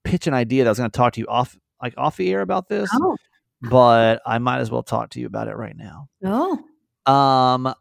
pitch 0.04 0.26
an 0.26 0.34
idea 0.34 0.62
that 0.64 0.68
I 0.68 0.72
was 0.72 0.78
going 0.78 0.90
to 0.90 0.96
talk 0.96 1.14
to 1.14 1.20
you 1.20 1.26
off 1.26 1.56
like 1.82 1.94
off 1.96 2.16
the 2.16 2.32
air 2.32 2.40
about 2.40 2.68
this, 2.68 2.88
Oh, 2.92 3.16
but 3.62 4.22
I 4.26 4.38
might 4.38 4.58
as 4.60 4.70
well 4.70 4.82
talk 4.82 5.10
to 5.10 5.20
you 5.20 5.26
about 5.26 5.48
it 5.48 5.56
right 5.56 5.76
now. 5.76 6.08
oh, 6.24 6.58
Um, 7.12 7.74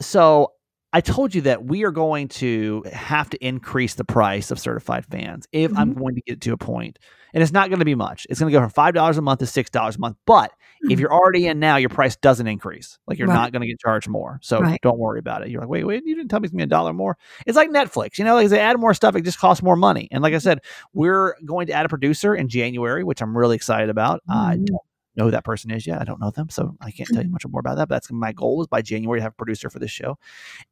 so 0.00 0.52
I 0.92 1.00
told 1.00 1.34
you 1.34 1.42
that 1.42 1.64
we 1.64 1.84
are 1.84 1.92
going 1.92 2.28
to 2.28 2.82
have 2.92 3.30
to 3.30 3.44
increase 3.46 3.94
the 3.94 4.04
price 4.04 4.50
of 4.50 4.58
certified 4.58 5.06
fans 5.06 5.46
if 5.52 5.76
I'm 5.78 5.92
going 5.94 6.16
to 6.16 6.20
get 6.22 6.40
to 6.42 6.52
a 6.52 6.56
point, 6.56 6.98
and 7.32 7.42
it's 7.44 7.52
not 7.52 7.68
going 7.68 7.78
to 7.78 7.84
be 7.84 7.94
much. 7.94 8.26
It's 8.28 8.40
going 8.40 8.50
to 8.52 8.56
go 8.58 8.60
from 8.60 8.70
five 8.70 8.92
dollars 8.94 9.16
a 9.16 9.22
month 9.22 9.38
to 9.38 9.46
six 9.46 9.70
dollars 9.70 9.96
a 9.96 10.00
month. 10.00 10.16
But 10.26 10.52
if 10.88 10.98
you're 10.98 11.12
already 11.12 11.46
in 11.46 11.60
now, 11.60 11.76
your 11.76 11.90
price 11.90 12.16
doesn't 12.16 12.46
increase. 12.48 12.98
Like 13.06 13.18
you're 13.18 13.28
Right. 13.28 13.34
not 13.34 13.52
going 13.52 13.60
to 13.62 13.68
get 13.68 13.78
charged 13.78 14.08
more. 14.08 14.40
So 14.42 14.60
Right. 14.62 14.80
don't 14.82 14.98
worry 14.98 15.20
about 15.20 15.42
it. 15.42 15.50
You're 15.50 15.60
like, 15.60 15.70
wait, 15.70 15.84
wait, 15.84 16.02
you 16.04 16.16
didn't 16.16 16.28
tell 16.28 16.40
me 16.40 16.46
it's 16.46 16.52
going 16.52 16.58
to 16.60 16.66
be 16.66 16.68
a 16.68 16.76
dollar 16.76 16.92
more. 16.92 17.16
It's 17.46 17.56
like 17.56 17.70
Netflix. 17.70 18.18
You 18.18 18.24
know, 18.24 18.34
like 18.34 18.48
they 18.48 18.58
add 18.58 18.80
more 18.80 18.92
stuff, 18.94 19.14
it 19.14 19.22
just 19.22 19.38
costs 19.38 19.62
more 19.62 19.76
money. 19.76 20.08
And 20.10 20.22
like 20.24 20.34
I 20.34 20.38
said, 20.38 20.60
we're 20.92 21.36
going 21.44 21.68
to 21.68 21.72
add 21.72 21.86
a 21.86 21.88
producer 21.88 22.34
in 22.34 22.48
January, 22.48 23.04
which 23.04 23.22
I'm 23.22 23.36
really 23.38 23.54
excited 23.56 23.90
about. 23.90 24.22
I 24.28 24.56
Mhm. 24.56 24.66
don't 24.66 24.80
know 25.20 25.26
who 25.26 25.30
that 25.32 25.44
person 25.44 25.70
is 25.70 25.86
yet. 25.86 26.00
I 26.00 26.04
don't 26.04 26.20
know 26.20 26.30
them, 26.30 26.48
so 26.48 26.74
I 26.80 26.90
can't 26.90 27.08
tell 27.12 27.22
you 27.22 27.28
much 27.30 27.46
more 27.46 27.60
about 27.60 27.76
that. 27.76 27.88
But 27.88 27.96
that's 27.96 28.10
my 28.12 28.32
goal 28.32 28.60
is 28.60 28.66
by 28.66 28.82
January 28.82 29.20
to 29.20 29.22
have 29.22 29.32
a 29.32 29.36
producer 29.36 29.70
for 29.70 29.78
this 29.78 29.90
show. 29.90 30.18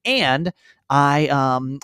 And 0.05 0.53
I 0.91 1.29
um 1.29 1.79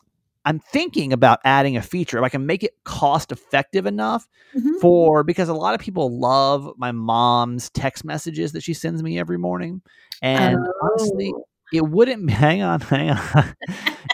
I'm 0.46 0.58
thinking 0.58 1.12
about 1.14 1.38
adding 1.44 1.76
a 1.78 1.82
feature 1.82 2.18
if 2.18 2.24
I 2.24 2.28
can 2.28 2.44
make 2.44 2.62
it 2.62 2.74
cost 2.84 3.32
effective 3.32 3.86
enough 3.86 4.28
Mhm. 4.54 4.78
for 4.80 5.22
because 5.24 5.48
a 5.48 5.54
lot 5.54 5.74
of 5.74 5.80
people 5.80 6.18
love 6.18 6.70
my 6.76 6.92
mom's 6.92 7.70
text 7.70 8.04
messages 8.04 8.52
that 8.52 8.62
she 8.62 8.74
sends 8.74 9.02
me 9.02 9.18
every 9.18 9.38
morning. 9.38 9.80
And 10.20 10.58
honestly, 10.82 11.32
Oh. 11.34 11.44
it 11.72 11.82
wouldn't 11.88 12.28
hang 12.30 12.62
on, 12.62 12.80
hang 12.80 13.10
on. 13.10 13.54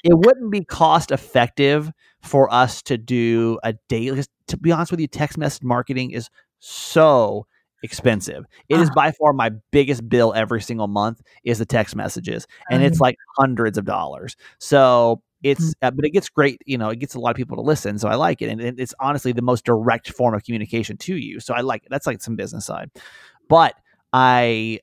it 0.05 0.15
wouldn't 0.15 0.51
be 0.53 0.65
cost 0.65 1.11
effective 1.11 1.91
for 2.23 2.53
us 2.53 2.81
to 2.83 2.97
do 2.97 3.59
a 3.65 3.73
daily. 3.89 4.23
To 4.49 4.57
be 4.57 4.71
honest 4.73 4.91
with 4.93 5.01
you, 5.01 5.09
text 5.09 5.37
message 5.37 5.63
marketing 5.65 6.13
is 6.13 6.29
so 6.61 7.47
expensive. 7.83 8.45
It 8.69 8.81
is 8.81 8.89
Uh-huh. 8.89 8.95
by 8.95 9.13
far 9.13 9.33
my 9.33 9.51
biggest 9.71 10.09
bill 10.09 10.33
every 10.35 10.61
single 10.61 10.89
month 10.89 11.21
is 11.45 11.59
the 11.59 11.67
text 11.67 11.97
messages, 11.97 12.47
and 12.71 12.83
it's 12.83 13.01
like 13.01 13.17
hundreds 13.39 13.79
of 13.79 13.85
dollars. 13.85 14.37
So 14.59 15.23
it's, 15.43 15.73
uh, 15.83 15.91
but 15.91 16.05
it 16.05 16.11
gets 16.11 16.29
great. 16.29 16.61
You 16.67 16.77
know, 16.79 16.91
it 16.91 16.99
gets 16.99 17.15
a 17.15 17.21
lot 17.21 17.31
of 17.31 17.37
people 17.37 17.57
to 17.57 17.63
listen, 17.63 17.99
so 17.99 18.09
I 18.09 18.15
like 18.17 18.43
it, 18.43 18.51
and 18.51 18.61
it- 18.61 18.79
it's 18.79 18.95
honestly 19.01 19.33
the 19.33 19.43
most 19.43 19.65
direct 19.65 20.11
form 20.13 20.35
of 20.35 20.45
communication 20.45 20.97
to 20.99 21.17
you. 21.17 21.41
So 21.41 21.55
I 21.55 21.61
like 21.63 21.85
it. 21.85 21.89
That's 21.91 22.07
like 22.07 22.21
some 22.21 22.37
business 22.37 22.67
side, 22.67 22.91
but 23.49 23.75
I 24.13 24.81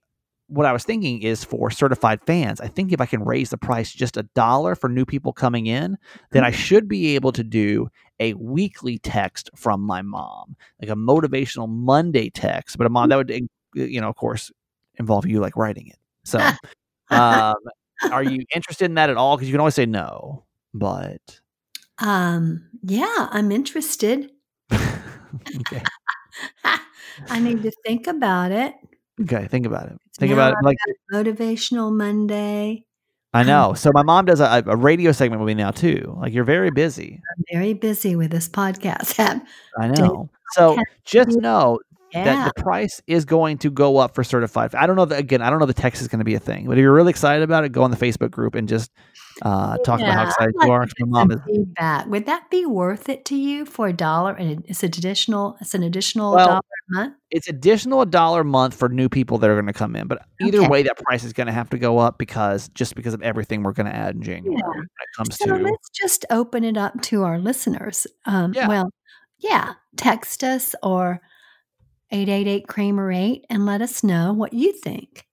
what 0.50 0.66
I 0.66 0.72
was 0.72 0.86
thinking 0.86 1.22
is 1.24 1.44
for 1.44 1.70
certified 1.70 2.22
fans, 2.26 2.62
I 2.62 2.70
think 2.70 2.94
if 2.94 3.02
I 3.02 3.06
can 3.06 3.22
raise 3.26 3.50
the 3.50 3.58
price 3.58 3.92
just 3.92 4.16
a 4.16 4.24
dollar 4.34 4.76
for 4.76 4.88
new 4.88 5.04
people 5.04 5.34
coming 5.34 5.66
in, 5.68 5.98
then 6.32 6.46
I 6.46 6.52
should 6.52 6.88
be 6.88 7.16
able 7.16 7.34
to 7.34 7.44
do 7.44 7.90
a 8.20 8.34
weekly 8.34 8.98
text 9.00 9.50
from 9.56 9.82
my 9.82 10.02
mom, 10.02 10.56
like 10.82 10.90
a 10.90 10.96
motivational 10.96 11.70
Monday 11.70 12.30
text. 12.30 12.78
But 12.78 12.88
a 12.88 12.90
mom 12.90 13.10
that 13.10 13.18
would, 13.18 13.30
you 13.76 14.02
know, 14.02 14.10
of 14.10 14.16
course, 14.16 14.52
involve 14.96 15.26
you 15.26 15.40
like 15.40 15.56
writing 15.56 15.88
it. 15.88 15.98
So, 16.24 16.40
um, 17.12 17.56
are 18.12 18.24
you 18.24 18.44
interested 18.54 18.86
in 18.86 18.96
that 18.96 19.10
at 19.10 19.18
all? 19.18 19.38
Because 19.38 19.48
you 19.48 19.54
can 19.54 19.60
always 19.60 19.76
say 19.76 19.86
no, 19.86 20.46
but 20.74 21.40
Um, 22.00 22.70
yeah, 22.84 23.28
I'm 23.32 23.52
interested. 23.52 24.32
okay, 24.72 25.84
I 27.30 27.40
need 27.40 27.64
to 27.64 27.72
think 27.86 28.08
about 28.08 28.52
it. 28.52 28.74
okay, 29.22 29.48
think 29.48 29.66
about 29.66 29.88
it. 29.88 29.98
Think 30.20 30.32
now 30.32 30.36
about 30.36 30.54
it. 30.54 30.64
Like 30.64 30.78
Motivational 31.14 31.92
Monday. 31.96 32.86
I 33.34 33.44
know. 33.44 33.74
So 33.74 33.92
my 33.94 34.04
mom 34.04 34.26
does 34.26 34.40
a, 34.40 34.64
a 34.66 34.76
radio 34.76 35.12
segment 35.12 35.42
with 35.42 35.48
me 35.48 35.54
now 35.54 35.72
too. 35.72 36.16
Like 36.20 36.34
you're 36.34 36.44
very 36.44 36.72
busy. 36.72 37.22
I'm 37.38 37.44
very 37.52 37.74
busy 37.74 38.16
with 38.16 38.32
this 38.32 38.48
podcast. 38.50 39.20
I 39.80 39.88
know. 39.88 40.30
So 40.54 40.78
just 41.06 41.38
know 41.38 41.80
yeah. 42.14 42.24
that 42.24 42.56
the 42.56 42.64
price 42.64 43.02
is 43.06 43.26
going 43.26 43.58
to 43.60 43.70
go 43.70 43.98
up 43.98 44.16
for 44.16 44.24
certified. 44.24 44.74
I 44.76 44.88
don't 44.88 44.96
know 44.96 45.06
that 45.06 45.20
again. 45.20 45.42
I 45.42 45.50
don't 45.50 45.60
know 45.60 45.66
the 45.66 45.74
text 45.74 46.02
is 46.02 46.08
going 46.08 46.20
to 46.20 46.26
be 46.26 46.36
a 46.36 46.40
thing, 46.40 46.66
but 46.68 46.78
if 46.78 46.82
you're 46.82 46.94
really 46.94 47.10
excited 47.10 47.44
about 47.44 47.66
it, 47.66 47.72
go 47.72 47.84
on 47.84 47.92
the 47.92 47.98
Facebook 47.98 48.32
group 48.32 48.56
and 48.56 48.68
just 48.68 48.92
uh, 49.42 49.78
talk 49.80 50.00
about 50.00 50.14
how 50.14 50.24
Yeah, 50.24 50.28
excited 50.30 50.56
I'd 50.62 50.66
you 50.66 50.72
are. 50.72 50.88
My 51.00 51.08
mom 51.08 51.32
is. 51.32 51.40
feedback. 51.46 52.08
Would 52.08 52.26
that 52.26 52.50
be 52.50 52.66
worth 52.66 53.10
it 53.10 53.26
to 53.26 53.36
you 53.36 53.66
for 53.66 53.88
a 53.88 53.94
dollar? 53.94 54.34
And 54.34 54.64
it's 54.68 54.84
an 54.84 54.88
additional. 54.88 55.58
It's 55.62 55.74
an 55.74 55.84
additional 55.84 56.34
Well, 56.34 56.48
dollar 56.48 56.62
month. 56.90 57.16
It's 57.32 57.48
additional 57.48 58.02
a 58.02 58.06
dollar 58.06 58.42
a 58.42 58.46
month 58.46 58.74
for 58.76 58.88
new 58.90 59.10
people 59.10 59.38
that 59.40 59.50
are 59.50 59.56
going 59.56 59.68
to 59.68 59.74
come 59.74 59.96
in, 59.96 60.08
but 60.08 60.22
either 60.42 60.60
Okay. 60.60 60.68
way, 60.68 60.84
that 60.84 60.98
price 60.98 61.24
is 61.24 61.34
going 61.34 61.48
to 61.48 61.54
have 61.54 61.70
to 61.72 61.78
go 61.78 61.98
up 61.98 62.18
because 62.18 62.70
just 62.70 62.96
because 62.96 63.14
of 63.14 63.22
everything 63.22 63.64
we're 63.64 63.74
going 63.74 63.86
to 63.88 63.96
add 63.96 64.16
in 64.16 64.22
January 64.22 64.62
when 64.62 64.82
it 64.84 64.88
comes 65.18 65.38
So 65.38 65.46
to. 65.46 65.64
let's 65.64 65.90
just 65.90 66.26
open 66.30 66.64
it 66.64 66.78
up 66.78 67.02
to 67.04 67.24
our 67.24 67.40
listeners. 67.40 68.08
Um, 68.26 68.54
Yeah. 68.54 68.68
Well, 68.68 68.90
yeah, 69.40 69.74
text 69.98 70.44
us 70.44 70.74
or 70.82 71.22
888 72.12 72.68
Kramer 72.68 73.12
8 73.12 73.46
and 73.50 73.66
let 73.66 73.82
us 73.82 74.04
know 74.04 74.34
what 74.34 74.54
you 74.54 74.72
think. 74.72 75.26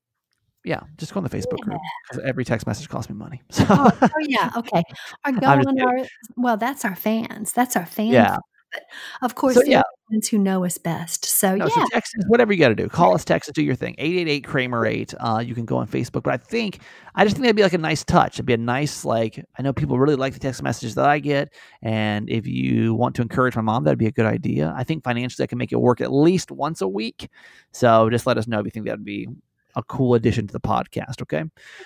Yeah, 0.65 0.81
just 0.97 1.13
go 1.13 1.19
on 1.19 1.25
the 1.25 1.31
Facebook 1.31 1.61
group 1.61 1.79
because 2.09 2.25
every 2.25 2.45
text 2.45 2.67
message 2.67 2.89
costs 2.89 3.11
me 3.11 3.17
money. 3.17 3.43
So 3.53 3.67
Oh, 3.69 3.91
oh, 4.03 4.09
yeah, 4.27 4.51
okay. 4.57 4.83
Or 5.27 5.33
go 5.33 5.47
on 5.47 5.65
kidding. 5.65 5.83
our, 5.83 5.97
well, 6.37 6.57
that's 6.57 6.85
our 6.87 6.97
fans. 6.97 7.53
That's 7.53 7.77
our 7.77 7.85
fans. 7.87 8.13
yeah, 8.13 8.39
But 8.75 8.83
of 9.23 9.35
course, 9.37 9.55
So, 9.55 9.63
yeah. 9.65 9.83
the 10.11 10.17
ones 10.17 10.29
who 10.29 10.39
know 10.39 10.65
us 10.65 10.77
best. 10.79 11.25
So, 11.25 11.55
No, 11.57 11.67
yeah. 11.67 11.75
so 11.75 11.85
text 11.93 12.15
us, 12.19 12.25
whatever 12.27 12.53
you 12.53 12.59
got 12.59 12.69
to 12.69 12.75
do. 12.75 12.89
Call 12.89 13.15
us, 13.15 13.25
text 13.25 13.49
us, 13.49 13.55
do 13.55 13.63
your 13.63 13.75
thing. 13.75 13.95
888 13.99 14.45
Kramer 14.45 14.85
8. 14.87 15.15
Uh, 15.21 15.43
you 15.47 15.55
can 15.55 15.65
go 15.65 15.77
on 15.77 15.87
Facebook. 15.87 16.23
But 16.25 16.35
I 16.35 16.37
think, 16.37 16.81
I 17.15 17.25
just 17.25 17.37
think 17.37 17.45
that'd 17.45 17.57
be 17.57 17.63
like 17.63 17.73
a 17.73 17.79
nice 17.79 18.05
touch. 18.05 18.35
It'd 18.37 18.47
be 18.47 18.53
a 18.55 18.59
nice, 18.59 19.05
like, 19.05 19.43
I 19.59 19.63
know 19.63 19.73
people 19.73 19.99
really 19.99 20.17
like 20.17 20.35
the 20.35 20.41
text 20.41 20.63
messages 20.63 20.95
that 20.97 21.07
I 21.07 21.19
get. 21.21 21.53
And 21.83 22.29
if 22.29 22.47
you 22.47 22.95
want 22.95 23.15
to 23.17 23.23
encourage 23.23 23.57
my 23.57 23.63
mom, 23.63 23.85
that'd 23.85 23.99
be 23.99 24.07
a 24.07 24.13
good 24.13 24.27
idea. 24.27 24.75
I 24.77 24.85
think 24.85 25.05
financially 25.05 25.45
I 25.45 25.47
can 25.47 25.59
make 25.59 25.73
it 25.73 25.81
work 25.81 26.01
at 26.01 26.13
least 26.13 26.51
once 26.51 26.81
a 26.81 26.89
week. 26.89 27.29
So 27.73 28.11
just 28.11 28.27
let 28.27 28.39
us 28.39 28.47
know 28.47 28.59
if 28.61 28.65
you 28.65 28.71
think 28.71 28.87
that'd 28.87 29.05
be 29.05 29.29
a 29.77 29.83
cool 29.83 30.15
addition 30.15 30.47
to 30.47 30.53
the 30.53 30.61
podcast. 30.61 31.23
Okay. 31.23 31.45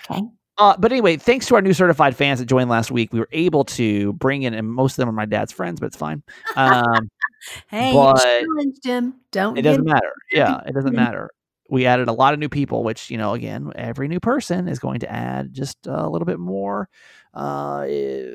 Okay. 0.09 0.21
Uh, 0.59 0.75
but 0.77 0.91
anyway, 0.91 1.15
thanks 1.15 1.45
to 1.47 1.55
our 1.55 1.61
new 1.61 1.73
certified 1.73 2.15
fans 2.15 2.39
that 2.39 2.45
joined 2.45 2.69
last 2.69 2.91
week, 2.91 3.13
we 3.13 3.19
were 3.19 3.29
able 3.31 3.63
to 3.63 4.13
bring 4.13 4.43
in, 4.43 4.53
and 4.53 4.67
most 4.69 4.93
of 4.93 4.97
them 4.97 5.09
are 5.09 5.13
my 5.13 5.25
dad's 5.25 5.53
friends, 5.53 5.79
but 5.79 5.87
it's 5.87 5.97
fine. 5.97 6.21
Um, 6.55 7.09
Hey, 7.67 7.93
challenged 7.93 8.83
him. 8.83 9.15
Don't 9.31 9.57
it 9.57 9.61
doesn't 9.61 9.85
matter. 9.85 10.11
Yeah, 10.31 10.59
it 10.65 10.73
doesn't 10.73 10.93
matter. 10.93 11.29
We 11.69 11.85
added 11.85 12.09
a 12.09 12.13
lot 12.13 12.33
of 12.33 12.39
new 12.39 12.49
people, 12.49 12.83
which 12.83 13.09
you 13.09 13.17
know, 13.17 13.33
again, 13.33 13.71
every 13.75 14.07
new 14.09 14.19
person 14.19 14.67
is 14.67 14.77
going 14.79 14.99
to 14.99 15.11
add 15.11 15.53
just 15.53 15.87
a 15.87 16.09
little 16.09 16.25
bit 16.25 16.39
more, 16.39 16.89
uh, 17.33 17.85
eh, 17.87 18.25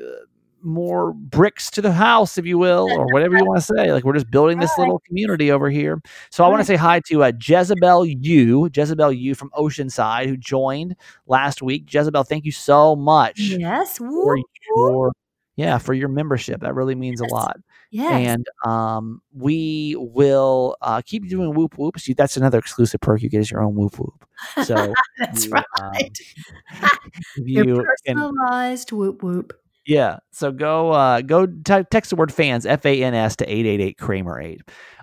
more 0.65 1.13
bricks 1.13 1.69
to 1.71 1.81
the 1.81 1.91
house, 1.91 2.37
if 2.37 2.45
you 2.45 2.57
will, 2.57 2.89
or 2.91 3.05
whatever 3.13 3.37
you 3.37 3.45
want 3.45 3.59
to 3.59 3.65
say. 3.65 3.91
Like 3.93 4.03
we're 4.03 4.13
just 4.13 4.29
building 4.31 4.59
this 4.59 4.75
little 4.77 4.99
community 5.07 5.51
over 5.51 5.69
here. 5.69 6.01
So 6.31 6.43
I 6.43 6.47
want 6.49 6.61
to 6.61 6.65
say 6.65 6.75
hi 6.75 6.99
to 7.07 7.23
uh, 7.23 7.31
Jezebel 7.39 8.05
U, 8.05 8.69
Jezebel 8.73 9.13
U 9.13 9.35
from 9.35 9.49
Oceanside, 9.51 10.27
who 10.27 10.37
joined 10.37 10.95
last 11.27 11.61
week. 11.61 11.85
Jezebel, 11.93 12.23
thank 12.23 12.45
you 12.45 12.51
so 12.51 12.95
much 12.95 13.39
Yes. 13.39 13.97
for 13.99 14.37
your 14.75 15.11
yeah 15.57 15.77
for 15.77 15.93
your 15.93 16.09
membership. 16.09 16.61
That 16.61 16.75
really 16.75 16.95
means 16.95 17.21
Yes. 17.21 17.31
a 17.31 17.33
lot. 17.33 17.57
Yes. 17.91 18.27
And 18.27 18.45
um, 18.65 19.21
we 19.33 19.95
will 19.97 20.75
uh, 20.81 21.01
keep 21.05 21.29
doing 21.29 21.53
whoop 21.53 21.77
whoops. 21.77 22.09
You, 22.09 22.15
that's 22.15 22.35
another 22.35 22.57
exclusive 22.59 22.99
perk 22.99 23.21
you 23.21 23.29
get 23.29 23.39
is 23.39 23.49
your 23.51 23.63
own 23.63 23.73
whoop 23.75 23.97
whoop. 23.97 24.25
So 24.65 24.93
That's 25.17 25.45
you, 25.45 25.51
right. 25.51 25.65
um, 25.81 25.91
if 27.37 27.47
Your 27.47 27.65
you 27.65 27.75
can- 28.05 28.15
personalized 28.17 28.91
whoop 28.91 29.23
whoop. 29.23 29.53
Yeah. 29.85 30.17
So 30.31 30.51
go 30.51 30.91
uh 30.91 31.21
go 31.21 31.45
t- 31.45 31.83
text 31.89 32.09
the 32.09 32.15
word 32.15 32.33
fans 32.33 32.65
F 32.65 32.85
A 32.85 33.03
N 33.03 33.13
S 33.13 33.35
to 33.37 33.45
eight 33.51 33.65
eight 33.65 33.81
eight 33.81 33.97
Kramer 33.97 34.39
eight. 34.39 34.61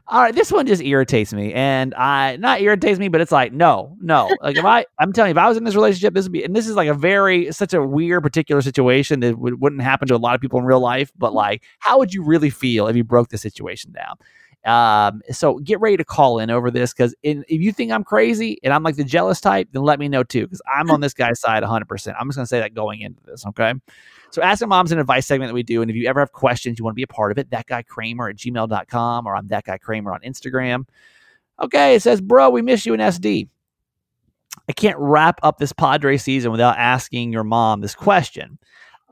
All 0.09 0.21
right, 0.21 0.35
this 0.35 0.51
one 0.51 0.67
just 0.67 0.83
irritates 0.83 1.33
me, 1.33 1.55
and 1.55 1.95
I 1.95 2.37
not 2.37 2.61
irritates 2.61 2.99
me, 2.99 3.09
but 3.09 3.21
it's 3.21 3.31
like 3.31 3.53
no, 3.53 3.97
no. 4.01 4.29
Like 4.43 4.57
if 4.57 4.65
I, 4.65 4.85
I'm 4.99 5.13
telling 5.13 5.31
you, 5.31 5.39
if 5.39 5.39
I 5.39 5.49
was 5.49 5.57
in 5.57 5.65
this 5.65 5.77
relationship, 5.77 6.13
this 6.13 6.25
would 6.25 6.33
be, 6.33 6.43
and 6.45 6.57
this 6.57 6.67
is 6.67 6.75
like 6.75 6.89
a 6.89 6.95
very 6.95 7.53
such 7.53 7.73
a 7.73 7.83
weird 7.83 8.23
particular 8.25 8.61
situation 8.63 9.21
that 9.21 9.39
would, 9.39 9.61
wouldn't 9.61 9.81
happen 9.81 10.09
to 10.09 10.17
a 10.17 10.19
lot 10.19 10.35
of 10.35 10.41
people 10.41 10.59
in 10.59 10.65
real 10.65 10.81
life. 10.81 11.13
But 11.17 11.33
like, 11.33 11.63
how 11.79 11.99
would 11.99 12.13
you 12.13 12.25
really 12.25 12.51
feel 12.51 12.89
if 12.89 12.97
you 12.97 13.05
broke 13.05 13.29
the 13.29 13.39
situation 13.39 13.93
down? 13.93 14.17
Um, 14.65 15.23
so 15.33 15.59
get 15.59 15.81
ready 15.81 15.97
to 15.97 16.05
call 16.05 16.39
in 16.39 16.49
over 16.51 16.71
this 16.71 16.93
because 16.93 17.15
if 17.23 17.45
you 17.49 17.73
think 17.73 17.91
I'm 17.91 18.05
crazy 18.05 18.59
and 18.63 18.73
I'm 18.73 18.85
like 18.85 18.95
the 18.97 19.05
jealous 19.05 19.41
type, 19.41 19.69
then 19.73 19.83
let 19.83 19.99
me 19.99 20.09
know 20.09 20.23
too 20.23 20.43
because 20.47 20.63
I'm 20.73 20.91
on 20.91 21.01
this 21.01 21.15
guy's 21.15 21.41
side 21.41 21.63
100. 21.63 21.87
percent 21.87 22.17
I'm 22.21 22.29
just 22.29 22.37
gonna 22.37 22.47
say 22.47 22.61
that 22.61 22.73
going 22.75 23.01
into 23.01 23.21
this, 23.25 23.45
okay? 23.47 23.75
So 24.31 24.41
Asking 24.41 24.69
Moms 24.69 24.93
an 24.93 24.99
advice 24.99 25.27
segment 25.27 25.51
that 25.51 25.55
we 25.55 25.63
do. 25.63 25.83
And 25.83 25.91
if 25.91 25.97
you 25.97 26.09
ever 26.09 26.21
have 26.21 26.33
questions, 26.33 26.79
you 26.79 26.85
want 26.85 26.95
to 26.95 26.97
be 26.97 27.03
a 27.03 27.09
part 27.09 27.33
of 27.33 27.39
it, 27.39 27.51
that 27.51 27.67
guy 27.67 27.83
Kramer 27.83 28.29
at 28.29 28.37
gmail.com 28.37 29.27
or 29.27 29.37
I'm 29.37 29.49
that 29.49 29.65
guy 29.65 29.79
Kramer 29.79 30.13
on 30.13 30.21
Instagram. 30.21 30.85
Okay, 31.61 31.97
it 31.97 32.03
says, 32.03 32.21
bro, 32.21 32.49
we 32.49 32.63
miss 32.63 32.87
you 32.87 32.95
in 32.95 33.01
SD. 33.01 33.49
I 34.69 34.73
can't 34.73 34.99
wrap 34.99 35.41
up 35.43 35.59
this 35.59 35.73
Padre 35.73 36.17
season 36.17 36.51
without 36.51 36.79
asking 36.79 37.33
your 37.33 37.45
mom 37.45 37.81
this 37.81 37.95
question. 37.95 38.59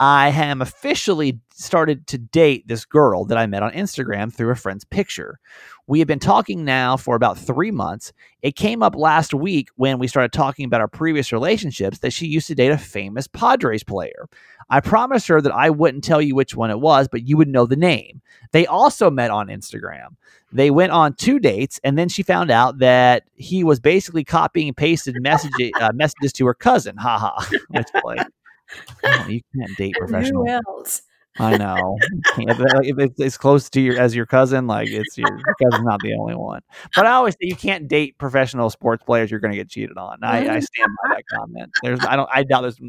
I 0.01 0.31
am 0.31 0.63
officially 0.63 1.41
started 1.53 2.07
to 2.07 2.17
date 2.17 2.67
this 2.67 2.87
girl 2.87 3.27
that 3.27 3.37
I 3.37 3.45
met 3.45 3.63
on 3.63 3.73
Instagram 3.73 4.33
through 4.33 4.51
a 4.51 4.57
friend's 4.57 4.87
picture. 4.87 5.39
We 5.87 5.99
have 5.99 6.09
been 6.09 6.19
talking 6.19 6.65
now 6.65 6.97
for 6.97 7.17
about 7.17 7.37
three 7.37 7.71
months. 7.71 8.15
It 8.41 8.57
came 8.57 8.83
up 8.83 8.95
last 8.97 9.35
week 9.35 9.69
when 9.77 9.99
we 9.99 10.09
started 10.09 10.33
talking 10.33 10.65
about 10.65 10.81
our 10.81 10.89
previous 10.89 11.33
relationships 11.33 11.99
that 11.99 12.15
she 12.15 12.27
used 12.27 12.47
to 12.47 12.55
date 12.55 12.71
a 12.71 12.79
famous 12.79 13.27
Padres 13.27 13.85
player. 13.85 14.27
I 14.71 14.81
promised 14.81 15.29
her 15.29 15.43
that 15.43 15.53
I 15.53 15.69
wouldn't 15.69 16.05
tell 16.05 16.23
you 16.23 16.35
which 16.35 16.57
one 16.57 16.71
it 16.71 16.81
was, 16.81 17.07
but 17.07 17.29
you 17.29 17.37
would 17.37 17.49
know 17.49 17.67
the 17.67 17.77
name. 17.77 18.23
They 18.53 18.67
also 18.67 19.11
met 19.11 19.31
on 19.31 19.49
Instagram. 19.49 20.17
They 20.51 20.71
went 20.71 20.93
on 20.93 21.13
two 21.15 21.39
dates, 21.39 21.79
and 21.85 21.99
then 21.99 22.09
she 22.09 22.23
found 22.23 22.51
out 22.51 22.79
that 22.79 23.25
he 23.35 23.65
was 23.65 23.81
basically 23.81 24.25
copying 24.25 24.69
and 24.69 24.77
pasted 24.77 25.21
messages, 25.21 25.73
uh, 25.79 25.93
messages 25.93 26.33
to 26.35 26.47
her 26.47 26.55
cousin. 26.55 26.97
Ha 26.97 27.19
Haha. 27.19 28.25
Oh, 29.05 29.27
you 29.29 29.41
can't 29.57 29.77
date 29.77 29.95
professional. 29.99 30.45
Who 30.45 30.51
else? 30.51 31.03
I 31.39 31.57
know. 31.57 31.97
If, 32.39 32.99
if 32.99 33.12
it's 33.18 33.39
close 33.39 33.71
to 33.71 33.81
your 33.81 33.99
as 33.99 34.16
your 34.16 34.27
cousin, 34.27 34.66
like 34.66 34.89
it's 34.89 35.16
your, 35.16 35.29
your 35.31 35.55
cousin's 35.62 35.85
not 35.85 36.01
the 36.03 36.14
only 36.14 36.35
one. 36.35 36.61
But 36.95 37.07
I 37.07 37.12
always 37.12 37.35
say 37.35 37.43
you 37.43 37.55
can't 37.55 37.87
date 37.87 38.18
professional 38.18 38.68
sports 38.68 39.05
players. 39.05 39.31
You're 39.31 39.41
going 39.41 39.53
to 39.53 39.57
get 39.57 39.68
cheated 39.71 39.97
on. 39.97 40.18
I, 40.23 40.41
I 40.41 40.59
stand 40.59 40.91
by 41.03 41.14
that 41.14 41.23
comment. 41.33 41.71
There's, 41.83 42.01
I 42.01 42.16
don't, 42.16 42.29
I 42.33 42.43
doubt 42.43 42.62
there's 42.62 42.81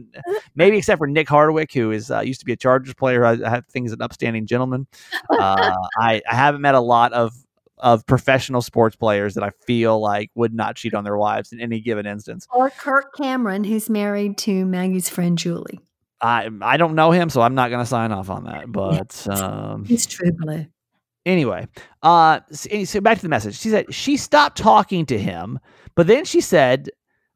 maybe 0.55 0.77
except 0.79 0.97
for 0.97 1.07
Nick 1.07 1.29
Hardwick, 1.29 1.71
who 1.71 1.91
is 1.91 2.09
uh, 2.09 2.21
used 2.21 2.39
to 2.39 2.45
be 2.45 2.51
a 2.51 2.57
Chargers 2.57 2.95
player. 2.95 3.23
I, 3.23 3.34
I 3.34 3.49
have 3.49 3.67
things 3.67 3.91
an 3.91 4.01
upstanding 4.01 4.47
gentleman. 4.47 4.88
Uh, 5.29 5.75
I, 5.99 6.21
I 6.29 6.36
haven't 6.36 6.61
met 6.61 6.73
a 6.73 6.82
lot 6.82 7.13
of 7.13 7.34
of 7.82 8.05
professional 8.05 8.61
sports 8.61 8.95
players 8.95 9.34
that 9.34 9.43
I 9.43 9.49
feel 9.65 9.99
like 9.99 10.29
would 10.36 10.53
not 10.53 10.75
cheat 10.75 10.93
on 10.93 11.03
their 11.03 11.17
wives 11.17 11.51
in 11.51 11.59
any 11.59 11.79
given 11.82 12.05
instance. 12.05 12.47
Or 12.53 12.69
Kirk 12.69 13.13
Cameron, 13.17 13.63
who's 13.63 13.89
married 13.89 14.38
to 14.39 14.65
Maggie's 14.65 15.09
friend 15.09 15.38
Julie. 15.38 15.79
I 16.21 16.49
I 16.61 16.77
don't 16.77 16.93
know 16.95 17.11
him, 17.11 17.29
so 17.29 17.41
I'm 17.41 17.55
not 17.55 17.69
going 17.69 17.82
to 17.82 17.86
sign 17.86 18.11
off 18.11 18.29
on 18.29 18.43
that. 18.45 18.65
But 18.71 19.27
um, 19.27 19.86
He's 19.86 20.05
true 20.05 20.32
blue. 20.32 20.67
anyway, 21.25 21.67
uh, 22.03 22.41
so 22.51 23.01
back 23.01 23.17
to 23.17 23.23
the 23.23 23.29
message. 23.29 23.57
She 23.59 23.69
said 23.69 23.93
she 23.93 24.17
stopped 24.17 24.57
talking 24.57 25.05
to 25.07 25.17
him, 25.17 25.59
but 25.95 26.05
then 26.07 26.25
she 26.25 26.39
said 26.41 26.89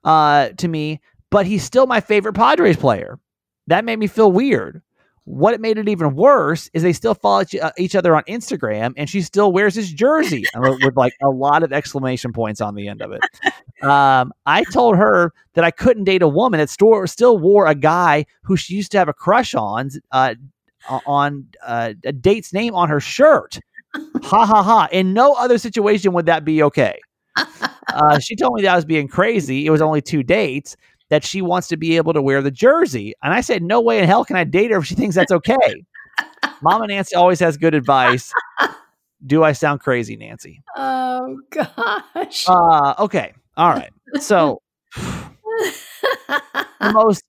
uh, 0.04 0.50
to 0.58 0.68
me, 0.68 1.02
"But 1.32 1.48
he's 1.48 1.64
still 1.64 1.88
my 1.88 2.00
favorite 2.00 2.34
Padres 2.34 2.78
player." 2.78 3.20
That 3.68 3.84
made 3.86 3.98
me 3.98 4.06
feel 4.06 4.32
weird. 4.32 4.84
What 5.26 5.56
it 5.56 5.62
made 5.62 5.80
it 5.80 5.90
even 5.90 6.16
worse 6.16 6.70
is 6.74 6.84
they 6.84 6.94
still 6.94 7.16
follow 7.16 7.44
each, 7.78 7.96
uh, 7.96 8.00
other 8.00 8.16
on 8.16 8.24
Instagram, 8.24 8.94
and 8.96 9.10
she 9.10 9.22
still 9.22 9.52
wears 9.52 9.74
his 9.74 9.92
jersey 9.92 10.44
with, 10.56 10.78
with 10.84 10.96
like 10.96 11.14
a 11.22 11.30
lot 11.30 11.64
of 11.64 11.74
exclamation 11.74 12.32
points 12.32 12.62
on 12.62 12.76
the 12.76 12.88
end 12.88 13.02
of 13.02 13.12
it. 13.12 13.22
Um, 13.82 14.32
I 14.46 14.64
told 14.64 14.96
her 14.96 15.34
that 15.54 15.66
I 15.66 15.70
couldn't 15.70 16.06
date 16.06 16.22
a 16.22 16.28
woman 16.30 16.60
that 16.60 16.70
store, 16.70 17.06
still 17.08 17.38
wore 17.38 17.68
a 17.68 17.76
guy 17.76 18.26
who 18.42 18.56
she 18.56 18.74
used 18.74 18.90
to 18.94 18.98
have 18.98 19.10
a 19.10 19.14
crush 19.14 19.54
on, 19.54 19.90
uh, 20.12 20.36
on 21.06 21.46
uh, 21.64 21.94
a 22.06 22.14
date's 22.14 22.54
name 22.54 22.74
on 22.74 22.88
her 22.88 23.02
shirt. 23.02 23.60
Ha 24.24 24.46
ha 24.46 24.64
ha. 24.64 24.88
In 24.94 25.14
no 25.14 25.34
other 25.34 25.58
situation 25.58 26.14
would 26.14 26.26
that 26.26 26.46
be 26.46 26.64
okay. 26.64 27.00
Uh, 27.36 28.18
she 28.20 28.36
told 28.36 28.56
me 28.56 28.62
that 28.64 28.72
I 28.72 28.76
was 28.76 28.86
being 28.86 29.08
crazy. 29.08 29.66
It 29.66 29.70
was 29.70 29.82
only 29.82 30.02
two 30.02 30.24
dates 30.24 30.76
that 31.10 31.24
she 31.24 31.41
wants 31.41 31.68
to 31.70 31.78
be 31.78 31.97
able 31.97 32.14
to 32.14 32.22
wear 32.22 32.41
the 32.41 32.51
jersey. 32.51 33.14
And 33.24 33.34
I 33.34 33.41
said, 33.41 33.62
no 33.64 33.80
way 33.82 33.99
in 33.99 34.06
hell 34.06 34.26
can 34.26 34.36
I 34.36 34.43
date 34.43 34.72
her 34.72 34.78
if 34.78 34.86
she 34.86 34.95
thinks 34.95 35.16
that's 35.16 35.32
okay. 35.32 35.86
Mama 36.62 36.88
Nancy 36.88 37.16
always 37.16 37.39
has 37.39 37.58
good 37.58 37.76
advice. 37.76 38.32
Do 39.26 39.43
I 39.43 39.53
sound 39.53 39.80
crazy, 39.80 40.16
Nancy? 40.16 40.62
Oh 40.76 41.39
gosh. 41.51 42.45
Uh, 42.47 42.93
okay. 42.99 43.34
All 43.58 43.70
right. 43.72 43.91
So 44.20 44.62
the 44.95 46.66
most 46.93 47.24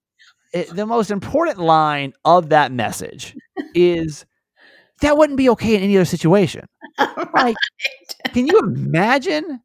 eh, 0.54 0.64
the 0.72 0.86
most 0.86 1.10
important 1.10 1.58
line 1.58 2.12
of 2.24 2.50
that 2.50 2.72
message 2.72 3.36
is 3.74 4.26
that 5.02 5.18
wouldn't 5.18 5.38
be 5.38 5.48
okay 5.50 5.76
in 5.76 5.82
any 5.82 5.96
other 5.96 6.04
situation. 6.04 6.66
Like, 7.34 7.56
can 8.32 8.46
you 8.46 8.58
imagine 8.60 9.60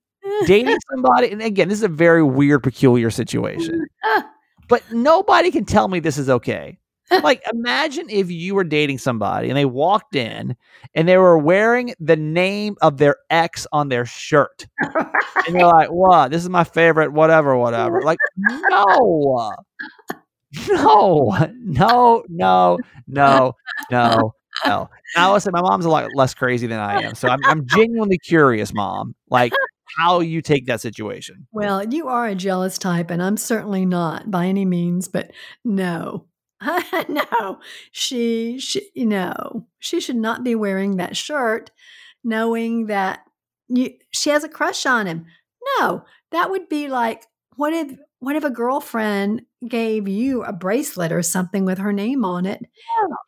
dating 0.45 0.78
somebody? 0.89 1.32
And 1.32 1.41
again, 1.41 1.69
this 1.69 1.80
is 1.80 1.84
a 1.84 1.88
very 1.89 2.24
weird, 2.24 2.63
peculiar 2.63 3.09
situation. 3.09 3.86
But 4.67 4.84
nobody 4.91 5.51
can 5.51 5.65
tell 5.65 5.88
me 5.88 5.99
this 5.99 6.17
is 6.17 6.30
okay. 6.30 6.78
Like, 7.24 7.43
imagine 7.51 8.09
if 8.09 8.32
you 8.32 8.55
were 8.55 8.63
dating 8.63 8.97
somebody 8.99 9.49
and 9.49 9.57
they 9.57 9.65
walked 9.65 10.15
in 10.15 10.55
and 10.95 11.07
they 11.07 11.17
were 11.17 11.38
wearing 11.38 11.93
the 11.99 12.15
name 12.15 12.78
of 12.82 12.97
their 12.97 13.17
ex 13.30 13.67
on 13.72 13.89
their 13.89 14.05
shirt. 14.05 14.67
And 15.47 15.55
you're 15.55 15.65
like, 15.74 15.89
what? 15.89 16.30
This 16.30 16.43
is 16.43 16.49
my 16.49 16.63
favorite, 16.63 17.13
whatever, 17.13 17.57
whatever. 17.57 18.03
Like, 18.03 18.19
no. 18.38 19.55
No, 20.69 21.38
no, 21.63 22.24
no, 22.30 22.78
no, 23.07 23.55
no, 23.89 24.34
no. 24.65 24.89
Now, 25.15 25.34
listen, 25.34 25.51
my 25.53 25.61
mom's 25.61 25.86
a 25.86 25.89
lot 25.89 26.09
less 26.13 26.34
crazy 26.34 26.67
than 26.67 26.80
I 26.80 27.01
am. 27.03 27.15
So 27.15 27.30
I'm, 27.30 27.39
I'm 27.45 27.65
genuinely 27.65 28.17
curious, 28.17 28.74
mom, 28.74 29.15
like 29.30 29.53
how 29.98 30.20
you 30.20 30.42
take 30.42 30.66
that 30.68 30.82
situation. 30.82 31.48
Well, 31.52 31.88
you 31.88 32.08
are 32.08 32.28
a 32.28 32.36
jealous 32.36 32.78
type, 32.78 33.12
and 33.12 33.22
I'm 33.22 33.38
certainly 33.38 33.86
not 33.86 34.32
by 34.32 34.46
any 34.48 34.66
means, 34.66 35.08
but 35.08 35.32
no. 35.64 36.26
no, 37.10 37.60
she, 37.92 38.60
she, 38.60 38.89
no, 38.96 39.66
she 39.80 40.00
should 40.00 40.16
not 40.16 40.44
be 40.44 40.54
wearing 40.54 40.98
that 40.98 41.18
shirt, 41.18 41.72
knowing 42.24 42.86
that 42.88 43.22
you, 43.68 43.92
she 44.12 44.30
has 44.30 44.44
a 44.44 44.50
crush 44.50 44.86
on 44.86 45.08
him. 45.08 45.26
No, 45.80 46.06
that 46.32 46.52
would 46.52 46.70
be 46.70 46.88
like, 46.88 47.26
what 47.56 47.74
if, 47.74 47.98
what 48.20 48.36
if 48.36 48.44
a 48.44 48.52
girlfriend 48.52 49.42
gave 49.68 50.08
you 50.08 50.44
a 50.44 50.54
bracelet 50.54 51.12
or 51.12 51.24
something 51.24 51.66
with 51.66 51.80
her 51.80 51.94
name 51.94 52.24
on 52.24 52.46
it, 52.46 52.62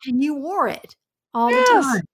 and 0.06 0.22
you 0.22 0.36
wore 0.36 0.68
it 0.68 0.96
all 1.32 1.50
the 1.50 1.64
time, 1.82 2.04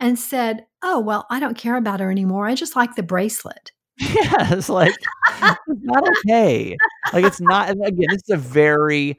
and 0.00 0.18
said, 0.18 0.66
"Oh 0.82 1.00
well, 1.00 1.26
I 1.30 1.40
don't 1.40 1.56
care 1.56 1.76
about 1.76 2.00
her 2.00 2.10
anymore. 2.10 2.46
I 2.46 2.54
just 2.54 2.76
like 2.76 2.96
the 2.96 3.02
bracelet." 3.02 3.72
Yeah, 3.98 4.54
it's 4.54 4.68
like 4.68 4.92
it's 5.40 5.82
not 5.82 6.08
okay. 6.18 6.76
Like 7.12 7.24
it's 7.24 7.40
not. 7.40 7.70
Again, 7.70 8.06
this 8.08 8.22
is 8.24 8.30
a 8.30 8.36
very 8.36 9.18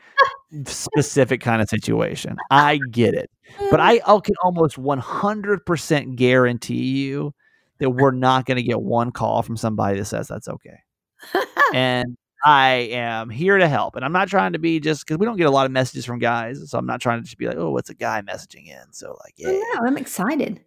specific 0.66 1.42
kind 1.42 1.62
of 1.62 1.70
situation. 1.70 2.38
I 2.52 2.80
get 2.92 3.14
it, 3.14 3.30
but 3.72 3.80
I 3.80 4.02
I 4.06 4.20
can 4.20 4.36
almost 4.44 4.78
one 4.78 5.00
hundred 5.00 5.66
percent 5.66 6.18
guarantee 6.18 6.84
you 7.06 7.34
that 7.80 7.92
we're 7.92 8.12
not 8.12 8.46
going 8.46 8.58
to 8.58 8.64
get 8.64 8.82
one 8.82 9.12
call 9.12 9.42
from 9.42 9.58
somebody 9.58 10.00
that 10.00 10.06
says 10.06 10.28
that's 10.28 10.48
okay. 10.48 10.80
And 11.74 12.16
I 12.46 12.90
am 12.92 13.30
here 13.30 13.58
to 13.58 13.68
help, 13.68 13.96
and 13.96 14.06
I'm 14.06 14.12
not 14.12 14.28
trying 14.28 14.54
to 14.54 14.60
be 14.60 14.80
just 14.80 15.06
because 15.06 15.18
we 15.18 15.26
don't 15.26 15.36
get 15.36 15.48
a 15.48 15.52
lot 15.52 15.66
of 15.66 15.72
messages 15.72 16.06
from 16.06 16.20
guys, 16.20 16.70
so 16.70 16.78
I'm 16.78 16.86
not 16.86 17.02
trying 17.02 17.20
to 17.20 17.24
just 17.24 17.38
be 17.38 17.48
like, 17.48 17.58
oh, 17.58 17.72
what's 17.72 17.90
a 17.90 17.96
guy 17.96 18.22
messaging 18.22 18.68
in? 18.68 18.94
So 18.94 19.18
like, 19.24 19.34
yeah. 19.36 19.52
no, 19.52 19.88
I'm 19.88 19.98
excited. 19.98 20.60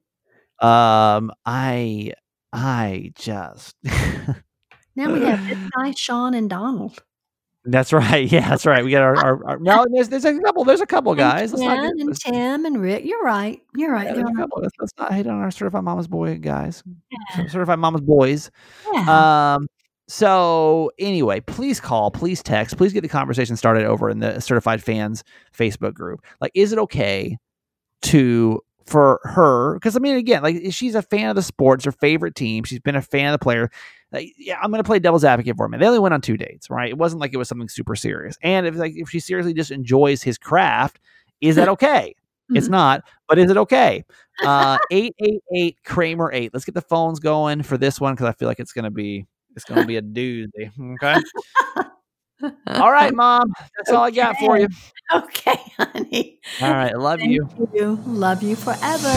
Um, 0.60 1.30
I 1.46 2.14
I 2.52 3.12
just. 3.16 3.74
Now 4.96 5.12
we 5.12 5.20
have 5.22 5.46
this 5.48 5.58
guy, 5.76 5.90
Sean 5.96 6.34
and 6.34 6.50
Donald. 6.50 6.98
That's 7.64 7.92
right. 7.92 8.30
Yeah, 8.30 8.48
that's 8.48 8.64
right. 8.66 8.82
We 8.84 8.90
got 8.90 9.02
our, 9.02 9.16
our, 9.16 9.46
our 9.46 9.58
no. 9.58 9.84
There's 9.92 10.08
there's 10.08 10.24
a 10.24 10.38
couple. 10.40 10.64
There's 10.64 10.80
a 10.80 10.86
couple 10.86 11.14
guys. 11.14 11.52
And 11.52 11.60
Let's 11.60 11.68
not 11.68 11.84
Ken 11.84 11.96
get- 11.96 12.06
and 12.06 12.16
Tim 12.20 12.66
and 12.66 12.80
Rick. 12.80 13.04
You're 13.04 13.22
right. 13.22 13.60
You're 13.76 13.92
right. 13.92 14.06
yeah, 14.06 14.14
You're 14.14 14.22
a 14.22 14.24
right. 14.24 14.36
couple. 14.36 14.62
Let's, 14.62 14.74
let's 14.80 14.92
not 14.98 15.12
hate 15.12 15.26
on 15.26 15.34
our 15.38 15.50
certified 15.50 15.84
mama's 15.84 16.08
boy 16.08 16.38
guys. 16.38 16.82
Certified 17.48 17.78
mama's 17.78 18.00
boys. 18.00 18.50
Yeah. 18.92 19.54
Um. 19.56 19.68
So 20.08 20.90
anyway, 20.98 21.40
please 21.40 21.78
call, 21.80 22.10
please 22.10 22.42
text, 22.42 22.78
please 22.78 22.94
get 22.94 23.02
the 23.02 23.08
conversation 23.08 23.56
started 23.56 23.84
over 23.84 24.08
in 24.08 24.20
the 24.20 24.40
certified 24.40 24.82
fans 24.82 25.22
Facebook 25.54 25.92
group. 25.92 26.24
Like, 26.40 26.52
is 26.54 26.72
it 26.72 26.78
okay 26.78 27.36
to 28.02 28.60
for 28.88 29.20
her 29.24 29.74
because 29.74 29.96
I 29.96 30.00
mean, 30.00 30.16
again, 30.16 30.42
like 30.42 30.56
she's 30.70 30.94
a 30.94 31.02
fan 31.02 31.28
of 31.30 31.36
the 31.36 31.42
sports, 31.42 31.84
her 31.84 31.92
favorite 31.92 32.34
team. 32.34 32.64
She's 32.64 32.80
been 32.80 32.96
a 32.96 33.02
fan 33.02 33.26
of 33.32 33.38
the 33.38 33.42
player. 33.44 33.70
Like, 34.10 34.32
yeah, 34.38 34.58
I'm 34.62 34.70
going 34.70 34.82
to 34.82 34.86
play 34.86 34.98
devil's 34.98 35.24
advocate 35.24 35.56
for 35.56 35.66
him. 35.66 35.78
They 35.78 35.86
only 35.86 35.98
went 35.98 36.14
on 36.14 36.20
two 36.22 36.36
dates, 36.38 36.70
right? 36.70 36.88
It 36.88 36.96
wasn't 36.98 37.20
like 37.20 37.34
it 37.34 37.36
was 37.36 37.48
something 37.48 37.68
super 37.68 37.94
serious. 37.94 38.36
And 38.42 38.66
if 38.66 38.74
like 38.76 38.92
if 38.96 39.10
she 39.10 39.20
seriously 39.20 39.52
just 39.54 39.70
enjoys 39.70 40.22
his 40.22 40.38
craft, 40.38 40.98
is 41.40 41.56
that 41.56 41.68
okay? 41.68 42.14
It's 42.54 42.68
Mhm. 42.68 42.70
not, 42.70 43.04
but 43.28 43.38
is 43.38 43.50
it 43.50 43.58
okay? 43.58 44.04
Uh, 44.42 44.78
eight 44.90 45.14
eight 45.20 45.42
eight 45.54 45.76
Kramer 45.84 46.32
eight. 46.32 46.52
Let's 46.54 46.64
get 46.64 46.74
the 46.74 46.80
phones 46.80 47.20
going 47.20 47.62
for 47.62 47.76
this 47.76 48.00
one 48.00 48.14
because 48.14 48.26
I 48.26 48.32
feel 48.32 48.48
like 48.48 48.58
it's 48.58 48.72
gonna 48.72 48.90
be 48.90 49.26
it's 49.54 49.64
gonna 49.66 49.84
be 49.84 49.96
a 49.96 50.02
doozy. 50.02 50.70
Okay. 50.94 51.20
All 52.66 52.92
right, 52.92 53.14
mom. 53.14 53.52
That's 53.76 53.90
all 53.90 54.04
I 54.04 54.10
got 54.10 54.36
for 54.38 54.58
you. 54.58 54.68
Okay, 55.10 55.58
honey. 55.78 56.38
All 56.60 56.70
right, 56.70 56.94
love 56.94 57.18
Thank 57.20 57.30
you. 57.32 57.48
you. 57.72 57.98
Love 58.04 58.42
you 58.42 58.54
forever. 58.56 59.08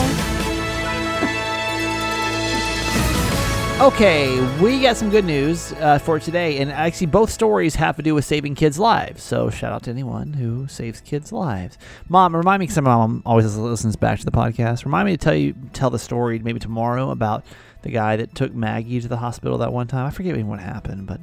Okay, 3.81 4.39
we 4.61 4.79
got 4.79 4.95
some 4.95 5.09
good 5.09 5.25
news 5.25 5.73
uh, 5.73 5.99
for 5.99 6.17
today, 6.17 6.59
and 6.59 6.71
actually, 6.71 7.07
both 7.07 7.29
stories 7.29 7.75
have 7.75 7.97
to 7.97 8.01
do 8.03 8.15
with 8.15 8.23
saving 8.23 8.55
kids' 8.55 8.79
lives. 8.79 9.21
So, 9.21 9.49
shout 9.49 9.73
out 9.73 9.83
to 9.83 9.89
anyone 9.89 10.31
who 10.31 10.67
saves 10.69 11.01
kids' 11.01 11.33
lives. 11.33 11.77
Mom, 12.07 12.33
remind 12.35 12.61
me, 12.61 12.67
because 12.67 12.77
my 12.77 12.95
mom 12.95 13.21
always 13.25 13.57
listens 13.57 13.97
back 13.97 14.19
to 14.19 14.25
the 14.25 14.31
podcast. 14.31 14.85
Remind 14.85 15.07
me 15.07 15.11
to 15.11 15.17
tell 15.17 15.35
you, 15.35 15.55
tell 15.73 15.89
the 15.89 15.99
story 15.99 16.39
maybe 16.39 16.59
tomorrow 16.59 17.09
about 17.09 17.43
the 17.81 17.89
guy 17.89 18.15
that 18.15 18.33
took 18.33 18.53
Maggie 18.53 19.01
to 19.01 19.09
the 19.09 19.17
hospital 19.17 19.57
that 19.57 19.73
one 19.73 19.87
time. 19.87 20.05
I 20.05 20.11
forget 20.11 20.35
even 20.35 20.47
what 20.47 20.59
happened, 20.61 21.07
but 21.07 21.19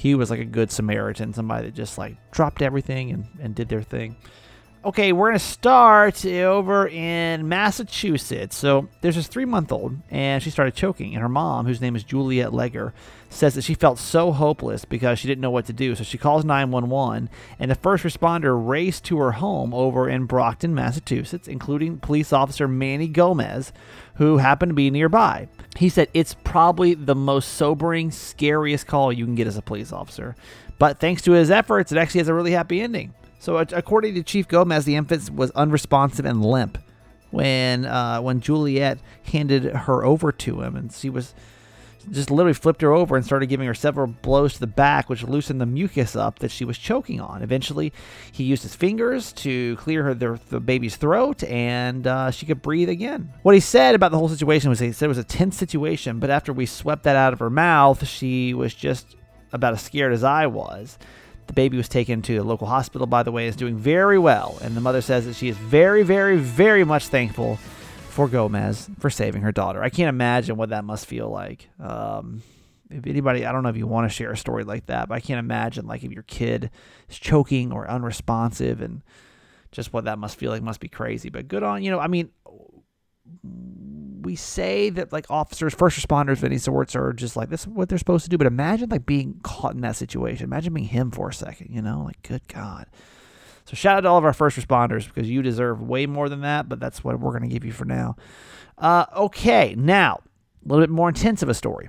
he 0.00 0.14
was 0.14 0.30
like 0.30 0.40
a 0.40 0.46
good 0.46 0.72
Samaritan, 0.72 1.34
somebody 1.34 1.66
that 1.66 1.74
just 1.74 1.98
like 1.98 2.16
dropped 2.30 2.62
everything 2.62 3.10
and, 3.10 3.26
and 3.38 3.54
did 3.54 3.68
their 3.68 3.82
thing. 3.82 4.16
Okay, 4.82 5.12
we're 5.12 5.28
going 5.28 5.38
to 5.38 5.44
start 5.44 6.24
over 6.24 6.88
in 6.88 7.46
Massachusetts. 7.46 8.56
So 8.56 8.88
there's 9.02 9.16
this 9.16 9.26
three 9.26 9.44
month 9.44 9.70
old, 9.72 9.98
and 10.10 10.42
she 10.42 10.48
started 10.48 10.74
choking. 10.74 11.12
And 11.12 11.20
her 11.20 11.28
mom, 11.28 11.66
whose 11.66 11.82
name 11.82 11.96
is 11.96 12.02
Juliet 12.02 12.52
Legger, 12.52 12.94
says 13.28 13.54
that 13.56 13.64
she 13.64 13.74
felt 13.74 13.98
so 13.98 14.32
hopeless 14.32 14.86
because 14.86 15.18
she 15.18 15.28
didn't 15.28 15.42
know 15.42 15.50
what 15.50 15.66
to 15.66 15.74
do. 15.74 15.94
So 15.94 16.02
she 16.02 16.16
calls 16.16 16.46
911, 16.46 17.28
and 17.58 17.70
the 17.70 17.74
first 17.74 18.04
responder 18.04 18.56
raced 18.56 19.04
to 19.04 19.18
her 19.18 19.32
home 19.32 19.74
over 19.74 20.08
in 20.08 20.24
Brockton, 20.24 20.74
Massachusetts, 20.74 21.46
including 21.46 21.98
police 21.98 22.32
officer 22.32 22.66
Manny 22.66 23.06
Gomez, 23.06 23.74
who 24.14 24.38
happened 24.38 24.70
to 24.70 24.74
be 24.74 24.88
nearby. 24.88 25.48
He 25.76 25.90
said 25.90 26.08
it's 26.14 26.32
probably 26.42 26.94
the 26.94 27.14
most 27.14 27.50
sobering, 27.50 28.10
scariest 28.10 28.86
call 28.86 29.12
you 29.12 29.26
can 29.26 29.34
get 29.34 29.46
as 29.46 29.58
a 29.58 29.62
police 29.62 29.92
officer. 29.92 30.36
But 30.78 31.00
thanks 31.00 31.20
to 31.22 31.32
his 31.32 31.50
efforts, 31.50 31.92
it 31.92 31.98
actually 31.98 32.20
has 32.20 32.28
a 32.28 32.34
really 32.34 32.52
happy 32.52 32.80
ending. 32.80 33.12
So, 33.40 33.56
according 33.56 34.14
to 34.16 34.22
Chief 34.22 34.46
Gomez, 34.46 34.84
the 34.84 34.96
infant 34.96 35.34
was 35.34 35.50
unresponsive 35.52 36.26
and 36.26 36.44
limp 36.44 36.76
when 37.30 37.86
uh, 37.86 38.20
when 38.20 38.40
Juliet 38.40 38.98
handed 39.24 39.64
her 39.64 40.04
over 40.04 40.30
to 40.30 40.60
him, 40.60 40.76
and 40.76 40.92
she 40.92 41.08
was 41.08 41.34
just 42.10 42.30
literally 42.30 42.52
flipped 42.52 42.82
her 42.82 42.92
over 42.92 43.16
and 43.16 43.24
started 43.24 43.46
giving 43.46 43.66
her 43.66 43.74
several 43.74 44.08
blows 44.08 44.54
to 44.54 44.60
the 44.60 44.66
back, 44.66 45.08
which 45.08 45.22
loosened 45.22 45.58
the 45.58 45.66
mucus 45.66 46.14
up 46.14 46.40
that 46.40 46.50
she 46.50 46.66
was 46.66 46.76
choking 46.76 47.18
on. 47.18 47.42
Eventually, 47.42 47.94
he 48.30 48.44
used 48.44 48.62
his 48.62 48.74
fingers 48.74 49.32
to 49.32 49.74
clear 49.76 50.02
her 50.02 50.14
the, 50.14 50.38
the 50.50 50.60
baby's 50.60 50.96
throat, 50.96 51.42
and 51.44 52.06
uh, 52.06 52.30
she 52.30 52.44
could 52.44 52.60
breathe 52.60 52.90
again. 52.90 53.32
What 53.42 53.54
he 53.54 53.60
said 53.60 53.94
about 53.94 54.10
the 54.10 54.18
whole 54.18 54.28
situation 54.28 54.68
was 54.68 54.80
he 54.80 54.92
said 54.92 55.06
it 55.06 55.08
was 55.08 55.18
a 55.18 55.24
tense 55.24 55.56
situation, 55.56 56.18
but 56.18 56.28
after 56.28 56.52
we 56.52 56.66
swept 56.66 57.04
that 57.04 57.16
out 57.16 57.32
of 57.32 57.38
her 57.38 57.50
mouth, 57.50 58.06
she 58.06 58.52
was 58.52 58.74
just 58.74 59.16
about 59.50 59.72
as 59.72 59.80
scared 59.80 60.12
as 60.12 60.24
I 60.24 60.46
was. 60.46 60.98
The 61.50 61.54
baby 61.54 61.76
was 61.76 61.88
taken 61.88 62.22
to 62.22 62.36
a 62.36 62.44
local 62.44 62.68
hospital, 62.68 63.08
by 63.08 63.24
the 63.24 63.32
way, 63.32 63.48
is 63.48 63.56
doing 63.56 63.76
very 63.76 64.20
well. 64.20 64.56
And 64.62 64.76
the 64.76 64.80
mother 64.80 65.00
says 65.00 65.26
that 65.26 65.34
she 65.34 65.48
is 65.48 65.56
very, 65.56 66.04
very, 66.04 66.36
very 66.36 66.84
much 66.84 67.08
thankful 67.08 67.56
for 67.56 68.28
Gomez 68.28 68.88
for 69.00 69.10
saving 69.10 69.42
her 69.42 69.50
daughter. 69.50 69.82
I 69.82 69.88
can't 69.88 70.08
imagine 70.08 70.56
what 70.56 70.68
that 70.68 70.84
must 70.84 71.06
feel 71.06 71.28
like. 71.28 71.68
Um, 71.80 72.44
if 72.88 73.04
anybody, 73.04 73.44
I 73.44 73.50
don't 73.50 73.64
know 73.64 73.68
if 73.68 73.76
you 73.76 73.88
want 73.88 74.08
to 74.08 74.14
share 74.14 74.30
a 74.30 74.36
story 74.36 74.62
like 74.62 74.86
that, 74.86 75.08
but 75.08 75.16
I 75.16 75.20
can't 75.20 75.40
imagine 75.40 75.88
like 75.88 76.04
if 76.04 76.12
your 76.12 76.22
kid 76.22 76.70
is 77.08 77.18
choking 77.18 77.72
or 77.72 77.90
unresponsive 77.90 78.80
and 78.80 79.02
just 79.72 79.92
what 79.92 80.04
that 80.04 80.20
must 80.20 80.36
feel 80.36 80.52
like 80.52 80.62
must 80.62 80.78
be 80.78 80.88
crazy. 80.88 81.30
But 81.30 81.48
good 81.48 81.64
on, 81.64 81.82
you 81.82 81.90
know, 81.90 81.98
I 81.98 82.06
mean, 82.06 82.30
we 84.22 84.36
say 84.36 84.90
that 84.90 85.12
like 85.12 85.26
officers, 85.30 85.74
first 85.74 85.98
responders 85.98 86.38
of 86.38 86.44
any 86.44 86.58
sorts 86.58 86.94
are 86.96 87.12
just 87.12 87.36
like 87.36 87.48
this 87.48 87.62
is 87.62 87.68
what 87.68 87.88
they're 87.88 87.98
supposed 87.98 88.24
to 88.24 88.30
do. 88.30 88.38
But 88.38 88.46
imagine 88.46 88.88
like 88.88 89.06
being 89.06 89.40
caught 89.42 89.74
in 89.74 89.80
that 89.82 89.96
situation. 89.96 90.44
Imagine 90.44 90.74
being 90.74 90.88
him 90.88 91.10
for 91.10 91.28
a 91.28 91.34
second, 91.34 91.74
you 91.74 91.82
know, 91.82 92.02
like 92.04 92.22
good 92.22 92.46
God. 92.48 92.86
So 93.66 93.74
shout 93.74 93.98
out 93.98 94.00
to 94.00 94.08
all 94.08 94.18
of 94.18 94.24
our 94.24 94.32
first 94.32 94.58
responders 94.58 95.06
because 95.06 95.30
you 95.30 95.42
deserve 95.42 95.80
way 95.80 96.06
more 96.06 96.28
than 96.28 96.40
that, 96.40 96.68
but 96.68 96.80
that's 96.80 97.04
what 97.04 97.20
we're 97.20 97.38
to 97.38 97.46
give 97.46 97.64
you 97.64 97.72
for 97.72 97.84
now. 97.84 98.16
Uh, 98.78 99.06
okay, 99.14 99.74
now 99.76 100.20
a 100.64 100.68
little 100.68 100.82
bit 100.82 100.90
more 100.90 101.08
intense 101.08 101.42
of 101.42 101.48
a 101.48 101.54
story. 101.54 101.88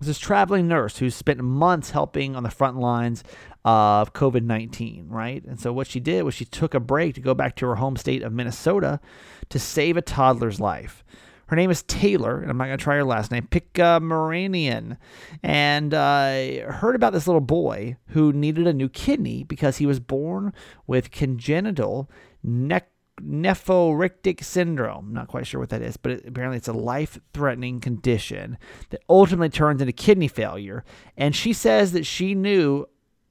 This 0.00 0.08
is 0.08 0.18
traveling 0.18 0.66
nurse 0.66 0.98
who 0.98 1.08
spent 1.08 1.40
months 1.40 1.90
helping 1.90 2.34
on 2.36 2.42
the 2.42 2.50
front 2.50 2.78
lines 2.78 3.22
of 3.64 4.12
COVID 4.12 4.42
19, 4.42 5.08
right? 5.08 5.42
And 5.44 5.58
so 5.58 5.72
what 5.72 5.86
she 5.86 6.00
did 6.00 6.22
was 6.24 6.34
she 6.34 6.44
took 6.44 6.74
a 6.74 6.80
break 6.80 7.14
to 7.14 7.20
go 7.20 7.32
back 7.32 7.56
to 7.56 7.66
her 7.66 7.76
home 7.76 7.96
state 7.96 8.22
of 8.22 8.32
Minnesota 8.32 9.00
to 9.48 9.58
save 9.58 9.96
a 9.96 10.02
toddler's 10.02 10.60
life. 10.60 11.04
Her 11.48 11.56
name 11.56 11.70
is 11.70 11.82
Taylor, 11.82 12.40
and 12.40 12.50
I'm 12.50 12.56
not 12.56 12.66
going 12.66 12.78
to 12.78 12.82
try 12.82 12.96
her 12.96 13.04
last 13.04 13.30
name, 13.30 13.48
Picamoranian. 13.50 14.96
And 15.42 15.92
uh, 15.92 16.70
heard 16.72 16.96
about 16.96 17.12
this 17.12 17.26
little 17.26 17.40
boy 17.40 17.96
who 18.08 18.32
needed 18.32 18.66
a 18.66 18.72
new 18.72 18.88
kidney 18.88 19.44
because 19.44 19.76
he 19.76 19.86
was 19.86 20.00
born 20.00 20.52
with 20.86 21.10
congenital 21.10 22.10
neck 22.42 22.90
nephrotic 23.22 24.42
syndrome. 24.42 25.12
Not 25.12 25.28
quite 25.28 25.46
sure 25.46 25.60
what 25.60 25.70
that 25.70 25.82
is, 25.82 25.96
but 25.96 26.12
it, 26.12 26.26
apparently 26.26 26.56
it's 26.56 26.68
a 26.68 26.72
life 26.72 27.18
threatening 27.32 27.80
condition 27.80 28.58
that 28.90 29.02
ultimately 29.08 29.50
turns 29.50 29.80
into 29.80 29.92
kidney 29.92 30.28
failure. 30.28 30.84
And 31.16 31.34
she 31.34 31.52
says 31.52 31.92
that 31.92 32.06
she 32.06 32.34
knew 32.34 32.86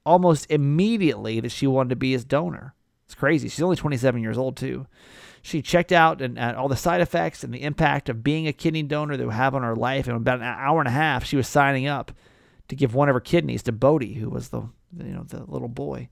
almost 0.06 0.50
immediately 0.50 1.40
that 1.40 1.52
she 1.52 1.66
wanted 1.66 1.90
to 1.90 1.96
be 1.96 2.12
his 2.12 2.24
donor. 2.24 2.74
It's 3.06 3.14
crazy. 3.14 3.48
She's 3.48 3.62
only 3.62 3.76
27 3.76 4.22
years 4.22 4.38
old, 4.38 4.56
too. 4.56 4.86
She 5.44 5.60
checked 5.60 5.92
out 5.92 6.22
and, 6.22 6.38
all 6.38 6.68
the 6.68 6.74
side 6.74 7.02
effects 7.02 7.44
and 7.44 7.52
the 7.52 7.64
impact 7.64 8.08
of 8.08 8.24
being 8.24 8.48
a 8.48 8.52
kidney 8.52 8.82
donor 8.82 9.14
that 9.14 9.26
would 9.26 9.34
have 9.34 9.54
on 9.54 9.62
her 9.62 9.76
life. 9.76 10.08
And 10.08 10.16
about 10.16 10.38
an 10.38 10.46
hour 10.46 10.80
and 10.80 10.88
a 10.88 10.90
half, 10.92 11.22
she 11.22 11.36
was 11.36 11.46
signing 11.46 11.86
up 11.86 12.12
to 12.68 12.74
give 12.74 12.94
one 12.94 13.10
of 13.10 13.14
her 13.14 13.20
kidneys 13.20 13.62
to 13.64 13.72
Bodie, 13.72 14.14
who 14.14 14.30
was 14.30 14.48
the 14.48 14.62
you 14.96 15.12
know 15.12 15.22
the 15.24 15.44
little 15.44 15.68
boy. 15.68 16.08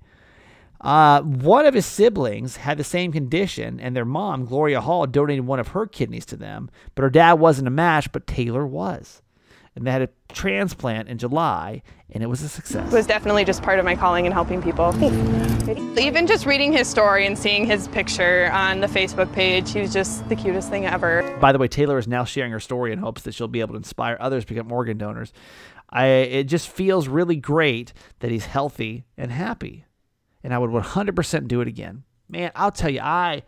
Uh, 0.82 1.22
one 1.22 1.64
of 1.64 1.72
his 1.72 1.86
siblings 1.86 2.56
had 2.56 2.76
the 2.76 2.84
same 2.84 3.10
condition, 3.10 3.80
and 3.80 3.96
their 3.96 4.04
mom, 4.04 4.44
Gloria 4.44 4.82
Hall, 4.82 5.06
donated 5.06 5.46
one 5.46 5.60
of 5.60 5.68
her 5.68 5.86
kidneys 5.86 6.26
to 6.26 6.36
them. 6.36 6.68
But 6.94 7.04
her 7.04 7.10
dad 7.10 7.34
wasn't 7.34 7.68
a 7.68 7.70
match, 7.70 8.12
but 8.12 8.26
Taylor 8.26 8.66
was. 8.66 9.22
And 9.74 9.86
they 9.86 9.90
had 9.90 10.02
a 10.02 10.08
transplant 10.32 11.08
in 11.08 11.16
July, 11.16 11.82
and 12.10 12.22
it 12.22 12.26
was 12.26 12.42
a 12.42 12.48
success. 12.48 12.92
It 12.92 12.94
was 12.94 13.06
definitely 13.06 13.44
just 13.46 13.62
part 13.62 13.78
of 13.78 13.86
my 13.86 13.96
calling 13.96 14.26
and 14.26 14.34
helping 14.34 14.60
people. 14.60 14.94
Even 15.98 16.26
just 16.26 16.44
reading 16.44 16.72
his 16.72 16.88
story 16.88 17.26
and 17.26 17.38
seeing 17.38 17.64
his 17.64 17.88
picture 17.88 18.50
on 18.52 18.80
the 18.80 18.86
Facebook 18.86 19.32
page, 19.32 19.72
he 19.72 19.80
was 19.80 19.90
just 19.92 20.28
the 20.28 20.36
cutest 20.36 20.68
thing 20.68 20.84
ever. 20.84 21.36
By 21.40 21.52
the 21.52 21.58
way, 21.58 21.68
Taylor 21.68 21.96
is 21.96 22.06
now 22.06 22.24
sharing 22.24 22.52
her 22.52 22.60
story 22.60 22.92
in 22.92 22.98
hopes 22.98 23.22
that 23.22 23.32
she'll 23.32 23.48
be 23.48 23.60
able 23.60 23.72
to 23.72 23.78
inspire 23.78 24.18
others 24.20 24.44
to 24.44 24.52
become 24.52 24.70
organ 24.70 24.98
donors. 24.98 25.32
I, 25.88 26.06
it 26.06 26.44
just 26.44 26.68
feels 26.68 27.08
really 27.08 27.36
great 27.36 27.94
that 28.20 28.30
he's 28.30 28.46
healthy 28.46 29.04
and 29.16 29.32
happy. 29.32 29.86
And 30.44 30.52
I 30.52 30.58
would 30.58 30.70
100% 30.70 31.48
do 31.48 31.60
it 31.60 31.68
again. 31.68 32.04
Man, 32.28 32.50
I'll 32.54 32.72
tell 32.72 32.90
you, 32.90 33.00
I 33.00 33.42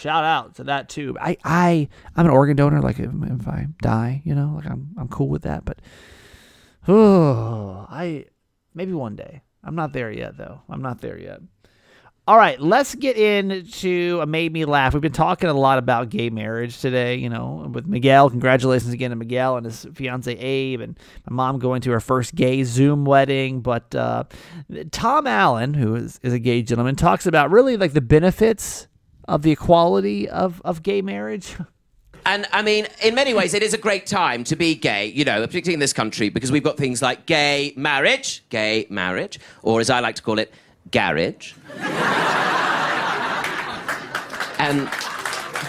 shout 0.00 0.24
out 0.24 0.56
to 0.56 0.64
that 0.64 0.88
too. 0.88 1.16
I, 1.20 1.36
I, 1.44 1.88
I'm 2.16 2.26
an 2.26 2.32
organ 2.32 2.56
donor. 2.56 2.80
Like 2.80 2.98
if, 2.98 3.10
if 3.12 3.48
I 3.48 3.66
die, 3.82 4.22
you 4.24 4.34
know, 4.34 4.52
like 4.56 4.66
I'm, 4.66 4.90
I'm 4.98 5.08
cool 5.08 5.28
with 5.28 5.42
that. 5.42 5.64
But, 5.64 5.80
oh, 6.88 7.86
I, 7.90 8.26
maybe 8.74 8.92
one 8.92 9.16
day. 9.16 9.42
I'm 9.62 9.74
not 9.74 9.92
there 9.92 10.10
yet, 10.10 10.38
though. 10.38 10.62
I'm 10.70 10.80
not 10.80 11.00
there 11.00 11.18
yet. 11.18 11.40
All 12.26 12.36
right, 12.36 12.60
let's 12.60 12.94
get 12.94 13.16
into 13.16 14.20
a 14.22 14.26
made 14.26 14.52
me 14.52 14.64
laugh. 14.64 14.94
We've 14.94 15.02
been 15.02 15.10
talking 15.10 15.48
a 15.48 15.54
lot 15.54 15.78
about 15.78 16.10
gay 16.10 16.30
marriage 16.30 16.78
today, 16.80 17.16
you 17.16 17.28
know, 17.28 17.68
with 17.72 17.86
Miguel. 17.86 18.30
Congratulations 18.30 18.92
again 18.92 19.10
to 19.10 19.16
Miguel 19.16 19.56
and 19.56 19.66
his 19.66 19.84
fiance 19.94 20.32
Abe, 20.32 20.80
and 20.80 20.98
my 21.28 21.34
mom 21.34 21.58
going 21.58 21.80
to 21.82 21.90
her 21.90 21.98
first 21.98 22.34
gay 22.34 22.62
Zoom 22.62 23.04
wedding. 23.04 23.62
But 23.62 23.94
uh, 23.94 24.24
Tom 24.92 25.26
Allen, 25.26 25.74
who 25.74 25.96
is, 25.96 26.20
is 26.22 26.32
a 26.32 26.38
gay 26.38 26.62
gentleman, 26.62 26.94
talks 26.94 27.26
about 27.26 27.50
really 27.50 27.76
like 27.76 27.94
the 27.94 28.00
benefits 28.00 28.86
of 29.30 29.42
the 29.42 29.52
equality 29.52 30.28
of, 30.28 30.60
of 30.64 30.82
gay 30.82 31.00
marriage. 31.00 31.56
And 32.26 32.46
I 32.52 32.62
mean, 32.62 32.86
in 33.02 33.14
many 33.14 33.32
ways, 33.32 33.54
it 33.54 33.62
is 33.62 33.72
a 33.72 33.78
great 33.78 34.04
time 34.04 34.44
to 34.44 34.56
be 34.56 34.74
gay, 34.74 35.06
you 35.06 35.24
know, 35.24 35.40
particularly 35.46 35.74
in 35.74 35.80
this 35.80 35.94
country, 35.94 36.28
because 36.28 36.52
we've 36.52 36.64
got 36.64 36.76
things 36.76 37.00
like 37.00 37.24
gay 37.24 37.72
marriage, 37.76 38.44
gay 38.50 38.86
marriage, 38.90 39.38
or 39.62 39.80
as 39.80 39.88
I 39.88 40.00
like 40.00 40.16
to 40.16 40.22
call 40.22 40.38
it, 40.38 40.52
garage. 40.90 41.54
and 44.58 44.90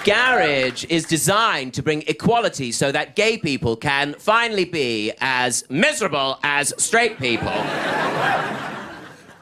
garage 0.03 0.83
is 0.85 1.05
designed 1.05 1.73
to 1.75 1.83
bring 1.83 2.03
equality 2.07 2.71
so 2.71 2.91
that 2.91 3.15
gay 3.15 3.37
people 3.37 3.77
can 3.77 4.15
finally 4.15 4.65
be 4.65 5.13
as 5.21 5.63
miserable 5.69 6.39
as 6.43 6.73
straight 6.77 7.17
people. 7.19 7.53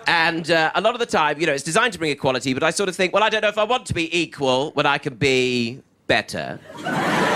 And 0.10 0.49
uh, 0.49 0.72
a 0.74 0.82
lot 0.82 0.95
of 0.95 0.99
the 0.99 1.05
time, 1.05 1.39
you 1.39 1.45
know, 1.45 1.53
it's 1.53 1.64
designed 1.64 1.93
to 1.93 1.99
bring 1.99 2.10
equality, 2.10 2.55
but 2.55 2.64
I 2.64 2.72
sort 2.72 2.89
of 2.89 2.95
think, 2.95 3.14
well, 3.14 3.22
I 3.22 3.30
don't 3.30 3.43
know 3.43 3.47
if 3.47 3.60
I 3.60 3.64
want 3.64 3.86
to 3.86 3.93
be 3.93 4.10
equal 4.18 4.72
when 4.72 4.88
I 4.88 4.97
can 4.97 5.14
be 5.14 5.84
better. 6.07 6.60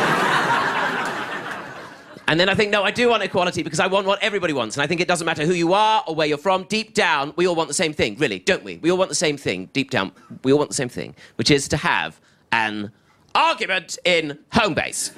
And 2.26 2.40
then 2.40 2.48
I 2.48 2.56
think, 2.56 2.72
no, 2.72 2.84
I 2.84 2.90
do 2.90 3.10
want 3.10 3.22
equality 3.22 3.64
because 3.64 3.82
I 3.82 3.88
want 3.88 4.08
what 4.08 4.24
everybody 4.24 4.54
wants. 4.54 4.78
And 4.78 4.82
I 4.82 4.88
think 4.88 5.02
it 5.02 5.10
doesn't 5.10 5.26
matter 5.26 5.46
who 5.46 5.54
you 5.54 5.74
are 5.74 6.06
or 6.08 6.16
where 6.16 6.26
you're 6.26 6.38
from. 6.38 6.64
Deep 6.64 6.94
down, 6.94 7.34
we 7.36 7.46
all 7.46 7.54
want 7.54 7.68
the 7.68 7.74
same 7.74 7.92
thing, 7.92 8.16
really, 8.18 8.40
don't 8.40 8.64
we? 8.64 8.78
We 8.78 8.90
all 8.90 8.98
want 8.98 9.10
the 9.10 9.16
same 9.16 9.36
thing. 9.36 9.70
Deep 9.74 9.92
down, 9.92 10.14
we 10.42 10.54
all 10.54 10.58
want 10.58 10.70
the 10.70 10.76
same 10.76 10.88
thing, 10.88 11.16
which 11.36 11.52
is 11.52 11.68
to 11.68 11.78
have 11.78 12.22
an 12.54 12.94
argument 13.36 14.00
in 14.06 14.40
Homebase. 14.54 15.12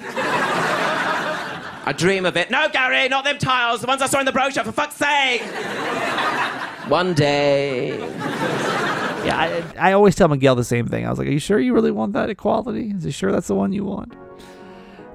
I 1.86 1.94
dream 1.96 2.26
of 2.26 2.36
it. 2.36 2.50
No, 2.50 2.68
Gary, 2.68 3.08
not 3.08 3.22
them 3.22 3.38
tiles, 3.38 3.82
the 3.82 3.86
ones 3.86 4.02
I 4.02 4.06
saw 4.08 4.18
in 4.18 4.26
the 4.26 4.32
brochure, 4.32 4.64
for 4.64 4.72
fuck's 4.72 4.96
sake. 4.96 5.42
One 6.88 7.14
day. 7.14 7.98
Yeah, 9.26 9.36
I, 9.76 9.90
I 9.90 9.92
always 9.92 10.14
tell 10.14 10.28
Miguel 10.28 10.54
the 10.54 10.62
same 10.62 10.86
thing. 10.86 11.04
I 11.04 11.10
was 11.10 11.18
like, 11.18 11.26
"Are 11.26 11.32
you 11.32 11.40
sure 11.40 11.58
you 11.58 11.74
really 11.74 11.90
want 11.90 12.12
that 12.12 12.30
equality? 12.30 12.92
Is 12.96 13.02
he 13.02 13.10
sure 13.10 13.32
that's 13.32 13.48
the 13.48 13.56
one 13.56 13.72
you 13.72 13.84
want?" 13.84 14.14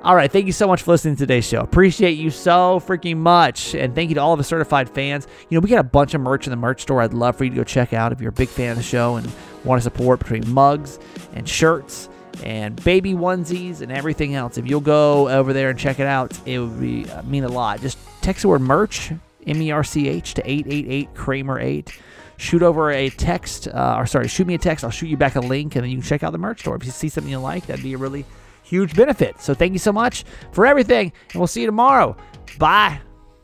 All 0.03 0.15
right, 0.15 0.31
thank 0.31 0.47
you 0.47 0.51
so 0.51 0.67
much 0.67 0.81
for 0.81 0.91
listening 0.91 1.15
to 1.15 1.19
today's 1.19 1.47
show. 1.47 1.59
Appreciate 1.61 2.17
you 2.17 2.31
so 2.31 2.81
freaking 2.85 3.17
much, 3.17 3.75
and 3.75 3.93
thank 3.93 4.09
you 4.09 4.15
to 4.15 4.21
all 4.21 4.33
of 4.33 4.39
the 4.39 4.43
certified 4.43 4.89
fans. 4.89 5.27
You 5.47 5.55
know, 5.57 5.61
we 5.61 5.69
got 5.69 5.79
a 5.79 5.83
bunch 5.83 6.15
of 6.15 6.21
merch 6.21 6.47
in 6.47 6.51
the 6.51 6.57
merch 6.57 6.81
store. 6.81 7.01
I'd 7.01 7.13
love 7.13 7.37
for 7.37 7.43
you 7.43 7.51
to 7.51 7.55
go 7.55 7.63
check 7.63 7.93
out 7.93 8.11
if 8.11 8.19
you're 8.19 8.31
a 8.31 8.33
big 8.33 8.49
fan 8.49 8.71
of 8.71 8.77
the 8.77 8.83
show 8.83 9.15
and 9.17 9.31
want 9.63 9.79
to 9.79 9.83
support 9.83 10.19
between 10.19 10.49
mugs 10.51 10.97
and 11.33 11.47
shirts 11.47 12.09
and 12.43 12.83
baby 12.83 13.13
onesies 13.13 13.81
and 13.81 13.91
everything 13.91 14.33
else. 14.33 14.57
If 14.57 14.67
you'll 14.67 14.81
go 14.81 15.29
over 15.29 15.53
there 15.53 15.69
and 15.69 15.77
check 15.77 15.99
it 15.99 16.07
out, 16.07 16.37
it 16.47 16.57
would 16.59 16.81
be 16.81 17.07
uh, 17.09 17.21
mean 17.23 17.43
a 17.43 17.49
lot. 17.49 17.79
Just 17.79 17.99
text 18.21 18.41
the 18.41 18.47
word 18.47 18.61
merch, 18.61 19.11
M 19.47 19.61
E 19.61 19.71
R 19.71 19.83
C 19.83 20.07
H, 20.07 20.33
to 20.35 20.41
888 20.49 21.13
Kramer 21.13 21.59
8. 21.59 21.91
Shoot 22.37 22.63
over 22.63 22.91
a 22.91 23.09
text, 23.09 23.67
uh, 23.67 23.95
or 23.97 24.07
sorry, 24.07 24.27
shoot 24.27 24.47
me 24.47 24.55
a 24.55 24.57
text. 24.57 24.83
I'll 24.83 24.89
shoot 24.89 25.07
you 25.07 25.17
back 25.17 25.35
a 25.35 25.39
link, 25.41 25.75
and 25.75 25.83
then 25.83 25.91
you 25.91 25.97
can 25.97 26.05
check 26.05 26.23
out 26.23 26.31
the 26.31 26.39
merch 26.39 26.61
store. 26.61 26.75
If 26.75 26.85
you 26.85 26.91
see 26.91 27.09
something 27.09 27.31
you 27.31 27.37
like, 27.39 27.67
that'd 27.67 27.83
be 27.83 27.93
a 27.93 27.97
really 27.97 28.25
huge 28.63 28.95
benefit. 28.95 29.39
So 29.41 29.53
thank 29.53 29.73
you 29.73 29.79
so 29.79 29.91
much 29.91 30.23
for 30.51 30.65
everything, 30.65 31.11
and 31.31 31.39
we'll 31.39 31.47
see 31.47 31.61
you 31.61 31.67
tomorrow. 31.67 32.15
Bye. 32.57 32.99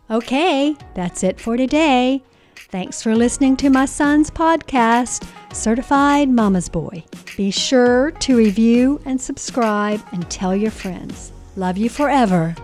Okay, 0.09 0.75
that's 0.95 1.23
it 1.23 1.39
for 1.39 1.57
today. 1.57 2.23
Thanks 2.69 3.01
for 3.01 3.15
listening 3.15 3.55
to 3.57 3.69
my 3.69 3.85
son's 3.85 4.29
podcast, 4.29 5.27
Certified 5.53 6.29
Mama's 6.29 6.67
Boy. 6.67 7.03
Be 7.35 7.51
sure 7.51 8.11
to 8.11 8.37
review 8.37 8.99
and 9.05 9.21
subscribe 9.21 10.01
and 10.11 10.29
tell 10.29 10.55
your 10.55 10.71
friends. 10.71 11.31
Love 11.55 11.77
you 11.77 11.89
forever. 11.89 12.55